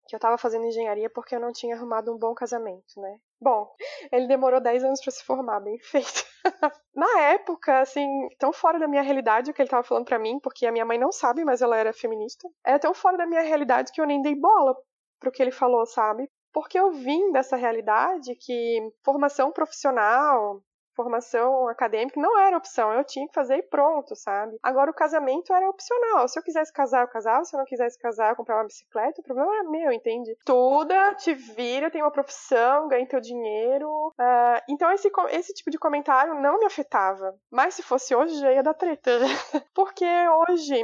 que 0.07 0.15
eu 0.15 0.17
estava 0.17 0.37
fazendo 0.37 0.65
engenharia 0.65 1.09
porque 1.09 1.35
eu 1.35 1.39
não 1.39 1.53
tinha 1.53 1.75
arrumado 1.75 2.13
um 2.13 2.17
bom 2.17 2.33
casamento, 2.33 2.99
né? 2.99 3.17
Bom, 3.39 3.71
ele 4.11 4.27
demorou 4.27 4.59
10 4.59 4.83
anos 4.83 5.01
para 5.01 5.11
se 5.11 5.23
formar, 5.23 5.61
bem 5.61 5.79
feito. 5.79 6.25
Na 6.93 7.21
época, 7.21 7.79
assim, 7.79 8.05
tão 8.37 8.51
fora 8.51 8.77
da 8.77 8.87
minha 8.87 9.01
realidade 9.01 9.51
o 9.51 9.53
que 9.53 9.61
ele 9.61 9.67
estava 9.67 9.83
falando 9.83 10.05
para 10.05 10.19
mim, 10.19 10.37
porque 10.39 10.65
a 10.65 10.71
minha 10.71 10.85
mãe 10.85 10.97
não 10.97 11.11
sabe, 11.13 11.45
mas 11.45 11.61
ela 11.61 11.77
era 11.77 11.93
feminista. 11.93 12.49
É 12.65 12.77
tão 12.77 12.93
fora 12.93 13.17
da 13.17 13.25
minha 13.25 13.41
realidade 13.41 13.91
que 13.93 14.01
eu 14.01 14.05
nem 14.05 14.21
dei 14.21 14.35
bola 14.35 14.75
pro 15.17 15.31
que 15.31 15.41
ele 15.41 15.51
falou, 15.51 15.85
sabe? 15.85 16.29
Porque 16.51 16.77
eu 16.77 16.91
vim 16.91 17.31
dessa 17.31 17.55
realidade 17.55 18.35
que 18.35 18.79
formação 19.03 19.51
profissional, 19.51 20.61
formação 20.95 21.67
acadêmica 21.67 22.19
não 22.19 22.39
era 22.39 22.57
opção, 22.57 22.93
eu 22.93 23.03
tinha 23.03 23.27
que 23.27 23.33
fazer 23.33 23.57
e 23.57 23.63
pronto, 23.63 24.15
sabe? 24.15 24.57
Agora 24.61 24.89
o 24.89 24.93
casamento 24.93 25.53
era 25.53 25.69
opcional. 25.69 26.27
Se 26.27 26.37
eu 26.37 26.43
quisesse 26.43 26.71
casar, 26.71 27.01
eu 27.01 27.07
casava, 27.07 27.43
se 27.45 27.55
eu 27.55 27.59
não 27.59 27.65
quisesse 27.65 27.99
casar, 27.99 28.29
eu 28.29 28.35
comprava 28.35 28.61
uma 28.61 28.67
bicicleta, 28.67 29.21
o 29.21 29.23
problema 29.23 29.53
era 29.53 29.69
meu, 29.69 29.91
entende? 29.91 30.35
Tuda, 30.45 31.15
te 31.15 31.33
vira, 31.33 31.91
tem 31.91 32.01
uma 32.01 32.11
profissão, 32.11 32.87
ganha 32.87 33.07
teu 33.07 33.19
dinheiro. 33.19 33.89
Uh, 34.19 34.61
então 34.69 34.91
esse, 34.91 35.11
esse 35.29 35.53
tipo 35.53 35.71
de 35.71 35.77
comentário 35.77 36.35
não 36.35 36.59
me 36.59 36.65
afetava. 36.65 37.35
Mas 37.51 37.75
se 37.75 37.83
fosse 37.83 38.15
hoje, 38.15 38.39
já 38.39 38.51
ia 38.51 38.63
dar 38.63 38.73
treta. 38.73 39.11
Porque 39.73 40.05
hoje 40.05 40.83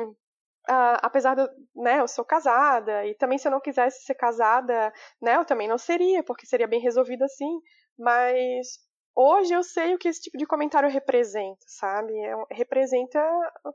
Uh, 0.69 1.02
apesar 1.02 1.36
de, 1.36 1.50
né, 1.76 2.00
eu 2.00 2.08
sou 2.08 2.24
casada, 2.24 3.04
e 3.04 3.15
também 3.15 3.39
se 3.39 3.48
eu 3.48 3.52
não 3.52 3.60
quisesse 3.60 4.06
ser 4.06 4.13
casada, 4.13 4.93
né, 5.19 5.36
eu 5.36 5.43
também 5.43 5.67
não 5.67 5.80
seria, 5.80 6.22
porque 6.22 6.45
seria 6.45 6.67
bem 6.67 6.80
resolvido 6.80 7.24
assim, 7.24 7.60
mas 7.98 8.78
Hoje 9.15 9.54
eu 9.54 9.63
sei 9.63 9.93
o 9.93 9.98
que 9.98 10.08
esse 10.08 10.22
tipo 10.22 10.38
de 10.38 10.45
comentário 10.45 10.89
representa, 10.89 11.60
sabe? 11.67 12.17
É, 12.17 12.36
representa 12.52 13.19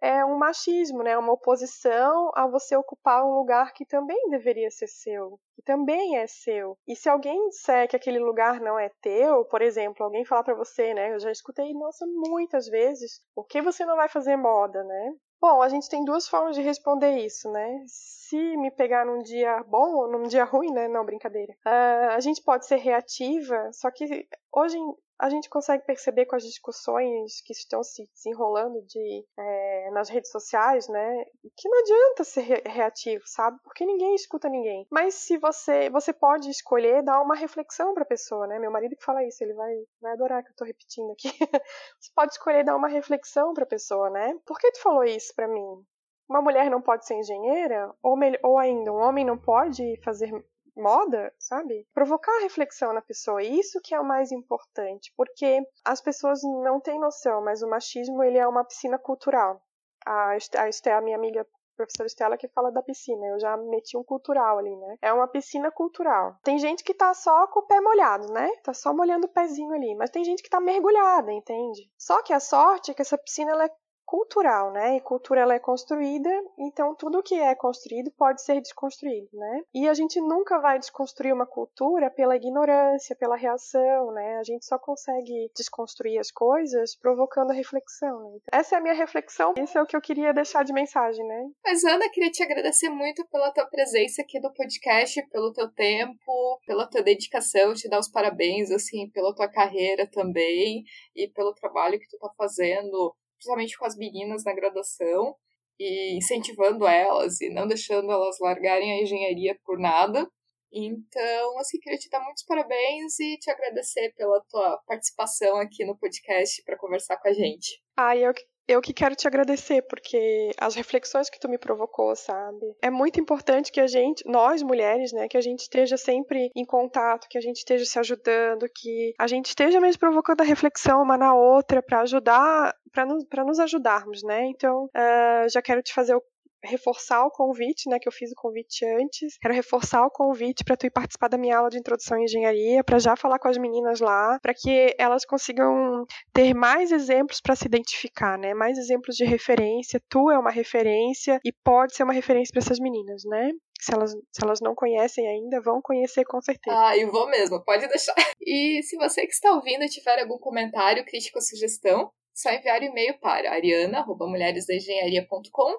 é 0.01 0.25
um 0.25 0.39
machismo, 0.39 1.03
né? 1.03 1.17
Uma 1.19 1.33
oposição 1.33 2.31
a 2.35 2.47
você 2.47 2.77
ocupar 2.77 3.25
um 3.25 3.35
lugar 3.35 3.73
que 3.73 3.85
também 3.85 4.31
deveria 4.31 4.71
ser 4.71 4.87
seu, 4.87 5.39
que 5.55 5.63
também 5.63 6.17
é 6.17 6.27
seu. 6.27 6.79
E 6.87 6.97
se 6.97 7.09
alguém 7.09 7.49
disser 7.49 7.89
que 7.89 7.97
aquele 7.97 8.19
lugar 8.19 8.61
não 8.61 8.79
é 8.79 8.91
teu, 9.01 9.45
por 9.45 9.61
exemplo, 9.61 10.05
alguém 10.05 10.25
falar 10.25 10.45
para 10.45 10.55
você, 10.55 10.95
né? 10.95 11.13
Eu 11.13 11.19
já 11.19 11.31
escutei, 11.31 11.73
nossa, 11.75 12.07
muitas 12.07 12.67
vezes, 12.69 13.21
por 13.35 13.47
que 13.47 13.61
você 13.61 13.85
não 13.85 13.97
vai 13.97 14.09
fazer 14.09 14.37
moda, 14.37 14.83
né? 14.83 15.15
Bom, 15.47 15.61
a 15.61 15.69
gente 15.69 15.91
tem 15.91 16.03
duas 16.07 16.27
formas 16.27 16.57
de 16.57 16.63
responder 16.63 17.19
isso, 17.19 17.51
né? 17.53 17.85
Se 17.87 18.57
me 18.57 18.71
pegar 18.71 19.05
num 19.05 19.23
dia 19.23 19.63
bom 19.65 19.95
ou 19.95 20.11
num 20.11 20.23
dia 20.23 20.43
ruim, 20.43 20.73
né? 20.73 20.89
Não, 20.89 21.05
brincadeira. 21.05 21.53
Uh, 21.67 22.13
a 22.17 22.21
gente 22.21 22.43
pode 22.43 22.67
ser 22.67 22.77
reativa, 22.77 23.71
só 23.73 23.91
que 23.91 24.27
hoje 24.51 24.79
a 25.19 25.29
gente 25.29 25.49
consegue 25.49 25.85
perceber 25.85 26.27
com 26.27 26.37
as 26.37 26.43
discussões 26.43 27.41
que 27.43 27.53
estão 27.53 27.83
se 27.83 28.09
desenrolando 28.15 28.83
de, 28.83 29.25
é, 29.39 29.91
nas 29.93 30.09
redes 30.09 30.31
sociais, 30.31 30.89
né, 30.89 31.25
que 31.57 31.69
não 31.69 31.79
adianta 31.79 32.25
ser 32.25 32.41
re 32.43 32.63
reativo, 32.67 33.23
sabe? 33.27 33.59
Porque 33.63 33.87
ninguém 33.87 34.15
escuta 34.15 34.49
ninguém. 34.49 34.87
Mas 34.91 35.15
se 35.15 35.39
você 35.39 35.89
você 35.91 36.13
pode 36.13 36.51
escolher 36.51 37.03
dar 37.03 37.21
uma 37.21 37.35
reflexão 37.35 37.95
para 37.95 38.03
a 38.03 38.07
pessoa, 38.07 38.47
né? 38.47 38.59
Meu 38.59 38.71
marido 38.71 38.97
que 38.97 39.05
fala 39.05 39.25
isso, 39.25 39.43
ele 39.43 39.55
vai, 39.55 39.75
vai 40.01 40.13
adorar 40.13 40.43
que 40.43 40.51
eu 40.51 40.57
tô 40.57 40.65
repetindo 40.65 41.13
aqui. 41.13 41.29
você 42.01 42.11
pode 42.15 42.33
escolher 42.33 42.65
dar 42.65 42.77
uma 42.77 42.89
reflexão 42.89 43.55
para 43.55 43.65
a 43.65 43.69
pessoa, 43.69 44.11
né? 44.11 44.35
Por 44.45 44.59
que 44.59 44.73
tu 44.73 44.81
falou 44.81 45.05
isso 45.05 45.35
para 45.35 45.49
mim? 45.49 45.85
Uma 46.29 46.41
mulher 46.41 46.71
não 46.71 46.81
pode 46.81 47.07
ser 47.07 47.15
engenheira? 47.15 47.93
Ou, 48.03 48.17
ou 48.43 48.59
ainda, 48.59 48.93
um 48.93 49.01
homem 49.01 49.25
não 49.25 49.39
pode 49.39 50.01
fazer 50.03 50.33
moda, 50.77 51.33
sabe? 51.39 51.87
Provocar 51.93 52.41
reflexão 52.41 52.93
na 52.93 53.03
pessoa. 53.03 53.43
Isso 53.43 53.81
que 53.83 53.95
é 53.95 54.01
o 54.01 54.05
mais 54.05 54.33
importante, 54.33 55.13
porque 55.17 55.61
as 55.85 56.01
pessoas 56.01 56.41
não 56.43 56.81
têm 56.81 56.99
noção, 56.99 57.43
mas 57.43 57.63
o 57.63 57.69
machismo 57.69 58.23
ele 58.23 58.39
é 58.39 58.47
uma 58.47 58.65
piscina 58.65 58.99
cultural. 58.99 59.61
A, 60.07 60.37
a 60.59 60.69
Estela, 60.69 61.01
minha 61.01 61.17
amiga 61.17 61.47
professora 61.77 62.07
Estela 62.07 62.37
que 62.37 62.49
fala 62.49 62.71
da 62.71 62.83
piscina. 62.83 63.27
Eu 63.27 63.39
já 63.39 63.57
meti 63.57 63.97
um 63.97 64.05
cultural 64.05 64.59
ali, 64.59 64.75
né? 64.77 64.97
É 65.03 65.13
uma 65.13 65.29
piscina 65.29 65.71
cultural. 65.71 66.37
Tem 66.43 66.59
gente 66.59 66.83
que 66.83 66.95
tá 66.95 67.13
só 67.15 67.47
com 67.49 67.61
o 67.61 67.67
pé 67.67 67.81
molhado, 67.81 68.33
né? 68.33 68.49
Tá 68.63 68.73
só 68.73 68.95
molhando 68.95 69.27
o 69.27 69.31
pezinho 69.31 69.73
ali. 69.73 69.95
Mas 69.95 70.11
tem 70.11 70.25
gente 70.25 70.43
que 70.43 70.51
tá 70.51 70.61
mergulhada, 70.61 71.33
entende? 71.33 71.91
Só 71.99 72.23
que 72.23 72.33
a 72.33 72.41
sorte 72.41 72.91
é 72.91 72.95
que 72.95 73.03
essa 73.03 73.19
piscina 73.19 73.53
ela 73.53 73.65
é 73.65 73.71
cultural, 74.15 74.71
né? 74.71 74.97
E 74.97 75.01
cultura 75.01 75.41
ela 75.41 75.55
é 75.55 75.59
construída, 75.59 76.31
então 76.57 76.95
tudo 76.95 77.21
que 77.21 77.35
é 77.35 77.53
construído 77.53 78.13
pode 78.13 78.43
ser 78.43 78.61
desconstruído, 78.61 79.29
né? 79.33 79.63
E 79.75 79.89
a 79.89 79.95
gente 79.95 80.21
nunca 80.21 80.61
vai 80.61 80.79
desconstruir 80.79 81.35
uma 81.35 81.47
cultura 81.47 82.09
pela 82.13 82.37
ignorância, 82.37 83.17
pela 83.17 83.35
reação, 83.35 84.13
né? 84.13 84.37
A 84.39 84.45
gente 84.45 84.65
só 84.65 84.79
consegue 84.79 85.51
desconstruir 85.57 86.21
as 86.21 86.31
coisas 86.31 86.95
provocando 86.95 87.51
a 87.51 87.55
reflexão. 87.55 88.21
Né? 88.21 88.37
Então, 88.37 88.61
essa 88.61 88.77
é 88.77 88.79
a 88.79 88.81
minha 88.81 88.95
reflexão, 88.95 89.53
isso 89.59 89.77
é 89.77 89.83
o 89.83 89.87
que 89.87 89.97
eu 89.97 90.01
queria 90.01 90.33
deixar 90.33 90.65
de 90.65 90.73
mensagem, 90.73 91.27
né? 91.27 91.51
Mas 91.65 91.83
Ana, 91.83 92.09
queria 92.09 92.31
te 92.31 92.43
agradecer 92.45 92.91
muito 92.91 93.27
pela 93.27 93.51
tua 93.51 93.67
presença 93.67 94.23
aqui 94.23 94.39
no 94.39 94.55
podcast, 94.55 95.21
pelo 95.29 95.53
teu 95.53 95.69
tempo, 95.73 96.61
pela 96.65 96.87
tua 96.87 97.03
dedicação, 97.03 97.75
te 97.75 97.89
dar 97.89 97.99
os 97.99 98.09
parabéns 98.09 98.71
assim 98.71 99.11
pela 99.11 99.35
tua 99.35 99.49
carreira 99.49 100.09
também 100.09 100.85
e 101.17 101.27
pelo 101.27 101.53
trabalho 101.53 101.99
que 101.99 102.09
tu 102.09 102.17
tá 102.17 102.31
fazendo 102.39 103.13
principalmente 103.45 103.77
com 103.79 103.85
as 103.85 103.97
meninas 103.97 104.45
na 104.45 104.55
graduação. 104.55 105.37
e 105.79 106.17
incentivando 106.17 106.87
elas 106.87 107.41
e 107.41 107.51
não 107.53 107.67
deixando 107.67 108.09
elas 108.09 108.37
largarem 108.41 108.93
a 108.93 109.03
engenharia 109.03 109.59
por 109.65 109.77
nada. 109.77 110.25
Então, 110.73 111.59
assim, 111.59 111.81
queria 111.81 111.99
te 111.99 112.09
dar 112.09 112.21
muitos 112.21 112.45
parabéns 112.45 113.19
e 113.19 113.37
te 113.39 113.51
agradecer 113.51 114.13
pela 114.17 114.41
tua 114.49 114.81
participação 114.87 115.57
aqui 115.57 115.85
no 115.85 115.99
podcast 115.99 116.63
para 116.63 116.79
conversar 116.79 117.17
com 117.17 117.29
a 117.29 117.33
gente. 117.33 117.83
Ah, 117.97 118.17
eu 118.17 118.33
eu 118.67 118.81
que 118.81 118.93
quero 118.93 119.15
te 119.15 119.27
agradecer, 119.27 119.83
porque 119.83 120.51
as 120.59 120.75
reflexões 120.75 121.29
que 121.29 121.39
tu 121.39 121.49
me 121.49 121.59
provocou, 121.59 122.15
sabe? 122.17 122.75
É 122.81 122.91
muito 122.91 123.21
importante 123.21 123.71
que 123.71 123.81
a 123.81 123.87
gente, 123.87 124.27
nós 124.27 124.63
mulheres, 124.63 125.13
né, 125.13 125.29
que 125.29 125.37
a 125.37 125.41
gente 125.41 125.61
esteja 125.61 125.97
sempre 125.97 126.51
em 126.55 126.65
contato, 126.65 127.29
que 127.29 127.39
a 127.39 127.41
gente 127.41 127.59
esteja 127.59 127.85
se 127.85 127.99
ajudando, 127.99 128.69
que 128.75 129.15
a 129.19 129.27
gente 129.27 129.47
esteja 129.47 129.81
mesmo 129.81 130.01
provocando 130.01 130.41
a 130.41 130.45
reflexão 130.45 131.03
uma 131.03 131.17
na 131.17 131.35
outra 131.35 131.83
para 131.83 132.01
ajudar, 132.01 132.75
para 132.93 133.05
nos, 133.05 133.25
nos 133.47 133.59
ajudarmos, 133.59 134.23
né? 134.23 134.47
Então, 134.47 134.85
uh, 134.85 135.49
já 135.49 135.61
quero 135.61 135.83
te 135.83 135.93
fazer 135.93 136.15
o 136.15 136.23
reforçar 136.65 137.25
o 137.25 137.31
convite, 137.31 137.89
né, 137.89 137.99
que 137.99 138.09
eu 138.09 138.13
fiz 138.13 138.33
o 138.33 138.35
convite 138.35 138.85
antes. 138.85 139.39
Quero 139.39 139.55
reforçar 139.55 140.05
o 140.05 140.11
convite 140.11 140.65
para 140.65 140.77
tu 140.77 140.87
ir 140.87 140.91
participar 140.91 141.29
da 141.29 141.39
minha 141.39 141.57
aula 141.57 141.71
de 141.71 141.79
introdução 141.79 142.19
à 142.19 142.23
engenharia, 142.23 142.83
para 142.83 142.99
já 142.99 143.17
falar 143.17 143.39
com 143.39 143.49
as 143.49 143.59
meninas 143.59 144.01
lá, 144.01 144.39
para 144.41 144.55
que 144.55 144.95
elas 144.99 145.25
consigam 145.25 146.05
ter 146.33 146.55
mais 146.55 146.93
exemplos 146.93 147.41
para 147.41 147.55
se 147.55 147.67
identificar, 147.67 148.39
né? 148.39 148.55
Mais 148.55 148.79
exemplos 148.79 149.17
de 149.17 149.25
referência. 149.25 150.01
Tu 150.09 150.31
é 150.31 150.39
uma 150.39 150.51
referência 150.51 151.41
e 151.45 151.53
pode 151.65 151.95
ser 151.95 152.05
uma 152.05 152.13
referência 152.13 152.53
para 152.53 152.63
essas 152.63 152.79
meninas, 152.79 153.23
né? 153.25 153.51
Se 153.81 153.93
elas, 153.93 154.13
se 154.13 154.43
elas 154.43 154.61
não 154.63 154.75
conhecem 154.75 155.29
ainda, 155.29 155.61
vão 155.61 155.81
conhecer 155.83 156.25
com 156.25 156.41
certeza. 156.41 156.77
Ah, 156.77 156.97
eu 156.97 157.11
vou 157.11 157.29
mesmo, 157.29 157.63
pode 157.65 157.87
deixar. 157.89 158.15
E 158.47 158.83
se 158.83 158.97
você 158.97 159.27
que 159.27 159.33
está 159.33 159.53
ouvindo 159.53 159.87
tiver 159.87 160.21
algum 160.21 160.39
comentário, 160.39 161.05
crítica 161.05 161.39
ou 161.39 161.43
sugestão, 161.43 162.11
só 162.35 162.51
enviar 162.51 162.81
o 162.81 162.85
e-mail 162.85 163.19
para 163.21 163.53
ariana.mulheresdaengenharia.com 163.53 165.79